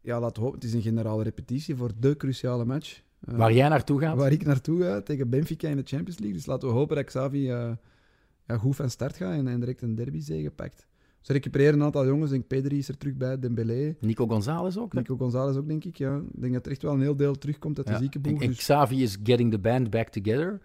ja, 0.00 0.20
laten 0.20 0.36
we 0.36 0.40
hopen. 0.40 0.60
Het 0.60 0.68
is 0.68 0.74
een 0.74 0.82
generale 0.82 1.22
repetitie 1.22 1.76
voor 1.76 1.90
de 1.98 2.16
cruciale 2.16 2.64
match. 2.64 3.02
Eh, 3.20 3.34
Waar 3.36 3.52
jij 3.52 3.68
naartoe 3.68 4.00
gaat. 4.00 4.16
waar 4.16 4.32
ik 4.32 4.44
naartoe 4.44 4.82
ga, 4.82 5.00
tegen 5.00 5.28
Benfica 5.28 5.68
in 5.68 5.76
de 5.76 5.82
Champions 5.84 6.18
League. 6.18 6.36
Dus 6.36 6.46
laten 6.46 6.68
we 6.68 6.74
hopen 6.74 6.96
dat 6.96 7.04
Xavi 7.04 7.50
eh, 7.50 7.70
ja, 8.46 8.56
goed 8.56 8.76
van 8.76 8.90
start 8.90 9.16
gaat 9.16 9.32
en, 9.32 9.48
en 9.48 9.60
direct 9.60 9.82
een 9.82 9.94
derby 9.94 10.20
zege 10.20 10.50
pakt. 10.50 10.86
Ze 11.20 11.32
recupereren 11.32 11.74
een 11.74 11.82
aantal 11.82 12.06
jongens. 12.06 12.30
Ik 12.30 12.36
denk 12.48 12.62
Pedri 12.62 12.78
is 12.78 12.88
er 12.88 12.96
terug 12.98 13.14
bij, 13.16 13.38
Dembélé. 13.38 13.96
Nico 14.00 14.26
González 14.26 14.76
ook. 14.76 14.92
Nico 14.92 15.16
González 15.16 15.56
ook, 15.56 15.68
denk 15.68 15.84
ik. 15.84 15.96
Ja. 15.96 16.16
Ik 16.16 16.40
denk 16.40 16.52
dat 16.52 16.66
er 16.66 16.72
echt 16.72 16.82
wel 16.82 16.92
een 16.92 17.00
heel 17.00 17.16
deel 17.16 17.34
terugkomt 17.38 17.76
uit 17.78 17.86
de 17.86 17.92
Ja. 17.92 17.98
ziekenboeg. 17.98 18.32
En, 18.36 18.40
en 18.40 18.48
Dus 18.48 18.56
Xavi 18.58 19.02
is 19.02 19.16
getting 19.22 19.50
the 19.50 19.58
band 19.58 19.90
back 19.90 20.08
together. 20.08 20.60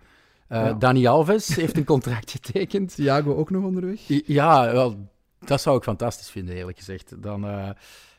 Ja. 0.50 0.74
Dani 0.74 1.08
Alves 1.08 1.56
heeft 1.56 1.78
een 1.78 1.84
contract 1.96 2.32
getekend. 2.32 2.96
Thiago 2.96 3.36
ook 3.36 3.50
nog 3.50 3.64
onderweg. 3.64 4.10
I- 4.10 4.24
Ja, 4.26 4.72
wel, 4.72 5.10
dat 5.40 5.62
zou 5.62 5.78
ik 5.78 5.84
fantastisch 5.84 6.30
vinden, 6.30 6.56
eerlijk 6.56 6.78
gezegd. 6.78 7.22
Dan, 7.22 7.46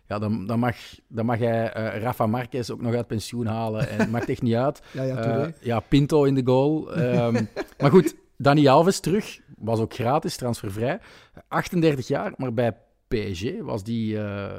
ja, 0.07 0.19
dan, 0.19 0.47
dan, 0.47 0.59
mag, 0.59 0.77
dan 1.09 1.27
mag 1.27 1.39
hij 1.39 1.73
eh, 1.73 2.03
Rafa 2.03 2.27
Marquez 2.27 2.71
ook 2.71 2.81
nog 2.81 2.95
uit 2.95 3.07
pensioen 3.07 3.47
halen. 3.47 3.89
En 3.89 3.99
het 3.99 4.11
maakt 4.11 4.29
echt 4.29 4.43
niet 4.43 4.55
uit. 4.55 4.83
Ja, 4.93 5.03
ja, 5.03 5.23
Touré. 5.23 5.55
ja, 5.61 5.81
Pinto 5.81 6.25
in 6.25 6.35
de 6.35 6.43
goal. 6.45 6.95
Ehm, 6.95 7.45
maar 7.81 7.91
goed, 7.91 8.15
Dani 8.37 8.69
Alves 8.69 9.01
terug. 9.01 9.41
Was 9.59 9.81
ook 9.81 9.95
gratis, 9.95 10.37
transfervrij. 10.37 11.01
38 11.49 12.07
jaar, 12.09 12.33
maar 12.37 12.55
bij 12.55 12.77
PSG 13.09 13.61
was 13.61 13.85
die 13.85 14.19
eh, 14.19 14.59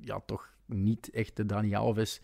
ja, 0.00 0.20
toch 0.26 0.48
niet 0.66 1.10
echt 1.10 1.36
de 1.36 1.46
Dani 1.46 1.74
Alves 1.74 2.20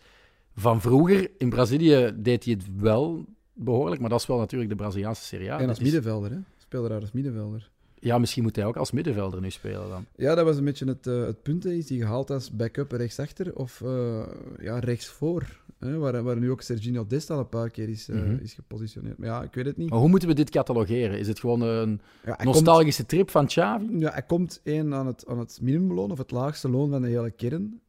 van 0.55 0.81
vroeger. 0.81 1.31
In 1.37 1.49
Brazilië 1.49 2.11
deed 2.15 2.43
hij 2.45 2.53
het 2.53 2.79
wel 2.79 3.25
behoorlijk, 3.53 4.01
maar 4.01 4.09
dat 4.09 4.19
is 4.19 4.25
wel 4.27 4.37
natuurlijk 4.37 4.69
de 4.69 4.75
Braziliaanse 4.75 5.23
Serie 5.23 5.51
A. 5.51 5.59
en 5.59 5.69
als 5.69 5.79
middenvelder, 5.79 6.31
hè. 6.31 6.37
Speelde 6.57 6.89
daar 6.89 7.01
als 7.01 7.11
middenvelder. 7.11 7.70
Ja, 8.03 8.17
misschien 8.17 8.43
moet 8.43 8.55
hij 8.55 8.65
ook 8.65 8.75
als 8.77 8.91
middenvelder 8.91 9.41
nu 9.41 9.49
spelen 9.49 9.89
dan. 9.89 10.05
Ja, 10.15 10.35
dat 10.35 10.45
was 10.45 10.57
een 10.57 10.63
beetje 10.65 10.85
het, 10.85 11.07
eh, 11.07 11.25
het 11.25 11.41
punt. 11.43 11.63
hè. 11.63 11.69
Is 11.69 11.89
hij 11.89 11.97
gehaald 11.97 12.29
als 12.29 12.51
backup 12.51 12.91
rechtsachter 12.91 13.55
of 13.55 13.81
eh 13.81 14.27
ja, 14.59 14.79
rechtsvoor? 14.79 15.59
Hè? 15.79 15.97
Waar, 15.97 16.23
waar 16.23 16.37
nu 16.39 16.51
ook 16.51 16.61
Serginho 16.61 17.07
Dest 17.07 17.29
al 17.29 17.39
een 17.39 17.49
paar 17.49 17.69
keer 17.69 17.89
is, 17.89 18.09
eh, 18.09 18.15
Mhm. 18.15 18.37
is 18.41 18.53
gepositioneerd. 18.53 19.17
Maar 19.17 19.27
ja, 19.27 19.43
ik 19.43 19.53
weet 19.53 19.65
het 19.65 19.77
niet. 19.77 19.89
Maar 19.89 19.99
hoe 19.99 20.09
moeten 20.09 20.27
we 20.27 20.33
dit 20.35 20.49
catalogeren? 20.49 21.19
Is 21.19 21.27
het 21.27 21.39
gewoon 21.39 21.61
een 21.61 22.01
Ja, 22.25 22.33
hij 22.35 22.45
nostalgische 22.45 23.05
trip 23.05 23.29
van 23.29 23.45
Xavi? 23.45 23.97
Ja, 23.99 24.11
hij 24.11 24.21
komt 24.23 24.59
één 24.63 24.93
aan 24.93 25.07
het, 25.07 25.27
aan 25.27 25.39
het 25.39 25.59
minimumloon 25.61 26.11
of 26.11 26.17
het 26.17 26.31
laagste 26.31 26.69
loon 26.69 26.89
van 26.89 27.01
de 27.01 27.07
hele 27.07 27.31
kern. 27.31 27.81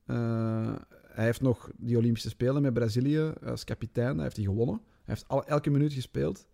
Hij 1.13 1.25
heeft 1.25 1.41
nog 1.41 1.71
die 1.77 1.97
Olympische 1.97 2.29
Spelen 2.29 2.63
met 2.63 2.75
Brazilië 2.75 3.33
als 3.47 3.65
kapitein. 3.65 4.15
Hij 4.15 4.23
heeft 4.23 4.37
die 4.37 4.45
gewonnen. 4.47 4.81
Hij 4.85 5.15
heeft 5.15 5.25
al, 5.29 5.45
elke 5.45 5.71
minuut 5.71 5.93
gespeeld. 5.93 6.47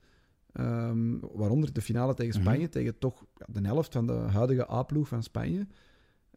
Ehm, 0.58 1.18
waaronder 1.32 1.72
de 1.72 1.80
finale 1.82 2.14
tegen 2.14 2.40
Mhm. 2.40 2.48
Spanje, 2.48 2.68
tegen 2.68 2.98
toch 2.98 3.24
ja, 3.36 3.60
de 3.60 3.66
helft 3.68 3.92
van 3.92 4.06
de 4.06 4.12
huidige 4.12 4.70
A-ploeg 4.70 5.08
van 5.08 5.22
Spanje. 5.22 5.66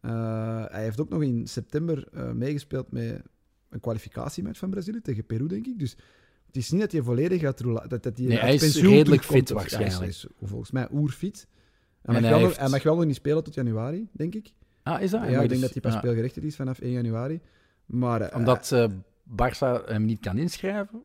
Eh, 0.00 0.64
hij 0.68 0.82
heeft 0.82 1.00
ook 1.00 1.08
nog 1.08 1.22
in 1.22 1.46
september 1.46 2.08
eh, 2.12 2.32
meegespeeld 2.32 2.92
met 2.92 3.22
een 3.70 3.80
kwalificatiematch 3.80 4.58
van 4.58 4.70
Brazilië 4.70 5.00
tegen 5.00 5.26
Peru, 5.26 5.46
denk 5.46 5.66
ik. 5.66 5.78
Dus 5.78 5.96
het 6.46 6.56
is 6.56 6.70
niet 6.70 6.80
dat 6.80 6.92
hij 6.92 7.02
volledig 7.02 7.40
gaat 7.40 7.60
roula- 7.60 7.86
dat, 7.86 8.02
dat 8.02 8.18
hij 8.18 8.26
Nee, 8.26 8.38
uit 8.40 8.60
hij 8.60 8.68
is 8.68 8.80
redelijk 8.80 9.22
fit 9.24 9.50
waarschijnlijk. 9.50 9.98
Hij 9.98 10.08
is, 10.08 10.26
volgens 10.42 10.70
mij 10.70 10.88
oerfit. 10.92 11.46
En 12.02 12.12
Hij 12.12 12.14
mag, 12.14 12.22
hij 12.22 12.30
wel 12.30 12.38
nog, 12.38 12.48
heeft- 12.48 12.60
hij 12.60 12.68
mag 12.68 12.82
wel 12.82 12.96
nog 12.96 13.04
niet 13.04 13.14
spelen 13.14 13.44
tot 13.44 13.54
januari, 13.54 14.08
denk 14.12 14.34
ik. 14.34 14.52
Ah, 14.82 15.00
is 15.02 15.10
dat? 15.10 15.20
Ja, 15.20 15.26
ik 15.28 15.34
denk 15.36 15.48
dus- 15.48 15.60
dat 15.60 15.72
hij 15.72 15.80
pas 15.80 15.92
ja, 15.92 15.98
speelgerechtigd 15.98 16.46
is 16.46 16.56
vanaf 16.56 16.78
1 16.80 16.90
januari. 16.92 17.40
Maar, 17.86 18.20
eh, 18.20 18.36
Omdat 18.38 18.74
Barça 19.28 19.84
hem 19.86 20.04
niet 20.04 20.20
kan 20.20 20.38
inschrijven? 20.38 21.02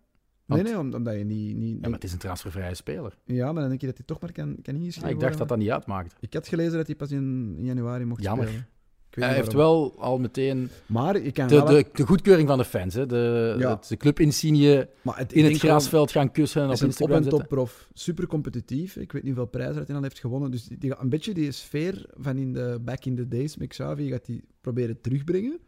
Nee, 0.48 0.58
want- 0.64 0.70
nee, 0.76 0.80
om- 0.80 0.94
omdat 0.94 1.14
je 1.18 1.24
niet... 1.24 1.56
niet 1.56 1.74
Ja, 1.74 1.80
maar 1.82 1.92
het 1.92 2.04
is 2.04 2.12
een 2.14 2.18
transfervrije 2.20 2.76
speler. 2.76 3.18
ja, 3.26 3.46
maar 3.52 3.60
dan 3.62 3.70
denk 3.70 3.82
je 3.82 3.88
dat 3.88 3.98
hij 3.98 4.06
toch 4.06 4.20
maar 4.20 4.32
kan, 4.32 4.58
kan 4.62 4.76
ingeschreven 4.76 5.10
Ah, 5.10 5.16
ik 5.16 5.20
dacht 5.20 5.38
dat 5.38 5.48
worden. 5.48 5.48
dat 5.48 5.58
niet 5.58 5.70
uitmaakte. 5.76 6.16
Ik 6.20 6.34
had 6.34 6.48
gelezen 6.48 6.78
dat 6.78 6.88
hij 6.88 6.96
pas 6.96 7.12
in, 7.12 7.56
in 7.58 7.66
januari 7.66 8.06
mocht 8.06 8.24
Jammer. 8.24 8.48
spelen. 8.48 8.68
Ik 9.10 9.24
Hij 9.24 9.34
heeft 9.34 9.54
wel 9.54 9.96
al 10.00 10.20
meteen 10.20 10.70
Maar 10.86 11.22
je 11.24 11.32
kan 11.32 11.48
de, 11.48 11.56
wel... 11.56 11.66
de, 11.66 11.86
de 11.94 12.06
goedkeuring 12.06 12.48
van 12.48 12.58
de 12.58 12.64
fans. 12.66 12.94
Hè. 12.94 13.06
De, 13.06 13.56
Ja. 13.60 13.70
het- 13.70 13.88
de 13.88 13.98
clubinsigne 13.98 14.90
het, 15.04 15.32
ik 15.32 15.38
in 15.38 15.44
het 15.46 15.58
grasveld 15.58 16.12
gaan 16.12 16.32
kussen 16.32 16.62
en 16.62 16.68
op 16.68 16.74
is 16.74 16.80
een 16.80 16.86
op- 16.86 16.92
Instagram 16.92 17.18
en 17.18 17.24
zetten. 17.24 17.40
top 17.42 17.50
prof. 17.58 17.90
Super 17.94 18.28
competitief. 18.28 18.96
Ik 18.96 19.12
weet 19.12 19.24
niet 19.24 19.36
hoeveel 19.36 19.52
prijzen 19.52 19.84
hij 19.88 19.96
al 19.96 20.02
heeft 20.02 20.20
gewonnen. 20.20 20.52
Dus 20.52 20.64
die, 20.64 20.94
een 21.00 21.10
beetje 21.10 21.34
die 21.34 21.52
sfeer 21.52 22.06
van 22.14 22.38
in 22.38 22.54
de 22.54 22.80
back 22.82 23.06
in 23.06 23.16
the 23.16 23.28
days 23.28 23.58
met 23.58 23.68
Xavi 23.68 24.10
gaat 24.10 24.28
hij 24.28 24.42
proberen 24.62 25.02
terugbrengen. 25.02 25.54
Ik 25.54 25.60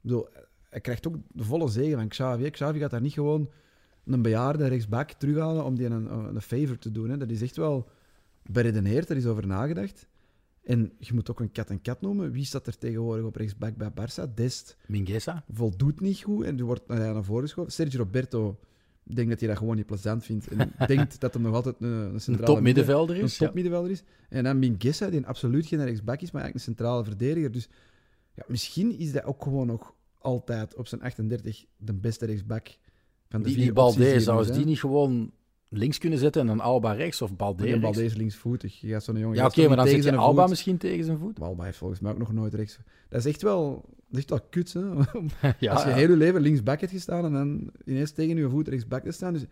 bedoel, 0.00 0.28
hij 0.70 0.80
krijgt 0.80 1.06
ook 1.08 1.16
de 1.32 1.44
volle 1.44 1.68
zegen 1.68 1.98
van 1.98 2.08
Xavi. 2.08 2.50
Xavi 2.50 2.78
gaat 2.78 2.90
daar 2.90 3.00
niet 3.00 3.12
gewoon 3.12 3.50
een 4.04 4.22
bejaarde 4.22 4.66
rechtsback 4.66 5.10
terughalen 5.10 5.64
om 5.64 5.76
die 5.76 5.86
een, 5.86 6.34
een 6.34 6.40
favor 6.42 6.78
te 6.78 6.92
doen. 6.92 7.10
Hè. 7.10 7.16
Dat 7.16 7.30
is 7.30 7.42
echt 7.42 7.56
wel 7.56 7.88
beredeneerd, 8.42 9.08
er 9.10 9.16
is 9.16 9.26
over 9.26 9.46
nagedacht. 9.46 10.06
En 10.62 10.92
je 10.98 11.14
moet 11.14 11.30
ook 11.30 11.40
een 11.40 11.52
kat 11.52 11.70
en 11.70 11.82
kat 11.82 12.00
noemen. 12.00 12.30
Wie 12.32 12.44
staat 12.44 12.66
er 12.66 12.78
tegenwoordig 12.78 13.24
op 13.24 13.36
rechtsback 13.36 13.76
bij 13.76 13.90
Barça? 13.90 14.34
Dest 14.34 14.76
Mingueza. 14.86 15.44
voldoet 15.52 16.00
niet 16.00 16.22
goed 16.22 16.44
en 16.44 16.56
die 16.56 16.64
wordt 16.64 16.86
naar, 16.88 16.98
naar 17.14 17.24
voren 17.24 17.42
geschoven. 17.42 17.72
Sergio 17.72 17.98
Roberto, 17.98 18.58
ik 19.06 19.16
denk 19.16 19.28
dat 19.28 19.38
hij 19.40 19.48
dat 19.48 19.58
gewoon 19.58 19.76
niet 19.76 19.86
plezant 19.86 20.24
vindt. 20.24 20.48
En 20.48 20.72
denkt 20.86 21.20
dat 21.20 21.34
hij 21.34 21.42
nog 21.42 21.54
altijd 21.54 21.76
een, 21.80 21.88
een 21.88 22.12
Een 22.14 22.20
centrale 22.20 22.52
top 22.54 22.60
middenvelder 22.62 23.08
midden- 23.14 23.24
is. 23.24 23.38
een 23.40 23.46
topmiddenvelder 23.46 23.90
is. 23.90 24.02
En 24.28 24.44
dan 24.44 24.58
Mingueza, 24.58 25.10
die 25.10 25.26
absoluut 25.26 25.66
geen 25.66 25.84
rechtsback 25.84 26.20
is, 26.20 26.30
maar 26.30 26.42
eigenlijk 26.42 26.54
een 26.68 26.74
centrale 26.74 27.04
verdediger. 27.04 27.50
Dus 27.50 27.68
ja, 28.34 28.44
misschien 28.46 28.98
is 28.98 29.12
hij 29.12 29.24
ook 29.24 29.42
gewoon 29.42 29.66
nog 29.66 29.94
altijd 30.18 30.74
op 30.74 30.86
zijn 30.86 31.00
38 31.02 31.64
de 31.76 31.94
beste 31.94 32.26
rechtsback 32.26 32.68
Die, 33.42 33.56
die 33.56 33.72
Balde, 33.72 34.12
er 34.12 34.20
zou 34.20 34.52
die 34.52 34.64
niet 34.64 34.80
gewoon 34.80 35.30
links 35.68 35.98
kunnen 35.98 36.18
zetten 36.18 36.40
en 36.40 36.46
dan 36.46 36.60
Alba 36.60 36.92
rechts 36.92 37.22
of 37.22 37.36
Balde 37.36 37.56
Die 37.62 37.66
rechts. 37.66 37.82
bal 37.82 37.92
deze 37.92 38.16
linksvoetig. 38.16 38.80
Je 38.80 38.88
gaat 38.88 39.04
zo'n 39.04 39.18
jongen. 39.18 39.36
Ja, 39.36 39.46
oké, 39.46 39.66
maar 39.68 39.76
dan 39.76 39.86
niet 39.86 40.04
je 40.04 40.16
Alba 40.16 40.40
voet- 40.40 40.50
misschien 40.50 40.76
tegen 40.78 41.04
zijn 41.04 41.18
voet. 41.18 41.40
Alba 41.40 41.64
heeft 41.64 41.78
volgens 41.78 42.00
mij 42.00 42.12
ook 42.12 42.18
nog 42.18 42.32
nooit 42.32 42.54
rechts. 42.54 42.78
Dat 43.08 43.20
is 43.20 43.26
echt 43.26 43.42
wel, 43.42 43.70
dat 43.86 43.94
is 44.10 44.18
echt 44.18 44.30
wel 44.30 44.40
kut, 44.50 44.72
hè? 44.72 44.80
ja, 45.58 45.72
Als 45.72 45.82
je 45.82 45.88
ja. 45.88 45.94
heel 45.94 46.10
je 46.10 46.16
leven 46.16 46.40
linksback 46.40 46.80
hebt 46.80 46.92
gestaan 46.92 47.24
en 47.24 47.32
dan 47.32 47.70
ineens 47.84 48.10
tegen 48.12 48.36
je 48.36 48.48
voet 48.48 48.68
rechtsback 48.68 49.02
te 49.04 49.12
staan. 49.12 49.32
Dus 49.32 49.44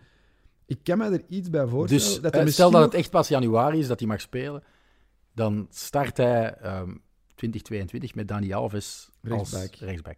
ik 0.66 0.78
kan 0.82 0.98
me 0.98 1.04
er 1.04 1.22
iets 1.28 1.50
bij 1.50 1.66
voorstellen. 1.66 2.04
Dus 2.04 2.20
dat 2.20 2.34
eh, 2.34 2.46
stel 2.46 2.70
dat 2.70 2.82
het 2.82 2.94
echt 2.94 3.10
pas 3.10 3.28
januari 3.28 3.78
is 3.78 3.86
dat 3.86 3.98
hij 3.98 4.08
mag 4.08 4.20
spelen, 4.20 4.62
dan 5.34 5.66
start 5.70 6.16
hij 6.16 6.54
ehm 6.54 6.90
2022 7.34 8.14
met 8.14 8.28
Dani 8.28 8.52
Alves 8.52 9.10
als 9.30 9.50
Rechtsback. 9.52 9.74
rechtsback. 9.88 10.16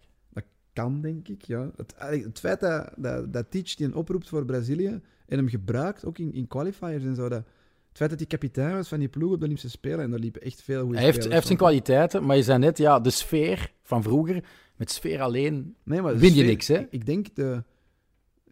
Kan, 0.75 1.01
denk 1.01 1.29
ik. 1.29 1.43
Ja. 1.43 1.71
Het, 1.77 1.95
het 2.25 2.39
feit 2.39 2.61
dat, 2.61 2.91
dat, 2.97 3.33
dat 3.33 3.51
Teach 3.51 3.75
die 3.75 3.87
een 3.87 3.95
oproept 3.95 4.29
voor 4.29 4.45
Brazilië 4.45 5.01
en 5.27 5.39
hem 5.39 5.49
gebruikt, 5.49 6.05
ook 6.05 6.19
in, 6.19 6.33
in 6.33 6.47
qualifiers 6.47 7.05
en 7.05 7.15
zo. 7.15 7.29
Dat, 7.29 7.43
het 7.89 7.97
feit 7.97 8.11
dat 8.11 8.19
hij 8.19 8.29
kapitein 8.29 8.75
was 8.75 8.89
van 8.89 8.99
die 8.99 9.09
ploeg 9.09 9.33
op 9.33 9.39
de 9.39 9.45
Olympische 9.45 9.71
Spelen 9.71 10.01
en 10.01 10.11
daar 10.11 10.19
liepen 10.19 10.43
echt 10.43 10.63
veel 10.63 10.83
goede 10.83 10.97
Hij 10.97 11.05
heeft, 11.05 11.29
heeft 11.29 11.47
zijn 11.47 11.59
kwaliteiten, 11.59 12.25
maar 12.25 12.37
je 12.37 12.43
zei 12.43 12.59
net, 12.59 12.79
ja, 12.79 13.01
de 13.01 13.11
sfeer 13.11 13.73
van 13.83 14.03
vroeger, 14.03 14.45
met 14.77 14.91
sfeer 14.91 15.21
alleen, 15.21 15.75
Nee, 15.83 16.03
maar 16.03 16.17
win 16.17 16.29
je 16.29 16.35
sfeer- 16.35 16.47
niks, 16.47 16.69
hè? 16.69 16.79
Ik, 16.79 16.87
ik 16.91 17.07
denk 17.07 17.35
de, 17.35 17.63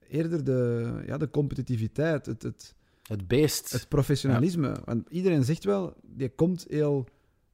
eerder 0.08 0.44
de, 0.44 1.02
ja, 1.06 1.18
de 1.18 1.30
competitiviteit, 1.30 2.26
het, 2.26 2.42
het, 2.42 2.74
het 3.02 3.28
beest. 3.28 3.72
het 3.72 3.88
professionalisme. 3.88 4.76
Want 4.84 5.08
iedereen 5.10 5.44
zegt 5.44 5.64
wel, 5.64 5.94
die 6.02 6.28
komt 6.28 6.66
heel 6.68 7.06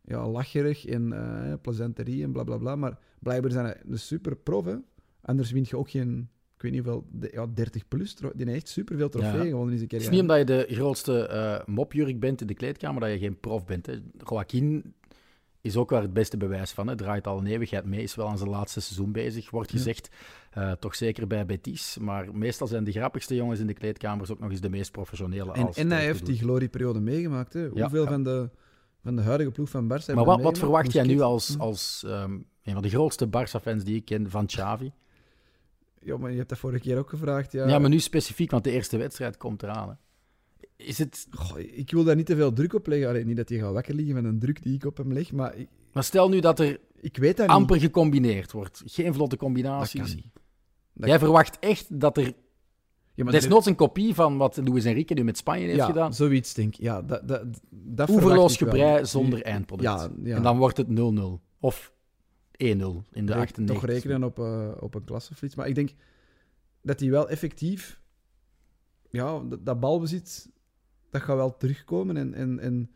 ja, 0.04 0.28
lacherig 0.28 0.86
en 0.86 1.12
eh 1.12 1.54
plezanterie 1.62 2.22
en 2.22 2.32
bla 2.32 2.44
bla 2.44 2.56
bla. 2.56 2.76
Maar 2.76 2.98
blijkbaar 3.20 3.50
zijn 3.50 3.64
hij 3.64 3.76
een 3.88 3.98
super 3.98 4.36
prof. 4.36 4.64
Hè? 4.64 4.74
Anders 5.22 5.50
wint 5.50 5.68
je 5.68 5.76
ook 5.76 5.90
geen, 5.90 6.28
ik 6.56 6.62
weet 6.62 6.72
niet 6.72 6.84
hoeveel, 6.84 7.06
de- 7.12 7.30
ja, 7.32 7.46
30 7.54 7.88
plus. 7.88 8.14
Die 8.16 8.30
heeft 8.34 8.48
echt 8.50 8.68
superveel 8.68 9.08
trofeeën 9.08 9.42
Ja. 9.44 9.48
gewonnen 9.48 9.72
in 9.72 9.78
zijn 9.78 9.90
Het 9.90 10.00
is 10.00 10.06
carrière. 10.06 10.10
niet 10.10 10.20
omdat 10.20 10.38
je 10.38 10.66
de 10.66 10.74
grootste 10.74 11.26
eh, 11.26 11.66
mopjurk 11.74 12.20
bent 12.20 12.40
in 12.40 12.46
de 12.46 12.54
kleedkamer 12.54 13.00
dat 13.00 13.10
je 13.10 13.18
geen 13.18 13.40
prof 13.40 13.64
bent. 13.64 13.86
Hè. 13.86 13.94
Joaquin 14.28 14.94
is 15.60 15.76
ook 15.76 15.90
wel 15.90 16.00
het 16.00 16.12
beste 16.12 16.36
bewijs 16.36 16.70
van. 16.72 16.86
Hè. 16.88 16.96
Draait 16.96 17.26
al 17.26 17.38
een 17.38 17.46
eeuwigheid 17.46 17.84
mee, 17.84 18.02
is 18.02 18.14
wel 18.14 18.28
aan 18.28 18.38
zijn 18.38 18.50
laatste 18.50 18.80
seizoen 18.80 19.12
bezig, 19.12 19.50
wordt 19.50 19.70
Ja. 19.70 19.76
gezegd. 19.76 20.08
Eh, 20.50 20.72
toch 20.72 20.94
zeker 20.94 21.26
bij 21.26 21.46
Betis. 21.46 21.98
Maar 22.00 22.34
meestal 22.34 22.66
zijn 22.66 22.84
de 22.84 22.92
grappigste 22.92 23.34
jongens 23.34 23.60
in 23.60 23.66
de 23.66 23.72
kleedkamers 23.74 24.30
ook 24.30 24.38
nog 24.38 24.50
eens 24.50 24.60
de 24.60 24.70
meest 24.70 24.92
professionele. 24.92 25.52
En, 25.52 25.66
als 25.66 25.76
en 25.76 25.82
het 25.84 25.92
hij 25.92 26.04
heeft 26.04 26.26
die 26.26 26.38
glorieperiode 26.38 27.00
meegemaakt. 27.00 27.52
Hè? 27.52 27.68
Hoeveel 27.68 28.02
ja. 28.02 28.08
Van, 28.10 28.22
de, 28.22 28.50
van 29.02 29.16
de 29.16 29.22
huidige 29.22 29.50
ploeg 29.50 29.68
van 29.70 29.84
Barça 29.84 30.14
Maar 30.14 30.24
wat, 30.24 30.42
wat 30.42 30.58
verwacht 30.58 30.92
jij 30.92 31.06
nu 31.06 31.20
als, 31.20 31.58
als 31.58 32.04
ehm, 32.06 32.38
een 32.68 32.72
van 32.74 32.82
de 32.82 32.88
grootste 32.88 33.26
Barça-fans 33.26 33.84
die 33.84 33.96
ik 33.96 34.04
ken 34.04 34.30
van 34.30 34.46
Xavi? 34.46 34.90
Ja, 36.02 36.16
maar 36.16 36.30
je 36.30 36.36
hebt 36.36 36.48
dat 36.48 36.58
vorige 36.58 36.80
keer 36.80 36.98
ook 36.98 37.08
gevraagd. 37.08 37.52
Ja, 37.52 37.68
Ja, 37.68 37.78
maar 37.78 37.90
nu 37.90 37.98
specifiek, 37.98 38.50
want 38.50 38.64
de 38.64 38.70
eerste 38.70 38.96
wedstrijd 38.96 39.36
komt 39.36 39.62
eraan. 39.62 39.88
Hè. 39.88 39.94
Is 40.76 40.98
het... 40.98 41.26
Goh, 41.30 41.58
ik 41.58 41.90
wil 41.90 42.04
daar 42.04 42.16
niet 42.16 42.26
te 42.26 42.36
veel 42.36 42.52
druk 42.52 42.74
op 42.74 42.86
leggen. 42.86 43.08
Allee, 43.08 43.24
niet 43.24 43.36
dat 43.36 43.48
hij 43.48 43.58
gaat 43.58 43.72
wakker 43.72 43.94
liggen 43.94 44.14
van 44.14 44.24
een 44.24 44.38
druk 44.38 44.62
die 44.62 44.74
ik 44.74 44.84
op 44.84 44.96
hem 44.96 45.12
leg, 45.12 45.32
maar 45.32 45.56
ik, 45.56 45.68
Maar 45.92 46.04
stel 46.04 46.28
nu 46.28 46.40
dat 46.40 46.58
er 46.60 46.80
ik 47.00 47.16
weet 47.16 47.36
dat 47.36 47.48
amper 47.48 47.76
niet. 47.76 47.84
gecombineerd 47.84 48.52
wordt. 48.52 48.82
Geen 48.84 49.14
vlotte 49.14 49.36
Dat 49.36 49.44
combinaties. 49.44 50.00
kan 50.00 50.14
niet. 50.14 50.32
Dat 50.32 51.08
Jij 51.08 51.08
kan- 51.08 51.18
verwacht 51.18 51.58
echt 51.58 52.00
dat 52.00 52.16
er 52.16 52.32
Ja, 53.14 53.24
desnoods 53.24 53.66
een 53.66 53.74
kopie 53.74 54.14
van 54.14 54.36
wat 54.36 54.56
Luis 54.64 54.84
Enrique 54.84 55.14
nu 55.14 55.24
met 55.24 55.36
Spanje 55.36 55.64
heeft 55.64 55.76
ja, 55.76 55.86
gedaan. 55.86 56.14
zoiets 56.14 56.54
denk 56.54 56.74
ik. 56.74 56.80
Ja, 56.80 57.02
dat, 57.02 57.28
dat, 57.28 57.42
dat 57.70 58.08
Oeverloos 58.10 58.56
gebrei 58.56 59.06
zonder 59.06 59.42
eindproduct. 59.42 59.88
Ja, 60.00 60.08
ja. 60.22 60.36
En 60.36 60.42
dan 60.42 60.58
wordt 60.58 60.76
het 60.76 60.86
0-0. 60.88 61.40
Of 61.60 61.92
1-0 61.92 61.97
in 62.58 63.26
de 63.26 63.32
Rek- 63.32 63.42
98. 63.42 63.66
Toch 63.66 63.84
rekenen 63.84 64.24
op, 64.24 64.38
eh, 64.38 64.70
op 64.80 64.94
een 64.94 65.04
klasseflits. 65.04 65.54
Maar 65.54 65.68
ik 65.68 65.74
denk 65.74 65.94
dat 66.82 67.00
hij 67.00 67.10
wel 67.10 67.28
effectief... 67.28 68.00
Ja, 69.10 69.40
dat, 69.40 69.66
dat 69.66 69.80
balbezit, 69.80 70.50
dat 71.10 71.22
gaat 71.22 71.36
wel 71.36 71.56
terugkomen. 71.56 72.16
En, 72.16 72.34
en, 72.34 72.58
en 72.58 72.90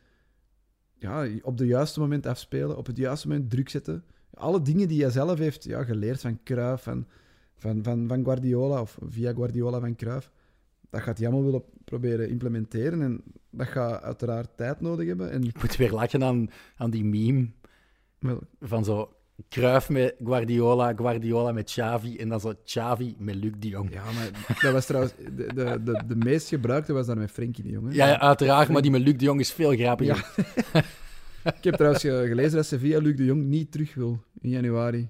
ja, 0.98 1.28
op 1.42 1.58
de 1.58 1.66
juiste 1.66 2.00
moment 2.00 2.26
afspelen, 2.26 2.76
op 2.76 2.86
het 2.86 2.96
juiste 2.96 3.28
moment 3.28 3.50
druk 3.50 3.68
zetten. 3.68 4.04
Alle 4.34 4.62
dingen 4.62 4.88
die 4.88 5.02
hij 5.02 5.10
zelf 5.10 5.38
heeft 5.38 5.64
ja, 5.64 5.84
geleerd 5.84 6.20
van 6.20 6.42
Cruijff, 6.42 6.82
van, 6.82 7.06
van, 7.56 7.82
van, 7.82 8.08
van 8.08 8.24
Guardiola, 8.24 8.80
of 8.80 8.98
via 9.08 9.32
Guardiola 9.32 9.80
van 9.80 9.96
Cruijff, 9.96 10.30
dat 10.90 11.00
gaat 11.00 11.18
hij 11.18 11.26
allemaal 11.26 11.44
willen 11.44 11.64
proberen 11.84 12.28
implementeren. 12.28 13.02
En 13.02 13.22
dat 13.50 13.66
gaat 13.66 14.02
uiteraard 14.02 14.56
tijd 14.56 14.80
nodig 14.80 15.06
hebben. 15.06 15.30
En, 15.30 15.44
Ik 15.44 15.62
moet 15.62 15.76
weer 15.76 15.92
lachen 15.92 16.24
aan, 16.24 16.50
aan 16.76 16.90
die 16.90 17.04
meme 17.04 17.48
van 18.60 18.84
zo 18.84 19.16
Cruyff 19.48 19.88
met 19.88 20.14
Guardiola, 20.24 20.92
Guardiola 20.96 21.52
met 21.52 21.64
Xavi 21.64 22.16
en 22.16 22.28
dan 22.28 22.40
zo 22.40 22.52
Xavi 22.64 23.14
met 23.18 23.34
Luc 23.34 23.52
de 23.58 23.68
Jong. 23.68 23.92
ja, 23.92 24.02
maar 24.04 24.56
dat 24.62 24.72
was 24.72 24.86
trouwens... 24.86 25.14
De, 25.36 25.46
de, 25.54 25.80
de, 25.84 26.02
de 26.06 26.16
meest 26.16 26.48
gebruikte 26.48 26.92
was 26.92 27.06
daar 27.06 27.16
met 27.16 27.30
Frenkie 27.30 27.64
de 27.64 27.70
Jong. 27.70 27.88
hè. 27.88 27.94
Ja, 27.94 28.06
ja, 28.06 28.20
uiteraard, 28.20 28.68
maar 28.68 28.82
die 28.82 28.90
met 28.90 29.00
Luc 29.00 29.16
de 29.16 29.24
Jong 29.24 29.40
is 29.40 29.52
veel 29.52 29.70
grappiger. 29.76 30.30
Ik 31.56 31.64
heb 31.64 31.74
trouwens 31.74 32.02
ge- 32.02 32.24
gelezen 32.28 32.56
dat 32.56 32.66
Sevilla 32.66 32.98
Luc 32.98 33.16
de 33.16 33.24
Jong 33.24 33.44
niet 33.44 33.72
terug 33.72 33.94
wil 33.94 34.22
in 34.40 34.50
januari. 34.50 35.08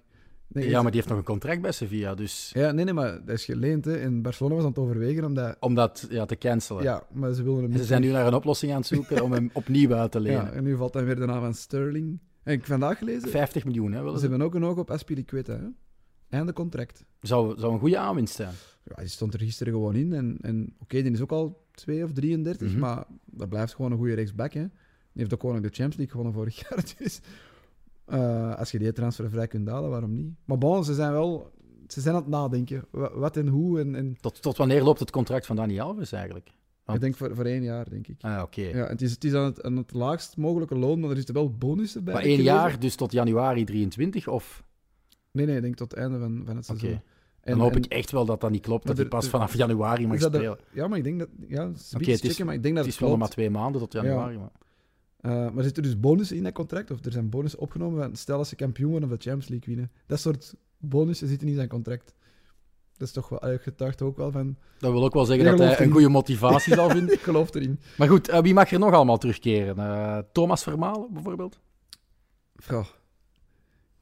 Nee, 0.48 0.68
Ja, 0.68 0.82
maar 0.82 0.90
die 0.90 1.00
heeft 1.00 1.08
nog 1.08 1.18
een 1.18 1.24
contract 1.24 1.60
bij 1.60 1.72
Sevilla, 1.72 2.14
dus 2.14 2.50
ja, 2.54 2.72
nee, 2.72 2.84
nee, 2.84 2.94
maar 2.94 3.24
dat 3.24 3.36
is 3.36 3.44
geleend. 3.44 3.84
Hè. 3.84 3.96
En 3.96 4.22
Barcelona 4.22 4.54
was 4.54 4.64
aan 4.64 4.70
het 4.70 4.78
overwegen 4.78 5.24
om 5.24 5.34
dat... 5.34 5.56
om 5.60 5.74
dat 5.74 6.06
ja, 6.10 6.24
te 6.24 6.36
cancelen. 6.38 6.82
Ja, 6.82 7.02
maar 7.12 7.32
ze 7.32 7.42
wilden 7.42 7.62
hem 7.64 7.76
ze 7.76 7.84
zijn 7.84 8.00
nu 8.00 8.10
naar 8.10 8.26
een 8.26 8.34
oplossing 8.34 8.72
aan 8.72 8.78
het 8.78 8.86
zoeken 8.86 9.22
om 9.22 9.32
hem 9.32 9.50
opnieuw 9.52 9.92
uit 9.94 10.12
te 10.12 10.20
lenen. 10.26 10.44
Ja, 10.44 10.50
en 10.50 10.64
nu 10.64 10.76
valt 10.76 10.92
dan 10.92 11.04
weer 11.04 11.16
de 11.16 11.26
naam 11.26 11.40
van 11.40 11.54
Sterling. 11.54 12.18
En 12.42 12.52
ik 12.52 12.64
vandaag 12.66 12.98
gelezen, 12.98 13.28
50 13.28 13.64
miljoen, 13.64 13.92
hè, 13.92 14.14
ze 14.14 14.20
hebben 14.20 14.42
ook 14.42 14.54
een 14.54 14.64
oog 14.64 14.76
op 14.78 14.90
Aspilicueta. 14.90 15.52
Hè. 15.52 15.66
Einde 16.28 16.52
contract. 16.52 17.04
Zou, 17.20 17.58
zou 17.58 17.72
een 17.72 17.78
goede 17.78 17.98
aanwinst 17.98 18.34
zijn. 18.34 18.54
Ja, 18.84 18.94
die 18.96 19.08
stond 19.08 19.34
er 19.34 19.40
gisteren 19.40 19.72
gewoon 19.72 19.94
in. 19.94 20.12
En, 20.12 20.38
en 20.40 20.74
oké, 20.78 21.02
die 21.02 21.12
is 21.12 21.20
ook 21.20 21.32
al 21.32 21.64
2 21.72 22.04
of 22.04 22.12
33, 22.12 22.70
Mhm. 22.70 22.78
maar 22.80 23.04
dat 23.24 23.48
blijft 23.48 23.74
gewoon 23.74 23.92
een 23.92 23.98
goede 23.98 24.14
rechtsback. 24.14 24.52
Hè. 24.52 24.60
Die 24.60 24.70
heeft 25.22 25.34
ook 25.34 25.40
gewoon 25.40 25.56
de 25.62 25.68
Champions 25.68 25.96
League 25.96 26.10
gewonnen 26.14 26.32
vorig 26.34 26.60
jaar. 26.68 26.94
Dus 26.98 27.20
eh, 28.04 28.54
als 28.56 28.70
je 28.70 28.78
die 28.78 28.92
transfervrij 28.92 29.46
kunt 29.46 29.68
halen, 29.68 29.90
waarom 29.90 30.14
niet? 30.14 30.34
Maar 30.44 30.58
bon, 30.58 30.84
ze 30.84 30.94
zijn 30.94 31.12
wel... 31.12 31.50
Ze 31.88 32.00
zijn 32.00 32.14
aan 32.14 32.20
het 32.20 32.30
nadenken. 32.30 32.84
Wa- 32.90 33.18
Wat 33.18 33.36
en 33.36 33.48
hoe. 33.48 33.80
En, 33.80 33.94
en 33.94 34.16
Tot, 34.20 34.42
tot 34.42 34.56
wanneer 34.56 34.82
loopt 34.82 35.00
het 35.00 35.10
contract 35.10 35.46
van 35.46 35.56
Dani 35.56 35.80
Alves 35.80 36.12
eigenlijk? 36.12 36.50
Want- 36.84 36.98
ik 36.98 37.04
denk 37.04 37.16
voor, 37.16 37.34
voor 37.36 37.44
één 37.44 37.62
jaar, 37.62 37.88
denk 37.90 38.06
ik. 38.06 38.16
Ah, 38.20 38.42
oké. 38.42 38.60
Ja, 38.62 38.86
het 38.86 39.02
is, 39.02 39.10
het 39.10 39.24
is 39.24 39.34
aan, 39.34 39.44
het, 39.44 39.62
aan 39.62 39.76
het 39.76 39.92
laagst 39.92 40.36
mogelijke 40.36 40.74
loon, 40.76 41.00
maar 41.00 41.10
er 41.10 41.16
zitten 41.16 41.34
wel 41.34 41.50
bonussen 41.56 42.04
bij. 42.04 42.14
Maar 42.14 42.22
één 42.22 42.42
jaar, 42.42 42.78
dus 42.80 42.94
tot 42.94 43.12
januari 43.12 43.64
23? 43.64 44.28
Of 44.28 44.62
Nee, 45.30 45.46
nee, 45.46 45.56
ik 45.56 45.62
denk 45.62 45.74
tot 45.76 45.90
het 45.90 46.00
einde 46.00 46.18
van, 46.18 46.42
van 46.46 46.56
het 46.56 46.64
seizoen. 46.64 47.00
dan 47.40 47.58
hoop 47.58 47.76
ik 47.76 47.84
echt 47.86 48.10
wel 48.10 48.24
dat 48.24 48.40
dat 48.40 48.50
niet 48.50 48.62
klopt, 48.62 48.86
dat 48.86 48.94
hij 48.96 49.04
er- 49.04 49.10
pas 49.10 49.24
er- 49.24 49.30
vanaf 49.30 49.54
januari 49.56 50.06
mag 50.06 50.20
spelen. 50.20 50.58
ja, 50.72 50.88
maar 50.88 50.98
ik 50.98 51.04
denk 51.04 51.18
dat... 51.18 51.28
Ja, 51.48 51.62
Oké, 51.64 51.74
het 51.96 52.08
is- 52.08 52.20
checken, 52.20 52.46
maar 52.46 52.54
ik 52.54 52.62
denk 52.62 52.74
dat 52.76 52.84
Het 52.84 52.94
het, 52.94 53.02
is 53.02 53.08
wel 53.08 53.16
maar 53.18 53.28
twee 53.28 53.50
maanden 53.50 53.80
tot 53.80 53.92
januari. 53.92 54.38
Maar... 54.38 54.50
Eh, 55.20 55.30
maar 55.30 55.56
er 55.56 55.62
zitten 55.64 55.82
dus 55.82 56.00
bonussen 56.00 56.36
in 56.36 56.42
dat 56.42 56.52
contract, 56.52 56.90
of 56.90 57.04
er 57.04 57.12
zijn 57.12 57.28
bonussen 57.28 57.60
opgenomen. 57.60 58.02
van, 58.02 58.16
Stel 58.16 58.38
als 58.38 58.48
ze 58.48 58.56
kampioen 58.56 58.90
worden 58.90 59.10
of 59.10 59.16
de 59.16 59.22
Champions 59.22 59.48
League 59.50 59.74
winnen. 59.74 59.92
Dat 60.06 60.20
soort 60.20 60.54
bonussen 60.78 61.28
zitten 61.28 61.48
in 61.48 61.54
zijn 61.54 61.68
contract. 61.68 62.14
Dat 63.02 63.10
is 63.10 63.22
toch 63.22 63.28
wel... 63.28 63.52
eh, 63.52 63.58
getuigt 63.62 64.02
ook 64.02 64.16
wel 64.16 64.30
van... 64.30 64.56
Dat 64.78 64.92
wil 64.92 65.04
ook 65.04 65.12
wel 65.14 65.24
zeggen 65.24 65.44
dat 65.44 65.58
hij 65.58 65.80
een 65.86 65.92
goede 65.92 66.08
motivatie 66.08 66.74
zal 66.74 66.90
vinden. 66.96 67.14
Ik 67.14 67.20
geloof 67.20 67.54
erin. 67.54 67.80
Maar 67.96 68.08
goed, 68.08 68.28
eh, 68.28 68.40
wie 68.40 68.54
mag 68.54 68.70
er 68.70 68.78
nog 68.78 68.92
allemaal 68.92 69.18
terugkeren? 69.18 69.78
Eh, 69.78 70.18
Thomas 70.32 70.62
Vermalen 70.62 71.08
bijvoorbeeld? 71.12 71.60
Goh. 72.66 72.84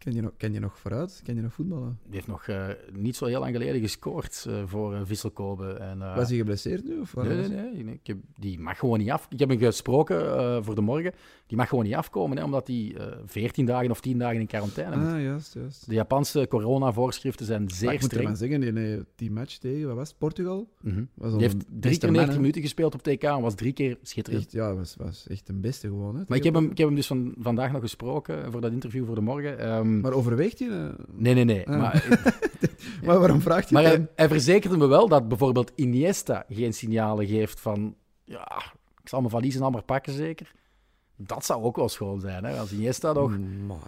Ken 0.05 0.15
je, 0.15 0.21
nog, 0.23 0.31
ken 0.37 0.53
je 0.53 0.61
nog 0.61 0.79
vooruit? 0.79 1.21
Ken 1.25 1.35
je 1.35 1.43
nog 1.43 1.53
voetballen? 1.53 1.99
Die 2.05 2.15
heeft 2.15 2.27
nog 2.27 2.47
eh, 2.47 2.67
niet 2.93 3.17
zo 3.17 3.25
heel 3.27 3.41
lang 3.41 3.53
geleden 3.53 3.81
gescoord 3.81 4.47
eh, 4.49 4.63
voor 4.67 4.95
uh, 4.95 5.01
Visselkobe. 5.05 5.73
En, 5.73 6.03
eh, 6.03 6.17
Was 6.17 6.29
hij 6.29 6.37
geblesseerd 6.39 6.85
nu? 6.85 6.99
Of 7.01 7.17
Nee, 7.17 7.25
nee, 7.29 7.37
hij? 7.37 7.49
nee. 7.73 7.85
nee. 7.85 7.95
Ik 7.95 8.07
heb, 8.07 8.17
die 8.39 8.59
mag 8.61 8.79
gewoon 8.79 8.99
niet 8.99 9.11
af. 9.11 9.27
Ik 9.31 9.39
heb 9.39 9.49
hem 9.49 9.59
gesproken 9.59 10.37
eh, 10.39 10.59
voor 10.63 10.75
de 10.75 10.81
morgen. 10.81 11.13
Die 11.47 11.57
mag 11.59 11.69
gewoon 11.69 11.85
niet 11.85 11.95
afkomen, 11.95 12.37
hè, 12.37 12.45
omdat 12.45 12.67
hij 12.67 12.95
eh 12.99 13.07
14 13.27 13.67
dagen 13.67 13.91
of 13.91 14.01
10 14.01 14.19
dagen 14.19 14.41
in 14.41 14.47
quarantaine 14.47 14.97
moet. 14.97 15.13
Ah, 15.13 15.23
juist, 15.23 15.55
juist. 15.55 15.89
De 15.89 15.95
Japanse 15.95 16.47
coronavoorschriften 16.49 17.47
zijn 17.47 17.63
Maar 17.63 17.73
zeer 17.73 17.93
ik 17.93 18.01
moet 18.01 18.13
ervan 18.13 18.37
streng. 18.37 18.53
zeggen, 18.53 18.75
die, 18.75 18.83
nee, 18.85 19.05
die 19.17 19.31
match 19.31 19.57
tegen, 19.57 19.87
wat 19.87 19.97
was 19.97 20.09
het, 20.09 20.19
Portugal? 20.19 20.69
Was 21.15 21.33
Die 21.33 21.41
heeft 21.41 21.65
drie 21.81 21.99
keer 21.99 22.09
man, 22.09 22.13
90 22.13 22.35
hè. 22.35 22.41
minuten 22.41 22.63
gespeeld 22.63 22.95
op 22.95 23.03
TK 23.03 23.23
en 23.23 23.41
was 23.41 23.55
drie 23.55 23.73
keer 23.73 23.99
schitterend. 24.03 24.43
Echt, 24.45 24.53
ja, 24.53 24.75
was, 24.75 24.97
was 24.97 25.27
echt 25.29 25.49
een 25.49 25.61
beste 25.61 25.87
gewoon. 25.87 26.17
Hè, 26.17 26.23
Maar 26.29 26.39
ik 26.39 26.45
heb, 26.45 26.55
hem, 26.55 26.71
ik 26.71 26.79
heb 26.79 26.87
hem 26.87 26.97
dus 26.97 27.07
van, 27.07 27.35
vandaag 27.39 27.73
nog 27.73 27.81
gesproken 27.81 28.53
voor 28.53 28.61
dat 28.61 28.73
interview 28.73 29.07
voor 29.07 29.15
de 29.15 29.21
morgen. 29.21 29.59
Ehm, 29.93 30.01
Maar 30.01 30.13
overweegt 30.13 30.59
hij? 30.59 30.69
nee, 31.13 31.35
nee, 31.35 31.45
nee. 31.45 31.69
Ah. 31.69 31.79
Maar, 31.79 32.05
Maar 33.05 33.19
waarom 33.19 33.41
vraagt 33.41 33.71
hij 33.71 33.83
maar 33.83 33.93
hij, 33.93 34.09
hij 34.15 34.29
verzekerde 34.29 34.77
me 34.77 34.87
wel 34.87 35.09
dat 35.09 35.29
bijvoorbeeld 35.29 35.73
Iniesta 35.75 36.45
geen 36.49 36.73
signalen 36.73 37.27
geeft 37.27 37.61
van... 37.61 37.95
Ja, 38.25 38.63
ik 39.03 39.09
zal 39.09 39.19
mijn 39.19 39.31
valies 39.31 39.57
en 39.57 39.63
al 39.63 39.71
maar 39.71 39.83
pakken 39.83 40.13
zeker. 40.13 40.53
Dat 41.17 41.45
zou 41.45 41.63
ook 41.63 41.77
wel 41.77 41.89
schoon 41.89 42.21
zijn, 42.21 42.45
hè? 42.45 42.59
Als 42.59 42.73
Iniesta 42.73 43.13
nog... 43.13 43.31
Mm, 43.39 43.67
Maar, 43.67 43.79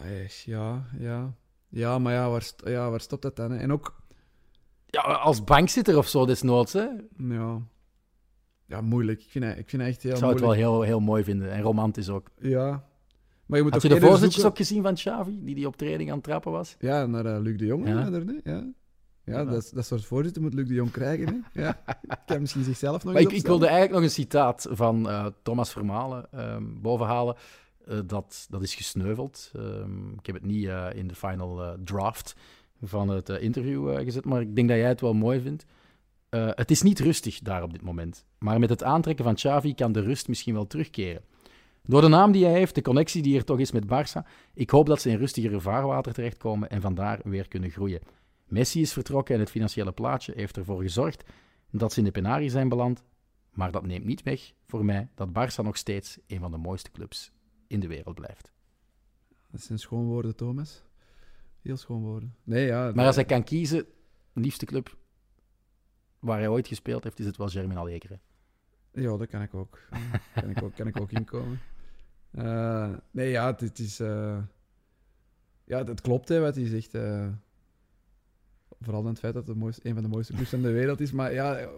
ja, 0.44 0.84
ja. 0.98 1.34
Ja, 1.68 1.98
maar 1.98 2.12
ja, 2.12 2.30
waar, 2.30 2.50
ja, 2.64 2.90
waar 2.90 3.00
stopt 3.00 3.22
dat 3.22 3.36
dan? 3.36 3.50
Hè? 3.50 3.58
En 3.58 3.72
ook, 3.72 4.00
Ja, 4.86 5.00
als 5.00 5.44
bankzitter 5.44 5.96
of 5.98 6.08
zo 6.08 6.26
desnoods, 6.26 6.72
hè? 6.72 6.86
ja, 7.18 7.58
ja 8.66 8.80
moeilijk. 8.80 9.20
Ik 9.20 9.30
vind, 9.30 9.44
ik 9.44 9.68
vind 9.68 9.82
het 9.82 9.90
echt 9.90 10.02
heel 10.02 10.12
Ik 10.12 10.18
zou 10.18 10.32
het 10.32 10.40
wel 10.40 10.52
heel, 10.52 10.82
heel 10.82 11.00
mooi 11.00 11.24
vinden. 11.24 11.52
En 11.52 11.62
romantisch 11.62 12.08
ook. 12.08 12.30
Ja. 12.38 12.84
Maar 13.52 13.60
je 13.60 13.66
moet 13.66 13.82
Had 13.82 13.92
je 13.92 14.00
de 14.00 14.00
voorzetjes 14.06 14.32
zoeken- 14.32 14.50
ook 14.50 14.56
gezien 14.56 14.82
van 14.82 14.94
Xavi, 14.94 15.44
die 15.44 15.54
die 15.54 15.66
op 15.66 15.76
training 15.76 16.08
aan 16.08 16.14
het 16.14 16.24
trappen 16.24 16.52
was? 16.52 16.76
Ja, 16.78 17.06
naar 17.06 17.26
eh, 17.26 17.40
Luc 17.40 17.56
de 17.58 17.66
Jong. 17.66 17.88
Ja. 17.88 18.00
Ja. 18.00 18.08
Nee? 18.08 18.40
ja. 18.44 18.64
Ja, 19.24 19.44
dat, 19.44 19.70
dat 19.74 19.86
soort 19.86 20.04
voorzitter 20.04 20.42
moet 20.42 20.54
Luc 20.54 20.68
de 20.68 20.74
Jong 20.74 20.90
krijgen. 20.90 21.26
Hè? 21.26 21.62
Ja. 21.62 21.82
Kan 22.26 22.40
misschien 22.40 22.64
zichzelf 22.64 23.04
nog 23.04 23.12
Maar 23.12 23.22
eens 23.22 23.32
ik, 23.32 23.38
ik 23.38 23.46
wilde 23.46 23.66
eigenlijk 23.66 23.94
nog 23.94 24.02
een 24.02 24.10
citaat 24.10 24.66
van 24.70 25.08
eh, 25.08 25.26
Thomas 25.42 25.72
Vermalen 25.72 26.32
ehm, 26.32 26.64
bovenhalen. 26.80 27.36
Eh, 27.86 27.98
dat, 28.06 28.46
dat 28.50 28.62
is 28.62 28.74
gesneuveld. 28.74 29.50
Ehm, 29.54 30.12
ik 30.12 30.26
heb 30.26 30.34
het 30.34 30.44
niet 30.44 30.66
eh, 30.66 30.86
in 30.94 31.06
de 31.08 31.14
final 31.14 31.62
eh, 31.62 31.72
draft 31.84 32.34
van 32.82 33.08
het 33.08 33.28
interview 33.28 33.96
gezet, 33.96 34.24
maar 34.24 34.40
ik 34.40 34.56
denk 34.56 34.68
dat 34.68 34.76
jij 34.78 34.88
het 34.88 35.00
wel 35.00 35.14
mooi 35.14 35.40
vindt. 35.40 35.64
Eh, 36.28 36.48
het 36.50 36.70
is 36.70 36.82
niet 36.82 36.98
rustig 37.00 37.38
daar 37.38 37.62
op 37.62 37.72
dit 37.72 37.82
moment. 37.82 38.24
Maar 38.38 38.58
met 38.58 38.70
het 38.70 38.82
aantrekken 38.82 39.24
van 39.24 39.34
Xavi 39.34 39.74
kan 39.74 39.92
de 39.92 40.00
rust 40.00 40.28
misschien 40.28 40.54
wel 40.54 40.66
terugkeren. 40.66 41.22
Door 41.82 42.00
de 42.00 42.08
naam 42.08 42.32
die 42.32 42.44
hij 42.44 42.52
heeft, 42.52 42.74
de 42.74 42.82
connectie 42.82 43.22
die 43.22 43.36
er 43.36 43.44
toch 43.44 43.58
is 43.58 43.72
met 43.72 43.84
Barça, 43.84 44.28
ik 44.54 44.70
hoop 44.70 44.86
dat 44.86 45.00
ze 45.00 45.10
in 45.10 45.18
rustigere 45.18 45.60
vaarwater 45.60 46.12
terechtkomen 46.12 46.70
en 46.70 46.80
vandaar 46.80 47.20
weer 47.24 47.48
kunnen 47.48 47.70
groeien. 47.70 48.00
Messi 48.46 48.80
is 48.80 48.92
vertrokken 48.92 49.34
en 49.34 49.40
het 49.40 49.50
financiële 49.50 49.92
plaatje 49.92 50.32
heeft 50.36 50.56
ervoor 50.56 50.82
gezorgd 50.82 51.24
dat 51.70 51.92
ze 51.92 51.98
in 51.98 52.04
de 52.04 52.10
penarie 52.10 52.50
zijn 52.50 52.68
beland. 52.68 53.04
Maar 53.50 53.72
dat 53.72 53.86
neemt 53.86 54.04
niet 54.04 54.22
weg 54.22 54.52
voor 54.66 54.84
mij 54.84 55.08
dat 55.14 55.28
Barça 55.28 55.64
nog 55.64 55.76
steeds 55.76 56.18
een 56.26 56.40
van 56.40 56.50
de 56.50 56.56
mooiste 56.56 56.90
clubs 56.90 57.32
in 57.66 57.80
de 57.80 57.86
wereld 57.86 58.14
blijft. 58.14 58.52
Dat 59.50 59.60
zijn 59.60 59.78
schoon 59.78 60.04
woorden, 60.04 60.36
Thomas. 60.36 60.84
Heel 61.62 61.76
schoon 61.76 62.02
woorden. 62.02 62.34
Nee, 62.44 62.66
ja. 62.66 62.92
Maar 62.94 63.06
als 63.06 63.14
hij 63.14 63.24
kan 63.24 63.44
kiezen, 63.44 63.86
de 64.32 64.40
liefste 64.40 64.66
club 64.66 64.96
waar 66.18 66.38
hij 66.38 66.48
ooit 66.48 66.68
gespeeld 66.68 67.04
heeft, 67.04 67.18
is 67.18 67.26
het 67.26 67.36
wel 67.36 67.48
Germinal 67.48 67.88
Ekeren. 67.88 68.20
Ja, 68.92 69.16
dat 69.16 69.26
kan 69.28 69.42
ik 69.42 69.54
ook. 69.54 69.78
kan, 70.40 70.50
ik 70.50 70.62
ook 70.62 70.74
kan 70.74 70.86
ik 70.86 71.00
ook 71.00 71.10
inkomen. 71.12 71.60
Eh, 72.30 72.90
nee, 73.10 73.30
ja, 73.30 73.54
het, 73.58 73.78
is... 73.78 74.00
eh, 74.00 74.38
ja, 75.64 75.84
het 75.84 76.00
klopt, 76.00 76.28
hè, 76.28 76.40
wat 76.40 76.54
hij 76.54 76.66
zegt. 76.66 76.94
eh. 76.94 77.28
vooral 78.80 79.02
in 79.02 79.08
het 79.08 79.18
feit 79.18 79.34
dat 79.34 79.46
het 79.46 79.56
mooiste, 79.56 79.88
een 79.88 79.94
van 79.94 80.02
de 80.02 80.08
mooiste 80.08 80.32
clubs 80.32 80.50
van 80.50 80.62
de 80.62 80.70
wereld 80.70 81.00
is. 81.00 81.12
Maar 81.12 81.32
ja, 81.32 81.68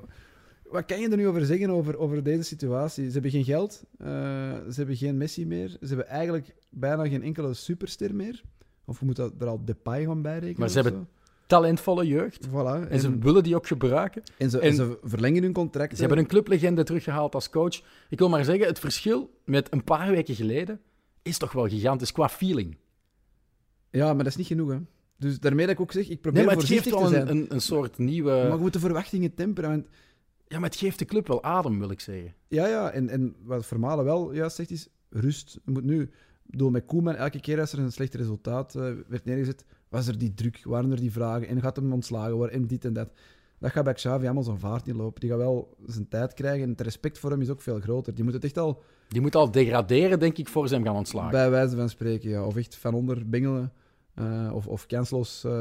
wat 0.65 0.85
kan 0.85 1.01
je 1.01 1.09
er 1.09 1.17
nu 1.17 1.29
over 1.29 1.47
zeggen 1.47 1.71
over, 1.71 1.99
over 1.99 2.23
deze 2.23 2.43
situatie? 2.43 3.07
Ze 3.07 3.12
hebben 3.12 3.31
geen 3.31 3.45
geld, 3.45 3.85
ze 3.99 4.73
hebben 4.75 4.97
geen 4.97 5.17
Messi 5.17 5.47
meer, 5.47 5.69
ze 5.69 5.87
hebben 5.87 6.09
eigenlijk 6.09 6.55
bijna 6.71 7.09
geen 7.09 7.23
enkele 7.23 7.55
superster 7.55 8.15
meer. 8.15 8.43
Of 8.85 8.99
je 8.99 9.05
moet 9.05 9.17
dat 9.17 9.33
er 9.39 9.47
al 9.47 9.65
Depay 9.65 10.05
gaan 10.05 10.23
bijrekenen. 10.23 10.61
Maar 10.61 10.69
ze 10.69 10.81
hebben 10.81 11.09
Talentvolle 11.47 12.07
jeugd. 12.07 12.49
Voilà. 12.49 12.88
En 12.88 13.01
ze 13.01 13.18
willen 13.18 13.42
die 13.42 13.55
ook 13.57 13.66
gebruiken. 13.66 14.22
en 14.38 14.51
ze, 14.51 14.59
en- 14.59 14.74
ze 14.74 14.99
verlengen 15.03 15.42
hun 15.42 15.53
contract. 15.53 15.95
Ze 15.95 16.01
hebben 16.01 16.18
een 16.18 16.26
clublegende 16.26 16.82
teruggehaald 16.84 17.34
als 17.34 17.51
coach. 17.51 17.80
Ik 18.09 18.18
wil 18.18 18.28
maar 18.28 18.45
zeggen, 18.45 18.66
het 18.66 18.78
verschil 18.78 19.30
met 19.45 19.72
een 19.72 19.84
paar 19.84 20.11
weken 20.11 20.34
geleden 20.34 20.80
is 21.22 21.38
toch 21.38 21.53
wel 21.53 21.68
gigantisch 21.68 22.12
qua 22.12 22.28
feeling. 22.28 22.76
Ja, 23.90 24.07
maar 24.07 24.16
dat 24.24 24.26
is 24.32 24.36
niet 24.36 24.47
genoeg, 24.47 24.70
hè. 24.70 24.78
Dus 25.18 25.40
daarmee 25.40 25.66
dat 25.66 25.74
ik 25.74 25.80
ook 25.80 25.92
zeg, 25.92 26.09
ik 26.09 26.20
probeer 26.20 26.38
Nee, 26.38 26.47
maar 26.47 26.57
het 26.57 26.66
geeft 26.72 26.90
wel 26.90 27.14
een, 27.14 27.30
een, 27.30 27.47
een 27.49 27.61
soort 27.61 27.99
nieuwe... 27.99 28.30
Maar 28.30 28.51
je 28.53 28.57
moet 28.57 28.72
de 28.72 28.78
verwachtingen 28.78 29.34
temperen. 29.34 29.70
Want 29.70 29.86
Ja, 30.47 30.59
maar 30.59 30.68
het 30.68 30.78
geeft 30.78 30.99
de 30.99 31.05
club 31.05 31.26
wel 31.28 31.42
adem, 31.42 31.78
wil 31.78 31.90
ik 31.90 32.01
zeggen. 32.01 32.34
Ja, 32.49 32.66
ja, 32.66 32.90
en, 32.90 33.09
en 33.09 33.34
wat 33.42 33.66
Vermalen 33.66 34.05
wel 34.05 34.32
juist 34.32 34.57
zegt 34.57 34.70
is, 34.70 34.88
rust. 35.11 35.59
Je 35.64 35.70
moet 35.70 35.84
nu, 35.84 36.11
bedoel, 36.42 36.70
met 36.70 36.84
Koeman, 36.84 37.14
elke 37.14 37.40
keer 37.40 37.61
als 37.61 37.72
er 37.72 37.78
een 37.78 37.92
slecht 37.92 38.14
resultaat 38.14 38.74
eh, 38.74 38.90
werd 39.09 39.24
neergezet, 39.24 39.64
was 39.95 40.07
er 40.07 40.18
die 40.18 40.34
druk, 40.34 40.61
waren 40.64 40.90
er 40.90 41.01
die 41.01 41.12
vragen, 41.12 41.49
en 41.49 41.61
gaat 41.61 41.76
hem 41.76 41.92
ontslagen 41.92 42.34
worden, 42.34 42.57
en 42.57 42.66
dit 42.66 42.84
en 42.84 42.92
dat. 42.92 43.09
Dat 43.59 43.72
gaat 43.72 43.84
bij 43.84 43.92
Xavi 43.92 44.24
allemaal 44.24 44.42
zo'n 44.42 44.59
vaart 44.59 44.84
niet 44.84 44.97
lopen. 44.97 45.20
Die 45.20 45.30
gaat 45.30 45.38
wel 45.38 45.76
zijn 45.86 46.09
tijd 46.09 46.34
krijgen, 46.34 46.62
en 46.62 46.68
het 46.68 46.80
respect 46.80 47.18
voor 47.18 47.30
hem 47.30 47.40
is 47.40 47.51
ook 47.51 47.61
veel 47.61 47.80
groter. 47.80 48.14
Die 48.14 48.24
moet 48.24 48.32
het 48.32 48.45
echt 48.45 48.59
al, 48.59 48.82
Die 49.09 49.20
moet 49.20 49.34
al 49.34 49.51
degraderen, 49.51 50.18
denk 50.18 50.38
ik, 50.38 50.49
voor 50.49 50.68
ze 50.68 50.74
hem 50.74 50.84
gaan 50.84 50.97
ontslagen. 50.97 51.30
bij 51.30 51.51
wijze 51.51 51.76
van 51.76 51.88
spreken, 51.88 52.30
ja, 52.30 52.45
of 52.45 52.57
echt 52.57 52.76
van 52.76 52.95
onder 52.95 53.28
bengelen, 53.28 53.72
eh, 54.14 54.51
of, 54.55 54.66
of 54.66 54.86
kansloos 54.86 55.45
eh, 55.45 55.53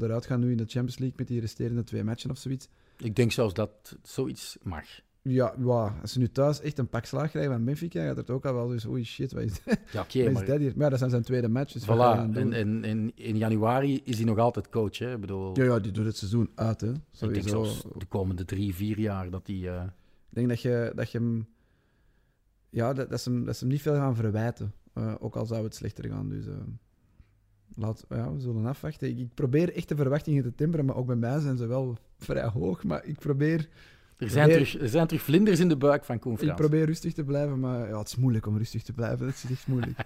eruit 0.00 0.26
gaan 0.26 0.40
nu 0.40 0.50
in 0.50 0.56
de 0.56 0.66
Champions 0.66 0.98
League 0.98 1.16
met 1.18 1.28
die 1.28 1.40
resterende 1.40 1.84
twee 1.84 2.04
matchen 2.04 2.30
of 2.30 2.38
zoiets. 2.38 2.68
Ik 2.96 3.16
denk 3.16 3.32
zelfs 3.32 3.54
dat 3.54 3.96
zoiets 4.02 4.56
mag. 4.62 4.86
Ja, 5.30 5.54
ja, 5.58 5.94
als 6.02 6.12
ze 6.12 6.18
nu 6.18 6.28
thuis 6.28 6.60
echt 6.60 6.78
een 6.78 6.88
pak 6.88 7.04
slaag 7.04 7.30
krijgen 7.30 7.52
van 7.52 7.64
Benfica, 7.64 8.04
gaat 8.04 8.16
het 8.16 8.30
ook 8.30 8.44
al 8.44 8.54
wel 8.54 8.68
dus, 8.68 8.86
oei 8.86 9.04
shit, 9.04 9.32
wat 9.32 9.42
is, 9.42 9.60
Ja, 9.64 10.00
oké, 10.00 10.18
wat 10.22 10.28
is 10.28 10.32
maar... 10.32 10.44
dat 10.46 10.58
hier? 10.58 10.72
Maar 10.74 10.84
ja, 10.84 10.88
dat 10.88 10.98
zijn 10.98 11.10
zijn 11.10 11.22
tweede 11.22 11.48
match, 11.48 11.72
wat 11.74 11.82
ga 11.98 12.22
je 12.22 12.28
Voilà, 12.28 12.34
en, 12.36 12.52
en, 12.52 12.84
en 12.84 13.12
in 13.14 13.36
januari 13.36 14.00
is 14.04 14.16
hij 14.16 14.24
nog 14.26 14.38
altijd 14.38 14.68
coach. 14.68 14.98
Hè? 14.98 15.14
Ik 15.14 15.20
bedoel, 15.20 15.56
Ja, 15.56 15.64
ja, 15.64 15.78
die 15.78 15.92
doet 15.92 16.06
het 16.06 16.16
seizoen 16.16 16.50
uit, 16.54 16.80
hè. 16.80 16.90
ik 16.90 17.34
denk 17.34 17.48
zelfs 17.48 17.84
de 17.96 18.06
komende 18.06 18.44
drie, 18.44 18.74
vier 18.74 18.98
jaar 18.98 19.30
dat 19.30 19.46
hij... 19.46 19.56
eh, 19.68 19.82
Ik 20.28 20.34
denk 20.34 20.48
dat 20.48 20.60
je, 20.62 20.92
dat 20.94 21.10
je 21.10 21.18
hem... 21.18 21.46
Ja, 22.70 22.92
dat, 22.92 23.10
dat, 23.10 23.20
ze 23.20 23.30
hem, 23.30 23.44
dat 23.44 23.56
ze 23.56 23.64
hem 23.64 23.72
niet 23.72 23.82
veel 23.82 23.94
gaan 23.94 24.14
verwijten. 24.16 24.72
eh, 24.94 25.14
ook 25.18 25.36
al 25.36 25.46
zou 25.46 25.64
het 25.64 25.74
slechter 25.74 26.08
gaan. 26.08 26.28
Dus 26.28 26.46
eh, 26.46 26.52
laat, 27.74 28.04
ja, 28.08 28.32
we 28.32 28.40
zullen 28.40 28.66
afwachten. 28.66 29.08
Ik, 29.08 29.18
ik 29.18 29.34
probeer 29.34 29.74
echt 29.74 29.88
de 29.88 29.96
verwachtingen 29.96 30.42
te 30.42 30.54
temperen, 30.54 30.84
maar 30.84 30.96
ook 30.96 31.06
bij 31.06 31.16
mij 31.16 31.40
zijn 31.40 31.56
ze 31.56 31.66
wel 31.66 31.96
vrij 32.16 32.48
hoog. 32.48 32.84
Maar 32.84 33.04
ik 33.04 33.18
probeer, 33.18 33.68
er, 34.18 34.30
zijn 34.30 34.48
Probeer- 34.48 34.66
terug, 34.66 34.82
er 34.82 34.88
zijn 34.88 35.06
terug 35.06 35.22
vlinders 35.22 35.60
in 35.60 35.68
de 35.68 35.76
buik 35.76 36.04
van 36.04 36.18
Koen 36.18 36.40
ik 36.40 36.54
probeer 36.54 36.84
rustig 36.84 37.12
te 37.12 37.24
blijven. 37.24 37.60
Maar 37.60 37.88
ja, 37.88 37.98
het 37.98 38.08
is 38.08 38.16
moeilijk 38.16 38.46
om 38.46 38.56
rustig 38.56 38.82
te 38.82 38.92
blijven. 38.92 39.26
Dat 39.26 39.34
is 39.34 39.50
echt 39.50 39.66
moeilijk. 39.66 39.98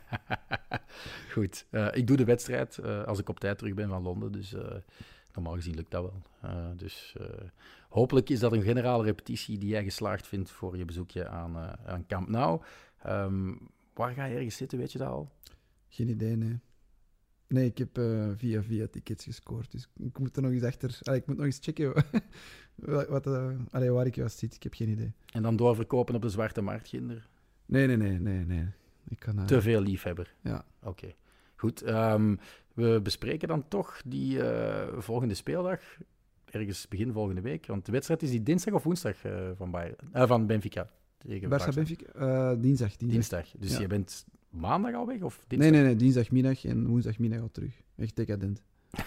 Goed, 1.32 1.66
eh, 1.70 1.88
ik 1.92 2.06
doe 2.06 2.16
de 2.16 2.24
wedstrijd 2.24 2.78
eh, 2.78 3.04
als 3.04 3.18
ik 3.18 3.28
op 3.28 3.40
tijd 3.40 3.58
terug 3.58 3.74
ben 3.74 3.88
van 3.88 4.02
Londen. 4.02 4.32
Dus 4.32 4.54
eh, 4.54 4.74
normaal 5.34 5.54
gezien 5.54 5.74
lukt 5.74 5.90
dat 5.90 6.02
wel. 6.02 6.22
Dus 6.76 7.16
hopelijk 7.88 8.30
is 8.30 8.40
dat 8.40 8.52
een 8.52 8.62
generale 8.62 9.04
repetitie 9.04 9.58
die 9.58 9.68
jij 9.68 9.84
geslaagd 9.84 10.26
vindt 10.26 10.50
voor 10.50 10.76
je 10.76 10.84
bezoekje 10.84 11.28
aan, 11.28 11.56
aan 11.86 12.06
Camp 12.06 12.28
Nou. 12.28 12.60
Ehm, 13.02 13.54
waar 13.94 14.14
ga 14.14 14.24
je 14.24 14.34
ergens 14.34 14.56
zitten, 14.56 14.78
weet 14.78 14.92
je 14.92 14.98
dat 14.98 15.08
al? 15.08 15.30
Geen 15.88 16.08
idee, 16.08 16.36
nee. 16.36 16.60
Nee, 17.52 17.66
ik 17.66 17.78
heb 17.78 17.98
eh, 17.98 18.28
via 18.36 18.62
via 18.62 18.86
tickets 18.90 19.24
gescoord. 19.24 19.70
Dus 19.72 19.88
ik 19.98 20.18
moet 20.18 20.36
er 20.36 20.42
nog 20.42 20.50
eens 20.52 20.62
achter... 20.62 20.98
Allee, 21.02 21.20
ik 21.20 21.26
moet 21.26 21.36
nog 21.36 21.44
eens 21.46 21.58
checken 21.62 21.92
wat, 23.08 23.26
eh, 23.26 23.50
allee, 23.70 23.90
waar 23.90 24.06
ik 24.06 24.14
juist 24.14 24.38
zit. 24.38 24.54
Ik 24.54 24.62
heb 24.62 24.74
geen 24.74 24.88
idee. 24.88 25.12
En 25.32 25.42
dan 25.42 25.56
doorverkopen 25.56 26.14
op 26.14 26.22
de 26.22 26.28
zwarte 26.28 26.60
markt, 26.62 26.88
Ginder? 26.88 27.28
Nee, 27.66 27.86
nee, 27.86 27.96
nee, 27.96 28.18
nee, 28.18 28.44
nee. 28.44 28.66
Ik 29.08 29.18
kan... 29.18 29.38
eh, 29.38 29.44
Te 29.44 29.60
veel 29.62 29.80
liefhebber. 29.80 30.34
Ja. 30.40 30.64
Oké, 30.82 31.12
goed. 31.56 31.82
ehm, 31.82 32.36
we 32.74 33.00
bespreken 33.02 33.48
dan 33.48 33.68
toch 33.68 34.00
die 34.06 34.38
volgende 34.98 35.34
speeldag, 35.34 35.80
ergens 36.44 36.88
begin 36.88 37.12
volgende 37.12 37.40
week. 37.40 37.66
Want 37.66 37.86
de 37.86 37.92
wedstrijd 37.92 38.22
is 38.22 38.30
die 38.30 38.42
dinsdag 38.42 38.74
of 38.74 38.82
woensdag 38.82 39.16
van, 39.56 39.70
Bayern, 39.70 39.96
van 40.12 40.46
Benfica 40.46 40.90
tegen 41.18 41.48
Benfica? 41.48 42.54
Dinsdag, 42.54 42.96
dinsdag. 42.96 42.96
Dinsdag. 42.96 43.50
Dus 43.58 43.72
Ja. 43.72 43.80
je 43.80 43.86
bent 43.86 44.24
maandag 44.52 44.94
al 44.94 45.06
weg? 45.06 45.20
Of? 45.22 45.44
Nee, 45.48 45.70
nee, 45.70 45.82
nee. 45.82 45.96
Dinsdagmiddag 45.96 46.64
en 46.64 46.86
woensdagmiddag 46.86 47.40
al 47.40 47.50
terug. 47.50 47.82
Echt 47.96 48.16
decadent. 48.16 48.62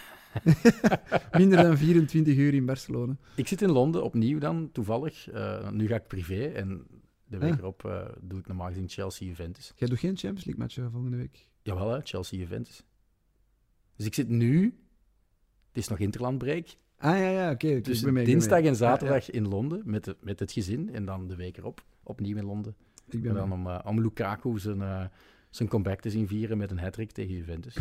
Minder 1.38 1.64
dan 1.64 1.78
24 1.78 2.36
uur 2.36 2.54
in 2.54 2.66
Barcelona. 2.66 3.18
Ik 3.36 3.48
zit 3.48 3.62
in 3.62 3.72
Londen 3.72 4.04
opnieuw 4.04 4.40
dan, 4.40 4.70
toevallig. 4.72 5.30
Eh, 5.30 5.70
nu 5.72 5.88
ga 5.88 5.96
ik 5.96 6.08
privé 6.08 6.46
en 6.46 6.86
de 7.28 7.38
week 7.38 7.52
Ah. 7.54 7.58
erop 7.60 7.86
eh, 7.86 8.06
doe 8.22 8.40
ik 8.40 8.48
normaal 8.48 8.68
gezien 8.68 8.90
Chelsea-Juventus. 8.90 9.74
Jij 9.76 9.88
doet 9.88 10.00
geen 10.00 10.18
Champions 10.18 10.46
League 10.46 10.64
match 10.64 10.92
volgende 10.92 11.18
week. 11.18 11.50
Jawel, 11.62 11.90
hè, 11.92 12.00
Chelsea-Juventus. 12.04 12.84
Dus 13.96 14.06
ik 14.06 14.14
zit 14.14 14.30
nu... 14.30 14.64
Het 15.68 15.84
is 15.84 15.88
nog 15.88 16.00
interlandbreak. 16.00 16.68
Ah 16.98 17.18
ja, 17.18 17.30
ja, 17.30 17.52
oké. 17.52 17.82
Dus 17.82 18.04
mee, 18.04 18.26
dinsdag 18.26 18.62
en 18.62 18.76
zaterdag 18.76 19.30
in 19.32 19.48
Londen 19.48 19.82
met, 19.86 20.04
de, 20.04 20.16
met 20.22 20.40
het 20.40 20.52
gezin. 20.52 20.94
En 20.94 21.06
dan 21.06 21.28
de 21.28 21.36
week 21.36 21.58
erop 21.58 21.86
opnieuw 22.04 22.38
in 22.38 22.46
Londen. 22.46 22.76
Ik 23.08 23.14
En 23.14 23.22
ben 23.22 23.34
dan 23.34 23.50
mee. 23.50 23.58
om, 23.58 23.68
eh, 23.68 23.80
om 23.86 24.02
Lukaku 24.02 24.60
zijn, 24.60 25.12
zijn 25.56 25.70
comeback 25.70 26.00
te 26.00 26.10
zien 26.10 26.28
vieren 26.28 26.58
met 26.58 26.72
een 26.72 26.80
hat 26.80 27.14
tegen 27.14 27.34
Juventus. 27.34 27.76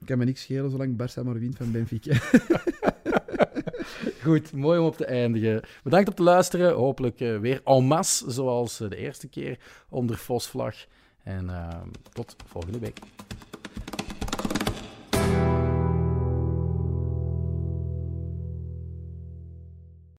Ik 0.00 0.06
kan 0.06 0.18
me 0.18 0.24
niks 0.24 0.42
schelen 0.42 0.70
zolang 0.70 0.92
Barça 0.92 1.24
maar 1.24 1.38
wint 1.38 1.56
van 1.56 1.72
Benfica. 1.72 2.20
Goed, 4.22 4.52
mooi 4.52 4.78
om 4.78 4.86
op 4.86 4.96
te 4.96 5.04
eindigen. 5.04 5.62
Bedankt 5.82 6.08
om 6.08 6.14
te 6.14 6.22
luisteren. 6.22 6.74
Hopelijk 6.74 7.20
eh, 7.20 7.38
weer 7.38 7.60
en 7.64 7.84
masse, 7.84 8.30
zoals 8.30 8.80
eh, 8.80 8.88
de 8.88 8.96
eerste 8.96 9.28
keer 9.28 9.58
onder 9.88 10.16
Vosvlag. 10.16 10.74
En 11.22 11.50
eh, 11.50 11.80
tot 12.12 12.36
volgende 12.46 12.78
week. 12.78 12.98